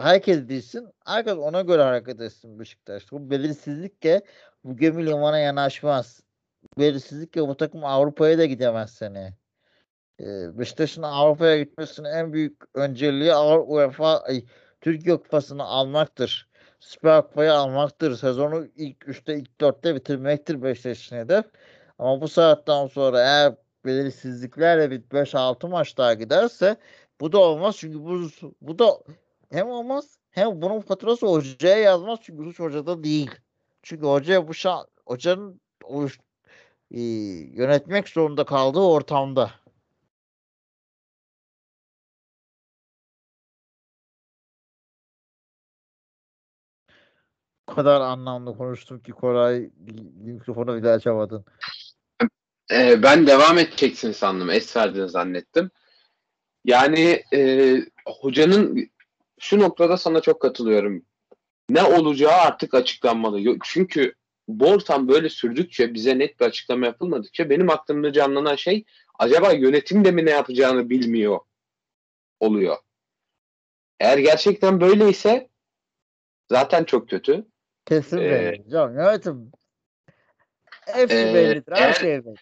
Herkes 0.00 0.48
bilsin. 0.48 0.88
Herkes 1.06 1.34
ona 1.34 1.62
göre 1.62 1.82
hareket 1.82 2.20
etsin 2.20 2.58
Beşiktaş. 2.58 3.12
Bu 3.12 3.30
belirsizlikle 3.30 4.22
bu 4.64 4.76
gemi 4.76 5.06
limana 5.06 5.38
yanaşmaz. 5.38 6.20
Belirsizlikle 6.78 7.48
bu 7.48 7.56
takım 7.56 7.84
Avrupa'ya 7.84 8.38
da 8.38 8.44
gidemez 8.44 8.90
seni. 8.90 9.34
Ee, 10.20 10.58
Beşiktaş'ın 10.58 11.02
Avrupa'ya 11.02 11.58
gitmesinin 11.62 12.08
en 12.08 12.32
büyük 12.32 12.62
önceliği 12.74 13.34
UEFA 13.34 14.18
ay, 14.20 14.44
Türkiye 14.80 15.16
Kupası'nı 15.16 15.64
almaktır. 15.64 16.47
Süper 16.80 17.22
Kupayı 17.22 17.52
almaktır. 17.52 18.16
Sezonu 18.16 18.66
ilk 18.76 18.96
3'te 18.98 19.38
ilk 19.38 19.50
4'te 19.60 19.94
bitirmektir 19.94 20.62
Beşiktaş'ın 20.62 21.16
hedef. 21.16 21.44
Ama 21.98 22.20
bu 22.20 22.28
saatten 22.28 22.86
sonra 22.86 23.20
eğer 23.20 23.54
belirsizliklerle 23.84 24.90
bir 24.90 25.00
5-6 25.00 25.68
maç 25.68 25.96
daha 25.98 26.14
giderse 26.14 26.76
bu 27.20 27.32
da 27.32 27.38
olmaz. 27.38 27.76
Çünkü 27.78 28.04
bu, 28.04 28.28
bu 28.60 28.78
da 28.78 28.98
hem 29.50 29.68
olmaz 29.68 30.18
hem 30.30 30.62
bunun 30.62 30.80
faturası 30.80 31.26
hocaya 31.26 31.78
yazmaz. 31.78 32.18
Çünkü 32.22 32.44
suç 32.44 32.60
hocada 32.60 33.04
değil. 33.04 33.30
Çünkü 33.82 34.06
hocaya 34.06 34.48
bu 34.48 34.54
şan, 34.54 34.86
hocanın 35.06 35.60
o, 35.84 36.06
e, 36.90 37.00
yönetmek 37.52 38.08
zorunda 38.08 38.44
kaldığı 38.44 38.80
ortamda. 38.80 39.50
Kadar 47.74 48.00
anlamlı 48.00 48.56
konuştum 48.56 49.00
ki 49.00 49.12
Koray 49.12 49.70
mikrofonu 50.14 50.76
bile 50.76 50.90
açamadın. 50.90 51.44
Ee, 52.72 53.02
ben 53.02 53.26
devam 53.26 53.58
edeceksin 53.58 54.12
sandım. 54.12 54.50
Es 54.50 54.76
verdiğini 54.76 55.08
zannettim. 55.08 55.70
Yani 56.64 57.22
e, 57.34 57.76
hocanın 58.06 58.90
şu 59.40 59.58
noktada 59.58 59.96
sana 59.96 60.20
çok 60.20 60.42
katılıyorum. 60.42 61.02
Ne 61.70 61.82
olacağı 61.82 62.32
artık 62.32 62.74
açıklanmalı. 62.74 63.58
Çünkü 63.64 64.14
bu 64.48 64.66
ortam 64.66 65.08
böyle 65.08 65.28
sürdükçe 65.28 65.94
bize 65.94 66.18
net 66.18 66.40
bir 66.40 66.44
açıklama 66.44 66.86
yapılmadıkça 66.86 67.50
benim 67.50 67.70
aklımda 67.70 68.12
canlanan 68.12 68.56
şey 68.56 68.84
acaba 69.18 69.52
yönetim 69.52 70.04
de 70.04 70.10
mi 70.10 70.26
ne 70.26 70.30
yapacağını 70.30 70.90
bilmiyor 70.90 71.40
oluyor. 72.40 72.76
Eğer 74.00 74.18
gerçekten 74.18 74.80
böyleyse 74.80 75.48
zaten 76.50 76.84
çok 76.84 77.08
kötü. 77.08 77.46
Kesin 77.88 78.18
ee, 78.18 78.30
belli. 78.30 78.70
Canım, 78.70 78.94
yönetim 78.94 79.52
hepsi 80.80 81.16
e, 81.16 81.34
bellidir. 81.34 81.72
Her 81.72 81.82
eğer, 81.82 81.94
şey 81.94 82.24
belli. 82.24 82.34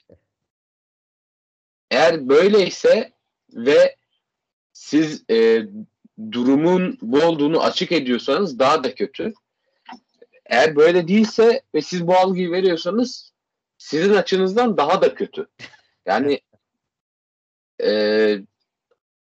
Eğer 1.90 2.28
böyleyse 2.28 3.12
ve 3.52 3.96
siz 4.72 5.24
e, 5.30 5.62
durumun 6.32 6.98
bu 7.02 7.22
olduğunu 7.22 7.62
açık 7.62 7.92
ediyorsanız 7.92 8.58
daha 8.58 8.84
da 8.84 8.94
kötü. 8.94 9.34
Eğer 10.46 10.76
böyle 10.76 11.08
değilse 11.08 11.62
ve 11.74 11.82
siz 11.82 12.06
bu 12.06 12.16
algıyı 12.16 12.52
veriyorsanız 12.52 13.32
sizin 13.78 14.14
açınızdan 14.14 14.76
daha 14.76 15.02
da 15.02 15.14
kötü. 15.14 15.46
Yani 16.06 16.40
e, 17.82 17.90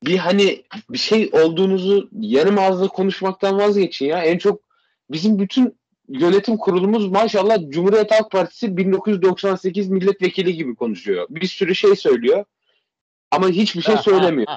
bir 0.03 0.17
hani 0.17 0.63
bir 0.89 0.97
şey 0.97 1.29
olduğunuzu 1.33 2.09
yarım 2.11 2.59
ağızla 2.59 2.87
konuşmaktan 2.87 3.57
vazgeçin 3.57 4.05
ya. 4.05 4.23
En 4.23 4.37
çok 4.37 4.61
bizim 5.09 5.39
bütün 5.39 5.82
yönetim 6.09 6.57
kurulumuz 6.57 7.07
maşallah 7.07 7.57
Cumhuriyet 7.69 8.11
Halk 8.11 8.31
Partisi 8.31 8.77
1998 8.77 9.89
milletvekili 9.89 10.55
gibi 10.55 10.75
konuşuyor. 10.75 11.27
Bir 11.29 11.47
sürü 11.47 11.75
şey 11.75 11.95
söylüyor 11.95 12.45
ama 13.31 13.47
hiçbir 13.47 13.81
şey 13.81 13.97
söylemiyor. 13.97 14.47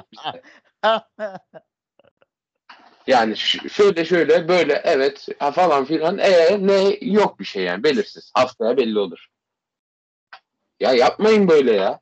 Yani 3.07 3.37
şöyle 3.37 4.05
şöyle 4.05 4.47
böyle 4.47 4.81
evet 4.85 5.27
falan 5.53 5.85
filan 5.85 6.17
e 6.17 6.67
ne 6.67 6.97
yok 7.01 7.39
bir 7.39 7.45
şey 7.45 7.63
yani 7.63 7.83
belirsiz. 7.83 8.31
Haftaya 8.33 8.77
belli 8.77 8.99
olur. 8.99 9.27
Ya 10.79 10.93
yapmayın 10.93 11.47
böyle 11.47 11.73
ya. 11.73 11.99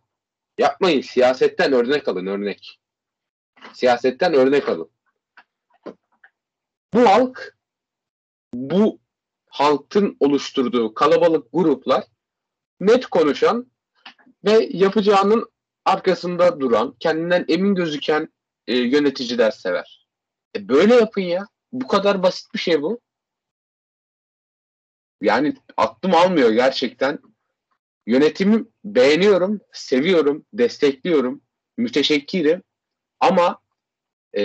Yapmayın. 0.57 1.01
Siyasetten 1.01 1.73
örnek 1.73 2.07
alın 2.07 2.25
örnek. 2.25 2.79
Siyasetten 3.73 4.33
örnek 4.33 4.69
alın. 4.69 4.89
Bu 6.93 7.09
halk 7.09 7.57
bu 8.53 8.99
halkın 9.55 10.17
oluşturduğu 10.19 10.93
kalabalık 10.93 11.47
gruplar 11.53 12.03
net 12.79 13.05
konuşan 13.05 13.71
ve 14.45 14.69
yapacağının 14.71 15.49
arkasında 15.85 16.59
duran, 16.59 16.95
kendinden 16.99 17.45
emin 17.47 17.75
gözüken 17.75 18.29
e, 18.67 18.75
yöneticiler 18.75 19.51
sever. 19.51 20.07
E 20.55 20.69
böyle 20.69 20.95
yapın 20.95 21.21
ya. 21.21 21.47
Bu 21.71 21.87
kadar 21.87 22.23
basit 22.23 22.53
bir 22.53 22.59
şey 22.59 22.81
bu. 22.81 23.01
Yani 25.21 25.55
aklım 25.77 26.15
almıyor 26.15 26.49
gerçekten. 26.49 27.19
Yönetimi 28.07 28.65
beğeniyorum, 28.83 29.59
seviyorum, 29.73 30.45
destekliyorum, 30.53 31.41
müteşekkirim. 31.77 32.63
Ama 33.19 33.59
e, 34.37 34.43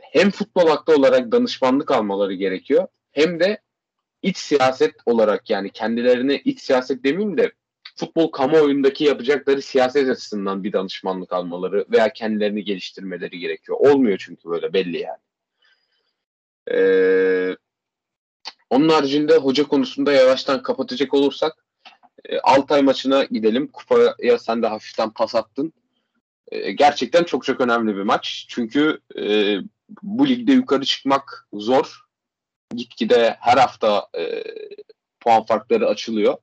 hem 0.00 0.30
futbol 0.30 0.66
aklı 0.66 0.96
olarak 0.96 1.32
danışmanlık 1.32 1.90
almaları 1.90 2.34
gerekiyor 2.34 2.88
hem 3.12 3.40
de 3.40 3.62
iç 4.22 4.36
siyaset 4.36 4.94
olarak 5.06 5.50
yani 5.50 5.70
kendilerine 5.70 6.38
iç 6.38 6.60
siyaset 6.60 7.04
demeyeyim 7.04 7.38
de 7.38 7.52
futbol 7.96 8.30
kamuoyundaki 8.30 9.04
yapacakları 9.04 9.62
siyaset 9.62 10.08
açısından 10.08 10.64
bir 10.64 10.72
danışmanlık 10.72 11.32
almaları 11.32 11.84
veya 11.90 12.12
kendilerini 12.12 12.64
geliştirmeleri 12.64 13.38
gerekiyor. 13.38 13.78
Olmuyor 13.80 14.18
çünkü 14.26 14.48
böyle 14.48 14.72
belli 14.72 14.98
yani. 14.98 15.20
Ee, 16.70 17.56
onun 18.70 18.88
haricinde 18.88 19.36
hoca 19.36 19.64
konusunda 19.64 20.12
yavaştan 20.12 20.62
kapatacak 20.62 21.14
olursak 21.14 21.64
e, 22.24 22.38
Altay 22.40 22.82
maçına 22.82 23.24
gidelim. 23.24 23.68
Kupaya 23.68 24.38
sen 24.38 24.62
de 24.62 24.66
hafiften 24.66 25.10
pas 25.10 25.34
attın. 25.34 25.72
E, 26.48 26.72
gerçekten 26.72 27.24
çok 27.24 27.44
çok 27.44 27.60
önemli 27.60 27.96
bir 27.96 28.02
maç. 28.02 28.46
Çünkü 28.48 29.00
e, 29.18 29.56
bu 30.02 30.28
ligde 30.28 30.52
yukarı 30.52 30.84
çıkmak 30.84 31.48
zor. 31.52 32.09
Gitgide 32.76 33.36
her 33.40 33.56
hafta 33.56 34.08
e, 34.18 34.44
puan 35.20 35.44
farkları 35.44 35.88
açılıyor. 35.88 36.36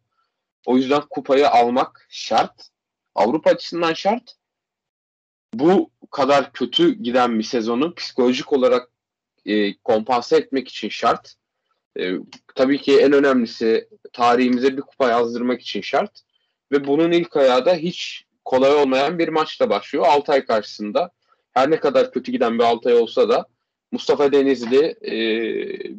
O 0.66 0.78
yüzden 0.78 1.02
kupayı 1.10 1.50
almak 1.50 2.08
şart. 2.10 2.70
Avrupa 3.16 3.50
açısından 3.50 3.94
şart. 3.94 4.36
Bu 5.54 5.92
kadar 6.12 6.54
kötü 6.54 6.94
giden 6.94 7.40
bir 7.40 7.44
sezonu 7.44 7.96
psikolojik 7.96 8.54
olarak 8.54 8.90
e, 9.46 9.78
kompanse 9.78 10.38
etmek 10.38 10.68
için 10.68 10.90
şart. 10.90 11.34
E, 12.00 12.14
tabii 12.56 12.82
ki 12.82 13.00
en 13.00 13.14
önemlisi 13.14 13.90
tarihimize 14.14 14.78
bir 14.78 14.82
kupa 14.82 15.10
yazdırmak 15.10 15.62
için 15.62 15.82
şart. 15.82 16.22
Ve 16.72 16.88
bunun 16.88 17.12
ilk 17.12 17.38
ayağı 17.38 17.66
da 17.66 17.74
hiç 17.74 18.26
kolay 18.46 18.76
olmayan 18.76 19.20
bir 19.20 19.28
maçla 19.28 19.70
başlıyor. 19.70 20.06
Altay 20.08 20.46
karşısında. 20.46 21.12
Her 21.54 21.72
ne 21.72 21.80
kadar 21.80 22.12
kötü 22.12 22.32
giden 22.32 22.60
bir 22.60 22.64
Altay 22.64 22.94
olsa 22.94 23.30
da 23.30 23.46
Mustafa 23.92 24.32
Denizli 24.32 24.96
e, 25.06 25.16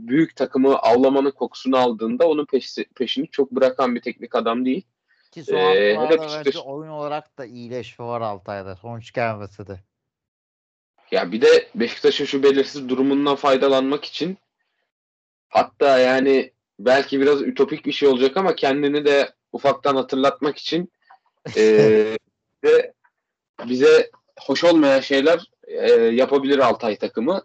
büyük 0.09 0.37
takımı 0.37 0.77
avlamanın 0.77 1.31
kokusunu 1.31 1.77
aldığında 1.77 2.29
onun 2.29 2.45
peşi, 2.45 2.85
peşini 2.85 3.29
çok 3.29 3.53
bırakan 3.53 3.95
bir 3.95 4.01
teknik 4.01 4.35
adam 4.35 4.65
değil. 4.65 4.87
Ki 5.33 5.45
son 5.45 5.57
ee, 5.57 5.97
bence 6.11 6.59
oyun 6.59 6.91
olarak 6.91 7.39
da 7.39 7.45
iyileşme 7.47 8.05
var 8.05 8.21
Altay'da. 8.21 8.77
Sonuç 8.77 9.13
gelmesi 9.13 9.67
de. 9.67 9.81
Ya 11.11 11.33
bir 11.33 11.41
de 11.41 11.69
Beşiktaş'ın 11.75 12.25
şu 12.25 12.43
belirsiz 12.43 12.89
durumundan 12.89 13.37
faydalanmak 13.37 14.05
için 14.05 14.39
Hatta 15.49 15.99
yani 15.99 16.53
belki 16.79 17.21
biraz 17.21 17.43
ütopik 17.43 17.87
bir 17.87 17.93
şey 17.93 18.09
olacak 18.09 18.37
ama 18.37 18.55
kendini 18.57 19.05
de 19.05 19.33
ufaktan 19.53 19.97
hatırlatmak 19.97 20.59
için 20.59 20.93
e, 21.57 21.63
de 22.65 22.93
bize 23.69 24.11
hoş 24.41 24.65
olmayan 24.65 25.01
şeyler 25.01 25.51
e, 25.67 25.93
yapabilir 25.93 26.59
Altay 26.59 26.97
takımı. 26.97 27.43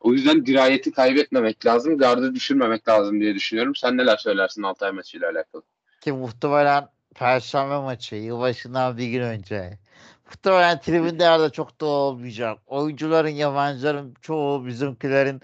O 0.00 0.12
yüzden 0.12 0.46
dirayeti 0.46 0.92
kaybetmemek 0.92 1.66
lazım, 1.66 1.98
gardı 1.98 2.34
düşürmemek 2.34 2.88
lazım 2.88 3.20
diye 3.20 3.34
düşünüyorum. 3.34 3.74
Sen 3.76 3.96
neler 3.96 4.16
söylersin 4.16 4.62
Altay 4.62 4.92
maçıyla 4.92 5.30
alakalı? 5.30 5.62
Ki 6.00 6.12
muhtemelen 6.12 6.88
Perşembe 7.14 7.78
maçı 7.78 8.16
yılbaşından 8.16 8.98
bir 8.98 9.08
gün 9.08 9.20
önce. 9.20 9.78
Muhtemelen 10.26 10.80
tribünlerde 10.80 11.50
çok 11.50 11.80
da 11.80 11.86
olmayacak. 11.86 12.58
Oyuncuların, 12.66 13.28
yabancıların 13.28 14.14
çoğu 14.22 14.66
bizimkilerin 14.66 15.42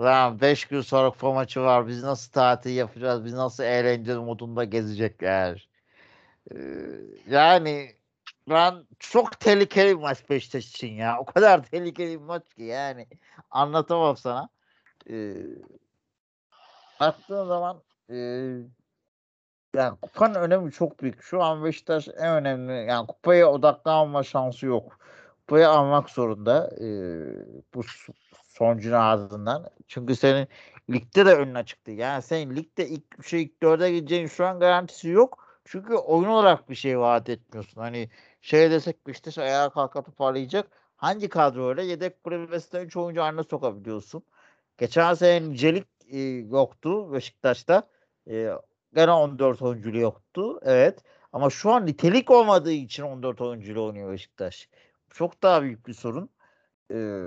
Lan 0.00 0.40
5 0.40 0.64
gün 0.64 0.80
sonra 0.80 1.10
kupa 1.10 1.32
maçı 1.32 1.60
var. 1.60 1.88
Biz 1.88 2.02
nasıl 2.02 2.32
tatil 2.32 2.76
yapacağız? 2.76 3.24
Biz 3.24 3.32
nasıl 3.32 3.64
eğlenceli 3.64 4.18
modunda 4.18 4.64
gezecekler? 4.64 5.68
Ee, 6.54 6.56
yani 7.30 7.92
ben 8.48 8.86
çok 8.98 9.40
tehlikeli 9.40 9.96
bir 9.96 10.02
maç 10.02 10.30
Beşiktaş 10.30 10.68
için 10.68 10.92
ya. 10.92 11.18
O 11.18 11.24
kadar 11.24 11.62
tehlikeli 11.70 12.20
bir 12.20 12.24
maç 12.24 12.54
ki 12.54 12.62
yani. 12.62 13.06
Anlatamam 13.50 14.16
sana. 14.16 14.48
Ee, 15.10 15.34
baktığın 17.00 17.46
zaman 17.46 17.82
e, 18.10 18.16
yani 19.76 19.98
kupanın 20.02 20.34
önemi 20.34 20.72
çok 20.72 21.02
büyük. 21.02 21.22
Şu 21.22 21.42
an 21.42 21.64
Beşiktaş 21.64 22.08
en 22.08 22.34
önemli 22.34 22.72
yani 22.72 23.06
kupaya 23.06 23.50
odaklanma 23.50 24.22
şansı 24.22 24.66
yok. 24.66 24.98
Kupayı 25.38 25.68
almak 25.68 26.10
zorunda. 26.10 26.70
E, 26.80 26.86
bu 27.74 27.82
sonucun 28.48 28.92
ardından. 28.92 29.70
Çünkü 29.88 30.16
senin 30.16 30.48
ligde 30.90 31.26
de 31.26 31.34
önüne 31.34 31.64
çıktı. 31.64 31.90
Yani 31.90 32.22
senin 32.22 32.56
ligde 32.56 32.88
ilk 32.88 33.04
3'e 33.18 33.40
ilk 33.40 33.62
4'e 33.62 33.92
gideceğin 33.92 34.26
şu 34.26 34.46
an 34.46 34.60
garantisi 34.60 35.08
yok. 35.08 35.42
Çünkü 35.64 35.94
oyun 35.94 36.28
olarak 36.28 36.70
bir 36.70 36.74
şey 36.74 36.98
vaat 36.98 37.28
etmiyorsun. 37.28 37.80
Hani 37.80 38.10
şey 38.42 38.70
desek 38.70 39.06
Beşiktaş 39.06 39.38
ayağa 39.38 39.70
kalkıp 39.70 40.06
toparlayacak. 40.06 40.66
Hangi 40.96 41.28
kadroyla 41.28 41.82
yedek 41.82 42.24
kulübesinde 42.24 42.82
3 42.82 42.96
oyuncu 42.96 43.22
haline 43.22 43.42
sokabiliyorsun? 43.42 44.22
Geçen 44.78 45.14
sene 45.14 45.50
nicelik 45.50 45.86
e, 46.08 46.18
yoktu 46.20 47.12
Beşiktaş'ta. 47.12 47.88
E, 48.30 48.50
gene 48.94 49.10
14 49.10 49.62
oyunculu 49.62 49.98
yoktu. 49.98 50.60
Evet. 50.62 51.02
Ama 51.32 51.50
şu 51.50 51.70
an 51.70 51.86
nitelik 51.86 52.30
olmadığı 52.30 52.72
için 52.72 53.02
14 53.02 53.40
oyuncuyla 53.40 53.80
oynuyor 53.80 54.12
Beşiktaş. 54.12 54.68
Çok 55.10 55.42
daha 55.42 55.62
büyük 55.62 55.86
bir 55.86 55.94
sorun. 55.94 56.30
Ee, 56.92 57.24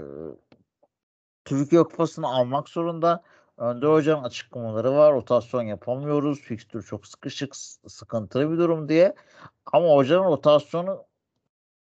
Türkiye 1.46 1.84
Kupası'nı 1.84 2.28
almak 2.28 2.70
zorunda. 2.70 3.24
Önder 3.58 3.88
Hoca'nın 3.88 4.24
açıklamaları 4.24 4.96
var. 4.96 5.14
Rotasyon 5.14 5.62
yapamıyoruz. 5.64 6.42
Fikstür 6.42 6.84
çok 6.84 7.08
sıkışık, 7.08 7.56
sıkıntılı 7.88 8.52
bir 8.52 8.58
durum 8.58 8.90
diye. 8.90 9.16
Ama 9.66 9.90
hocanın 9.90 10.24
rotasyonu 10.24 11.04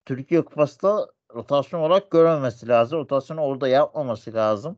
Türkiye 0.05 0.45
Kupası'da 0.45 1.07
rotasyon 1.36 1.80
olarak 1.80 2.11
görmemesi 2.11 2.68
lazım. 2.68 2.99
Rotasyonu 2.99 3.41
orada 3.41 3.68
yapmaması 3.68 4.34
lazım. 4.34 4.78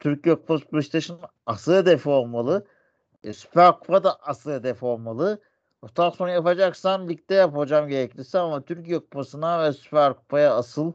Türkiye 0.00 0.34
Kupası 0.34 0.64
Beşiktaş'ın 0.72 1.20
asıl 1.46 1.74
hedefi 1.74 2.08
olmalı. 2.08 2.66
E, 3.24 3.32
Süper 3.32 3.72
Kupa'da 3.72 4.16
asıl 4.22 4.50
hedefi 4.50 4.84
olmalı. 4.84 5.40
Rotasyon 5.84 6.28
yapacaksan 6.28 7.08
ligde 7.08 7.34
yapacağım 7.34 7.88
gerekirse 7.88 8.38
ama 8.38 8.62
Türkiye 8.64 8.98
Kupası'na 8.98 9.62
ve 9.62 9.72
Süper 9.72 10.14
Kupa'ya 10.14 10.54
asıl 10.54 10.92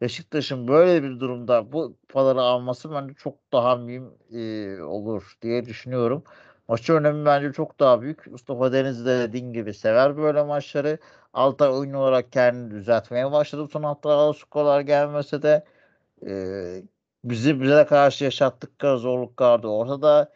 Beşiktaş'ın 0.00 0.68
böyle 0.68 1.02
bir 1.02 1.20
durumda 1.20 1.72
bu 1.72 1.96
kupaları 2.00 2.40
alması 2.40 2.92
bence 2.92 3.14
çok 3.14 3.52
daha 3.52 3.76
mühim 3.76 4.14
e, 4.32 4.82
olur 4.82 5.38
diye 5.42 5.66
düşünüyorum. 5.66 6.24
Maçı 6.68 6.92
önemi 6.92 7.24
bence 7.26 7.52
çok 7.52 7.80
daha 7.80 8.02
büyük. 8.02 8.26
Mustafa 8.26 8.72
Deniz 8.72 9.06
de 9.06 9.18
dediğin 9.18 9.52
gibi 9.52 9.74
sever 9.74 10.16
böyle 10.16 10.42
maçları. 10.42 10.98
Altay 11.32 11.68
oyun 11.70 11.92
olarak 11.92 12.32
kendini 12.32 12.70
düzeltmeye 12.70 13.32
başladı. 13.32 13.68
Son 13.72 13.82
haftalarda 13.82 14.34
skorlar 14.34 14.80
gelmese 14.80 15.42
de 15.42 15.64
e, 16.26 16.82
bizi 17.24 17.60
bize 17.60 17.86
karşı 17.86 18.24
yaşattıkları 18.24 18.98
zorluklar 18.98 19.62
da 19.62 19.68
ortada. 19.68 20.32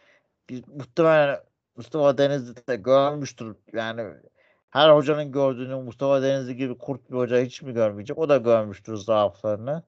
Biz, 0.48 0.68
muhtemelen 0.68 1.40
Mustafa 1.76 2.18
Deniz 2.18 2.68
de 2.68 2.76
görmüştür. 2.76 3.56
Yani 3.72 4.02
her 4.70 4.90
hocanın 4.90 5.32
gördüğünü 5.32 5.74
Mustafa 5.76 6.22
Denizli 6.22 6.56
gibi 6.56 6.78
kurt 6.78 7.10
bir 7.10 7.16
hoca 7.16 7.40
hiç 7.40 7.62
mi 7.62 7.72
görmeyecek? 7.72 8.18
O 8.18 8.28
da 8.28 8.36
görmüştür 8.36 8.96
zaaflarını 8.96 9.82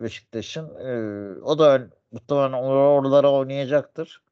Beşiktaş'ın. 0.00 0.68
O 1.42 1.58
da 1.58 1.88
muhtemelen 2.12 2.52
oralara 2.52 3.32
oynayacaktır. 3.32 4.22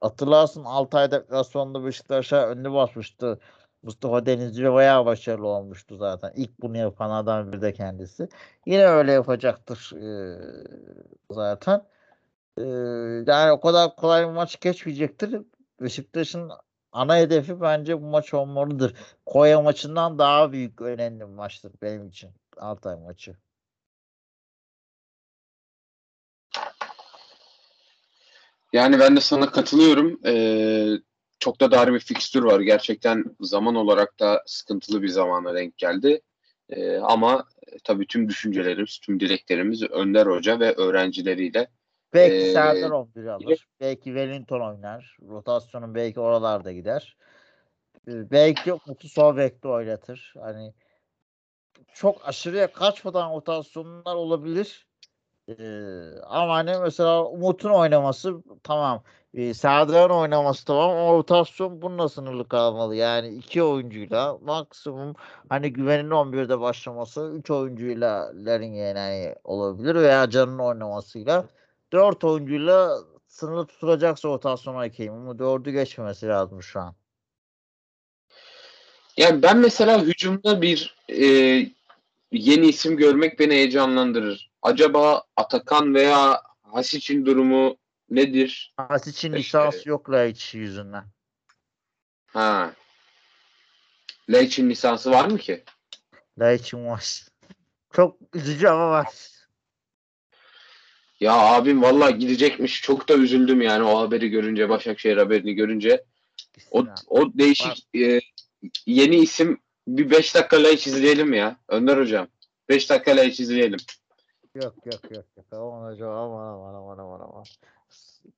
Hatırlarsın 0.00 0.64
6 0.64 0.98
ay 0.98 1.10
deplasmanında 1.10 1.84
Beşiktaş'a 1.84 2.48
önlü 2.48 2.72
basmıştı. 2.72 3.38
Mustafa 3.82 4.26
Denizli 4.26 4.72
bayağı 4.72 5.06
başarılı 5.06 5.46
olmuştu 5.46 5.96
zaten. 5.96 6.32
İlk 6.36 6.62
bunu 6.62 6.76
yapan 6.76 7.10
adam 7.10 7.52
bir 7.52 7.60
de 7.60 7.72
kendisi. 7.72 8.28
Yine 8.66 8.86
öyle 8.86 9.12
yapacaktır 9.12 9.92
zaten. 11.30 11.86
yani 13.26 13.52
o 13.52 13.60
kadar 13.60 13.96
kolay 13.96 14.26
bir 14.28 14.32
maç 14.32 14.60
geçmeyecektir. 14.60 15.42
Beşiktaş'ın 15.80 16.50
ana 16.92 17.16
hedefi 17.16 17.60
bence 17.60 18.02
bu 18.02 18.06
maç 18.06 18.34
olmalıdır. 18.34 18.94
Konya 19.26 19.62
maçından 19.62 20.18
daha 20.18 20.52
büyük 20.52 20.80
önemli 20.80 21.20
bir 21.20 21.34
maçtır 21.34 21.72
benim 21.82 22.08
için. 22.08 22.30
Altay 22.56 22.96
maçı. 22.96 23.36
Yani 28.72 28.98
ben 29.00 29.16
de 29.16 29.20
sana 29.20 29.50
katılıyorum. 29.50 30.20
Ee, 30.26 30.88
çok 31.38 31.60
da 31.60 31.70
dar 31.70 31.94
bir 31.94 32.00
fikstür 32.00 32.42
var. 32.42 32.60
Gerçekten 32.60 33.24
zaman 33.40 33.74
olarak 33.74 34.20
da 34.20 34.42
sıkıntılı 34.46 35.02
bir 35.02 35.08
zamana 35.08 35.54
denk 35.54 35.78
geldi. 35.78 36.20
Ee, 36.70 36.96
ama 36.96 37.44
tabii 37.84 38.06
tüm 38.06 38.28
düşüncelerimiz, 38.28 38.98
tüm 38.98 39.20
dileklerimiz 39.20 39.82
Önder 39.82 40.26
Hoca 40.26 40.60
ve 40.60 40.74
öğrencileriyle 40.74 41.70
Belki 42.14 42.36
ee, 42.36 42.52
Serdar 42.52 42.90
11 42.90 43.26
alır. 43.26 43.68
Belki 43.80 44.04
Wellington 44.04 44.60
oynar. 44.60 45.16
Rotasyonun 45.28 45.94
belki 45.94 46.20
oralarda 46.20 46.72
gider. 46.72 47.16
Belki 48.06 48.72
Mutlu 48.72 49.08
sol 49.08 49.36
bekte 49.36 49.68
oynatır. 49.68 50.34
Hani 50.40 50.74
çok 51.94 52.28
aşırıya 52.28 52.72
kaçmadan 52.72 53.34
rotasyonlar 53.34 54.14
olabilir. 54.14 54.88
Ee, 55.48 56.20
ama 56.26 56.54
hani 56.54 56.78
mesela 56.82 57.24
Umut'un 57.24 57.70
oynaması 57.70 58.42
tamam. 58.62 59.02
Ee, 59.34 59.54
Serdar'ın 59.54 60.14
oynaması 60.14 60.64
tamam 60.64 60.90
ama 60.90 61.12
rotasyon 61.12 61.82
bununla 61.82 62.08
sınırlı 62.08 62.48
kalmalı. 62.48 62.96
Yani 62.96 63.28
iki 63.28 63.62
oyuncuyla 63.62 64.38
maksimum 64.42 65.14
hani 65.48 65.72
güvenin 65.72 66.10
11'de 66.10 66.60
başlaması 66.60 67.32
3 67.34 67.50
oyuncuyla 67.50 68.32
Lerin 68.46 68.72
yani 68.72 69.34
olabilir 69.44 69.94
veya 69.94 70.30
Can'ın 70.30 70.58
oynamasıyla 70.58 71.44
4 71.92 72.24
oyuncuyla 72.24 72.98
sınırlı 73.26 73.66
tutulacaksa 73.66 74.28
rotasyona 74.28 74.86
ekeyim 74.86 75.12
ama 75.12 75.32
4'ü 75.32 75.70
geçmemesi 75.70 76.26
lazım 76.26 76.62
şu 76.62 76.80
an. 76.80 76.94
Yani 79.16 79.42
ben 79.42 79.58
mesela 79.58 80.02
hücumda 80.02 80.62
bir 80.62 80.96
e, 81.08 81.26
yeni 82.32 82.66
isim 82.66 82.96
görmek 82.96 83.38
beni 83.38 83.52
heyecanlandırır. 83.52 84.50
Acaba 84.62 85.24
Atakan 85.36 85.94
veya 85.94 86.42
Hasic'in 86.62 87.26
durumu 87.26 87.76
nedir? 88.10 88.74
Hasic'in 88.76 89.32
işte, 89.32 89.38
lisans 89.38 89.86
yok 89.86 90.10
Laiç 90.10 90.54
yüzünden. 90.54 91.04
Ha. 92.26 92.72
Laiç'in 94.28 94.70
lisansı 94.70 95.10
var 95.10 95.28
mı 95.28 95.38
ki? 95.38 95.64
Laiç'in 96.38 96.86
var. 96.86 97.26
Çok 97.92 98.16
üzücü 98.34 98.68
ama 98.68 98.90
var. 98.90 99.06
Ya 101.20 101.38
abim 101.38 101.82
valla 101.82 102.10
gidecekmiş. 102.10 102.82
Çok 102.82 103.08
da 103.08 103.14
üzüldüm 103.14 103.60
yani 103.60 103.84
o 103.84 103.98
haberi 103.98 104.28
görünce, 104.28 104.68
Başakşehir 104.68 105.16
haberini 105.16 105.54
görünce. 105.54 106.04
O, 106.70 106.84
o 107.06 107.32
değişik 107.32 107.88
e, 107.96 108.20
yeni 108.86 109.16
isim 109.16 109.60
bir 109.88 110.10
5 110.10 110.34
dakika 110.34 110.56
hiç 110.56 110.86
izleyelim 110.86 111.32
ya. 111.32 111.56
Önder 111.68 111.98
hocam. 111.98 112.28
5 112.68 112.90
dakika 112.90 113.22
hiç 113.22 113.40
izleyelim. 113.40 113.78
Yok 114.54 114.74
yok 114.86 115.10
yok. 115.10 115.24
yok. 115.36 115.46
Aman 115.52 115.92
hocam 115.92 116.10
aman 116.10 116.46
aman 116.46 116.74
aman 116.74 116.98
aman 116.98 117.20
aman. 117.20 117.44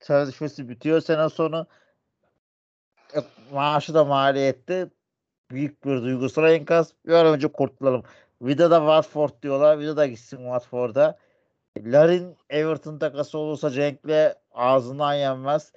Sözleşmesi 0.00 0.68
bitiyor 0.68 1.00
sene 1.00 1.28
sonu. 1.28 1.66
E, 3.16 3.18
maaşı 3.52 3.94
da 3.94 4.04
maliyette 4.04 4.90
büyük 5.50 5.84
bir 5.84 6.02
duygusal 6.02 6.52
enkaz. 6.52 6.92
Bir 7.06 7.12
an 7.12 7.26
önce 7.26 7.48
kurtulalım. 7.48 8.02
Vida 8.42 8.70
da 8.70 8.78
Watford 8.78 9.42
diyorlar. 9.42 9.78
Vida 9.78 9.96
da 9.96 10.06
gitsin 10.06 10.36
Watford'a. 10.36 11.18
Larin 11.78 12.36
Everton 12.50 12.98
takası 12.98 13.38
olursa 13.38 13.70
Cenk'le 13.70 14.34
ağzından 14.52 15.14
yenmez. 15.14 15.72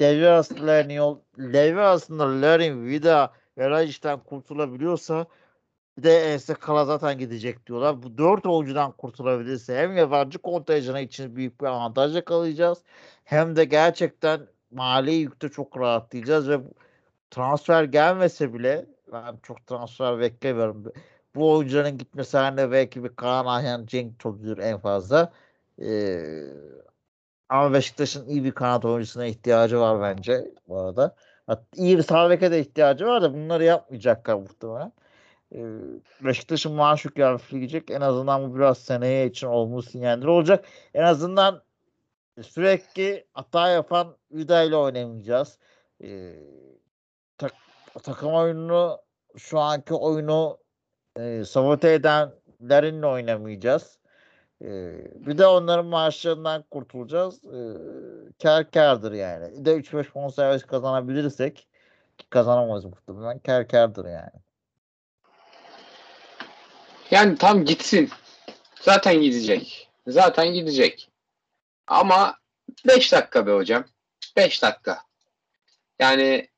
Devre 0.00 0.28
arasında 0.28 0.92
yol, 0.92 1.18
devre 1.38 1.80
arasında 1.80 2.42
Larin 2.42 2.86
Vida 2.86 3.32
Verajic'den 3.58 4.20
kurtulabiliyorsa 4.20 5.26
bir 5.98 6.02
de 6.02 6.32
Ense 6.32 6.54
Kala 6.54 6.84
zaten 6.84 7.18
gidecek 7.18 7.66
diyorlar. 7.66 8.02
Bu 8.02 8.18
dört 8.18 8.46
oyuncudan 8.46 8.92
kurtulabilirse 8.92 9.76
hem 9.78 9.96
yabancı 9.96 10.38
kontenjanı 10.38 11.00
için 11.00 11.36
büyük 11.36 11.60
bir 11.60 11.66
avantaj 11.66 12.16
yakalayacağız. 12.16 12.78
hem 13.24 13.56
de 13.56 13.64
gerçekten 13.64 14.40
mali 14.70 15.12
yükte 15.14 15.48
çok 15.48 15.78
rahatlayacağız 15.78 16.48
ve 16.48 16.60
transfer 17.30 17.84
gelmese 17.84 18.54
bile 18.54 18.86
ben 19.12 19.36
çok 19.42 19.66
transfer 19.66 20.18
beklemiyorum. 20.20 20.92
Bu 21.34 21.52
oyuncuların 21.52 21.98
gitmesi 21.98 22.36
halinde 22.38 22.70
belki 22.72 23.04
bir 23.04 23.08
Kaan 23.08 23.46
Ayhan 23.46 23.86
Cenk 23.86 24.26
olabilir 24.26 24.58
en 24.58 24.78
fazla. 24.78 25.32
Ee, 25.82 26.42
ama 27.48 27.72
Beşiktaş'ın 27.72 28.28
iyi 28.28 28.44
bir 28.44 28.52
kanat 28.52 28.84
oyuncusuna 28.84 29.26
ihtiyacı 29.26 29.80
var 29.80 30.00
bence 30.02 30.54
bu 30.68 30.80
arada. 30.80 31.16
Hatta 31.46 31.66
iyi 31.76 31.98
bir 31.98 32.02
sağ 32.02 32.40
de 32.40 32.60
ihtiyacı 32.60 33.06
var 33.06 33.22
da 33.22 33.34
bunları 33.34 33.64
yapmayacaklar 33.64 34.34
muhtemelen. 34.34 34.92
Ee, 35.54 35.64
Beşiktaş'ın 36.24 36.72
maaş 36.72 37.04
yükü 37.04 37.38
gidecek. 37.50 37.90
En 37.90 38.00
azından 38.00 38.50
bu 38.50 38.56
biraz 38.56 38.78
seneye 38.78 39.26
için 39.26 39.46
olumlu 39.46 39.82
sinyaller 39.82 40.26
olacak. 40.26 40.64
En 40.94 41.02
azından 41.02 41.62
sürekli 42.42 43.26
hata 43.32 43.68
yapan 43.68 44.16
Vida 44.32 44.62
ile 44.62 44.76
oynamayacağız. 44.76 45.58
Ee, 46.04 46.34
tak, 47.38 47.52
takım 48.02 48.34
oyununu 48.34 48.98
şu 49.36 49.58
anki 49.58 49.94
oyunu 49.94 50.58
e, 51.20 51.44
sabote 51.44 51.92
edenlerinle 51.92 53.06
oynamayacağız. 53.06 54.00
Bir 55.14 55.38
de 55.38 55.46
onların 55.46 55.86
maaşlarından 55.86 56.64
kurtulacağız. 56.70 57.44
E, 57.44 57.60
kar 58.42 59.12
yani. 59.12 59.58
Bir 59.60 59.64
de 59.64 59.76
3-5 59.76 60.14
bonservis 60.14 60.64
kazanabilirsek 60.64 61.56
ki 62.18 62.26
kazanamayız 62.30 62.84
muhtemelen 62.84 63.38
kar 63.38 63.68
kardır 63.68 64.04
yani. 64.04 64.40
Yani 67.10 67.38
tam 67.38 67.64
gitsin. 67.64 68.10
Zaten 68.80 69.20
gidecek. 69.20 69.88
Zaten 70.06 70.48
gidecek. 70.52 71.10
Ama 71.86 72.34
5 72.88 73.12
dakika 73.12 73.46
be 73.46 73.52
hocam. 73.52 73.84
5 74.36 74.62
dakika. 74.62 74.98
Yani 75.98 76.48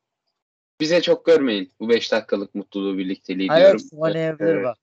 bize 0.82 1.02
çok 1.02 1.26
görmeyin 1.26 1.72
bu 1.80 1.88
5 1.88 2.12
dakikalık 2.12 2.54
mutluluğu 2.54 2.98
birlikteliği 2.98 3.50
Alex 3.50 3.62
diyorum. 3.62 3.80
oynayabilir 3.92 4.54
Evet. 4.54 4.64
bak. 4.64 4.76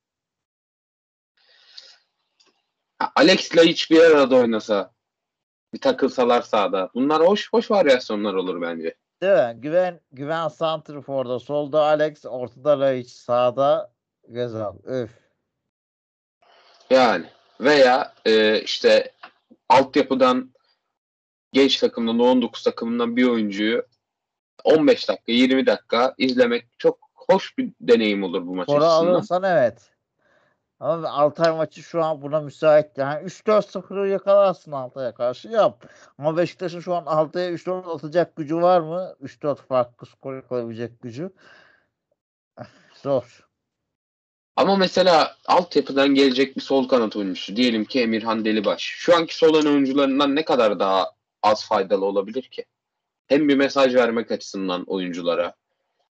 Bir 3.91 3.99
arada 3.99 4.35
oynasa 4.35 4.93
bir 5.73 5.79
takılsalar 5.79 6.41
sahada. 6.41 6.89
Bunlar 6.93 7.27
hoş 7.27 7.53
hoş 7.53 7.71
varyasyonlar 7.71 8.33
olur 8.33 8.61
bence. 8.61 8.95
Değil 9.21 9.33
mi? 9.33 9.61
Güven, 9.61 9.99
Güven 10.11 10.47
Santrifor'da, 10.47 11.39
solda 11.39 11.81
Alex, 11.81 12.25
ortada 12.25 12.79
Laiç, 12.79 13.09
sağda 13.09 13.93
Gezal. 14.31 14.75
Öf. 14.83 15.09
Yani 16.89 17.25
veya 17.61 18.13
e, 18.25 18.61
işte 18.61 19.13
altyapıdan 19.69 20.53
genç 21.53 21.79
takımdan 21.79 22.19
19 22.19 22.63
takımından 22.63 23.15
bir 23.15 23.27
oyuncuyu 23.27 23.83
15 24.63 25.09
dakika 25.09 25.31
20 25.31 25.65
dakika 25.65 26.13
izlemek 26.17 26.65
çok 26.77 26.99
hoş 27.13 27.57
bir 27.57 27.71
deneyim 27.81 28.23
olur 28.23 28.47
bu 28.47 28.55
maç 28.55 28.69
Sonra 28.69 28.85
açısından. 28.85 29.13
alırsan 29.13 29.43
evet. 29.43 29.91
Ama 30.79 31.09
Altay 31.09 31.51
maçı 31.51 31.83
şu 31.83 32.03
an 32.03 32.21
buna 32.21 32.41
müsait. 32.41 32.97
Yani 32.97 33.25
3-4-0'ı 33.25 34.07
yakalarsın 34.07 34.71
Altay'a 34.71 35.13
karşı 35.13 35.47
yap. 35.47 35.85
Ama 36.17 36.37
Beşiktaş'ın 36.37 36.79
şu 36.79 36.95
an 36.95 37.05
Altay'a 37.05 37.51
3-4 37.51 37.95
atacak 37.95 38.35
gücü 38.35 38.55
var 38.55 38.81
mı? 38.81 39.15
3-4 39.21 39.55
farklı 39.55 40.07
skor 40.07 40.35
yakalayabilecek 40.35 41.01
gücü. 41.01 41.31
Zor. 43.03 43.47
Ama 44.55 44.75
mesela 44.75 45.35
altyapıdan 45.47 46.09
gelecek 46.15 46.55
bir 46.55 46.61
sol 46.61 46.87
kanat 46.87 47.15
oyuncusu 47.15 47.55
diyelim 47.55 47.85
ki 47.85 48.01
Emirhan 48.01 48.45
Delibaş. 48.45 48.81
Şu 48.81 49.15
anki 49.15 49.35
sol 49.37 49.53
oyuncularından 49.53 50.35
ne 50.35 50.45
kadar 50.45 50.79
daha 50.79 51.11
az 51.43 51.65
faydalı 51.67 52.05
olabilir 52.05 52.41
ki? 52.41 52.65
Hem 53.29 53.47
bir 53.47 53.55
mesaj 53.55 53.95
vermek 53.95 54.31
açısından 54.31 54.83
oyunculara 54.83 55.53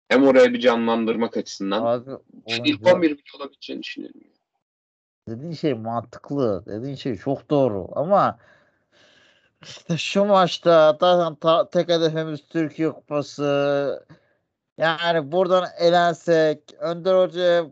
hem 0.08 0.26
oraya 0.26 0.52
bir 0.52 0.60
canlandırmak 0.60 1.36
açısından 1.36 1.84
Abi 1.84 2.10
ilk 2.46 2.60
oyuncular- 2.62 2.92
11 2.92 3.10
bile 3.10 3.22
olabileceğini 3.36 3.82
düşünüyorum. 3.82 4.20
Dediğin 5.28 5.52
şey 5.52 5.74
mantıklı. 5.74 6.64
Dediğin 6.66 6.94
şey 6.94 7.16
çok 7.16 7.50
doğru. 7.50 7.88
Ama 7.92 8.38
işte 9.62 9.96
şu 9.96 10.24
maçta 10.24 10.96
zaten 11.00 11.34
ta- 11.34 11.70
tek 11.70 11.88
hedefimiz 11.88 12.46
Türkiye 12.46 12.90
Kupası. 12.92 14.06
Yani 14.78 15.32
buradan 15.32 15.64
elensek 15.78 16.58
Önder 16.78 17.14
Hoca 17.14 17.66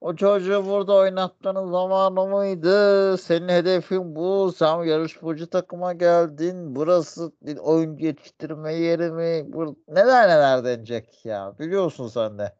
o 0.00 0.16
çocuğu 0.16 0.66
burada 0.66 0.94
oynatmanın 0.94 1.72
zamanı 1.72 2.26
mıydı? 2.26 3.18
Senin 3.18 3.48
hedefin 3.48 4.16
bu. 4.16 4.52
Sen 4.52 4.84
yarışmacı 4.84 5.50
takıma 5.50 5.92
geldin. 5.92 6.76
Burası 6.76 7.32
oyuncu 7.60 8.04
yetiştirme 8.04 8.74
yeri 8.74 9.10
mi? 9.10 9.52
Bur 9.52 9.74
neler 9.88 10.28
neler 10.28 10.64
denecek 10.64 11.24
ya. 11.24 11.54
Biliyorsun 11.58 12.08
sen 12.08 12.38
de. 12.38 12.54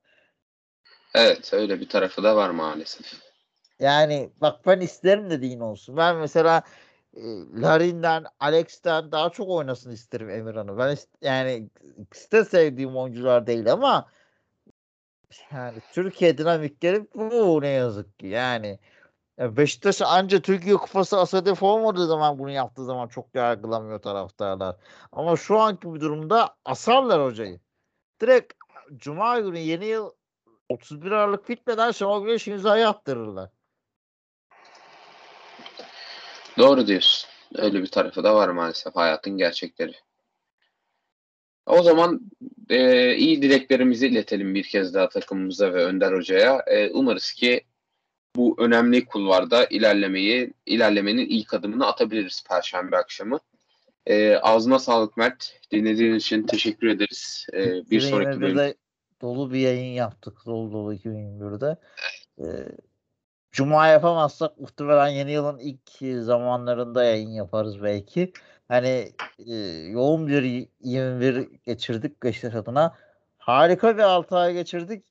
Evet 1.15 1.55
öyle 1.55 1.81
bir 1.81 1.89
tarafı 1.89 2.23
da 2.23 2.37
var 2.37 2.51
maalesef. 2.51 3.07
Yani 3.81 4.31
bak 4.41 4.67
ben 4.67 4.81
isterim 4.81 5.31
dediğin 5.31 5.61
olsun. 5.61 5.97
Ben 5.97 6.17
mesela 6.17 6.63
e, 7.17 7.23
Larin'den, 7.63 8.25
Alex'ten 8.41 9.13
daha 9.13 9.31
çok 9.31 9.49
oynasın 9.49 9.91
isterim 9.91 10.31
Emirhan'ı. 10.31 10.79
Ben 10.79 10.95
ist- 10.95 11.09
yani 11.23 11.69
ikisi 11.99 12.33
de 12.33 12.45
sevdiğim 12.45 12.97
oyuncular 12.97 13.47
değil 13.47 13.73
ama 13.73 14.09
yani 15.53 15.79
Türkiye 15.93 16.39
dinamikleri 16.39 17.07
bu 17.15 17.63
ne 17.63 17.69
yazık 17.69 18.19
ki. 18.19 18.27
Yani 18.27 18.79
ya 19.39 19.57
Beşiktaş 19.57 20.03
anca 20.03 20.43
Türkiye 20.43 20.77
Kupası 20.77 21.19
asadef 21.19 21.63
olmadığı 21.63 22.07
zaman 22.07 22.39
bunu 22.39 22.51
yaptığı 22.51 22.85
zaman 22.85 23.09
çok 23.09 23.35
yargılamıyor 23.35 24.03
taraftarlar. 24.03 24.77
Ama 25.13 25.37
şu 25.37 25.59
anki 25.59 25.95
bir 25.95 26.01
durumda 26.01 26.57
asarlar 26.65 27.25
hocayı. 27.25 27.61
Direkt 28.21 28.53
Cuma 28.97 29.41
günü 29.41 29.59
yeni 29.59 29.87
yıl 29.87 30.11
31 30.69 31.11
Aralık 31.11 31.49
bitmeden 31.49 31.91
Şenol 31.91 32.25
Güneş 32.25 32.49
imzayı 32.49 32.89
attırırlar. 32.89 33.51
Doğru 36.59 36.87
diyorsun. 36.87 37.31
Öyle 37.55 37.83
bir 37.83 37.91
tarafı 37.91 38.25
da 38.25 38.35
var 38.35 38.49
maalesef 38.49 38.97
hayatın 38.97 39.39
gerçekleri. 39.39 39.95
O 41.69 41.83
zaman 41.83 42.21
e, 42.71 43.15
iyi 43.17 43.43
dileklerimizi 43.43 44.07
iletelim 44.07 44.55
bir 44.55 44.65
kez 44.65 44.95
daha 44.95 45.09
takımımıza 45.09 45.75
ve 45.75 45.85
Önder 45.85 46.13
Hoca'ya. 46.13 46.63
E, 46.67 46.91
umarız 46.91 47.33
ki 47.33 47.61
bu 48.37 48.57
önemli 48.59 49.05
kulvarda 49.05 49.67
ilerlemeyi, 49.67 50.53
ilerlemenin 50.67 51.27
ilk 51.27 51.55
adımını 51.55 51.87
atabiliriz 51.87 52.45
Perşembe 52.49 52.97
akşamı. 52.97 53.41
E, 54.07 54.37
ağzına 54.37 54.79
sağlık 54.79 55.17
Mert. 55.17 55.61
Dinlediğin 55.71 56.15
için 56.15 56.43
teşekkür 56.43 56.89
ederiz. 56.89 57.47
E, 57.53 57.91
bir 57.91 58.01
sonraki 58.01 58.41
bölüm. 58.41 58.57
2021'de 58.57 58.75
dolu 59.21 59.53
bir 59.53 59.59
yayın 59.59 59.93
yaptık. 59.93 60.39
Dolu 60.47 60.73
dolu 60.73 60.95
2021'de. 60.95 61.77
Ee, 62.39 62.45
Cuma 63.53 63.87
yapamazsak 63.87 64.61
muhtemelen 64.61 65.09
yeni 65.09 65.33
yılın 65.33 65.59
ilk 65.59 66.23
zamanlarında 66.25 67.05
yayın 67.05 67.31
yaparız 67.31 67.83
belki. 67.83 68.33
Hani 68.69 69.13
e, 69.47 69.55
yoğun 69.91 70.27
bir 70.29 70.69
21 70.81 71.49
geçirdik 71.67 72.23
Beşiktaş 72.23 72.55
adına. 72.55 72.97
Harika 73.39 73.97
bir 73.97 74.03
6 74.03 74.37
ay 74.37 74.53
geçirdik. 74.53 75.05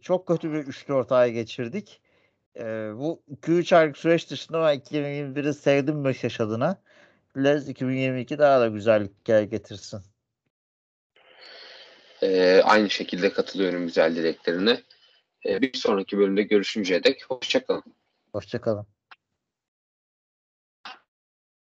Çok 0.00 0.28
kötü 0.28 0.52
bir 0.52 0.58
3-4 0.58 1.14
ay 1.14 1.32
geçirdik. 1.32 2.00
E, 2.56 2.64
bu 2.96 3.22
2-3 3.42 3.76
aylık 3.76 3.96
süreç 3.96 4.30
dışında 4.30 4.62
ben 4.62 4.78
2021'i 4.78 5.54
sevdim 5.54 6.04
Beşiktaş 6.04 6.40
adına. 6.40 6.82
Dileriz 7.36 7.68
2022 7.68 8.38
daha 8.38 8.60
da 8.60 8.68
güzellikler 8.68 9.42
getirsin. 9.42 10.00
E, 12.22 12.60
aynı 12.64 12.90
şekilde 12.90 13.32
katılıyorum 13.32 13.86
güzel 13.86 14.16
dileklerine. 14.16 14.82
E, 15.46 15.62
bir 15.62 15.74
sonraki 15.74 16.18
bölümde 16.18 16.42
görüşünceye 16.42 17.04
dek 17.04 17.24
hoşçakalın. 17.28 17.84
Hoşçakalın. 18.32 18.91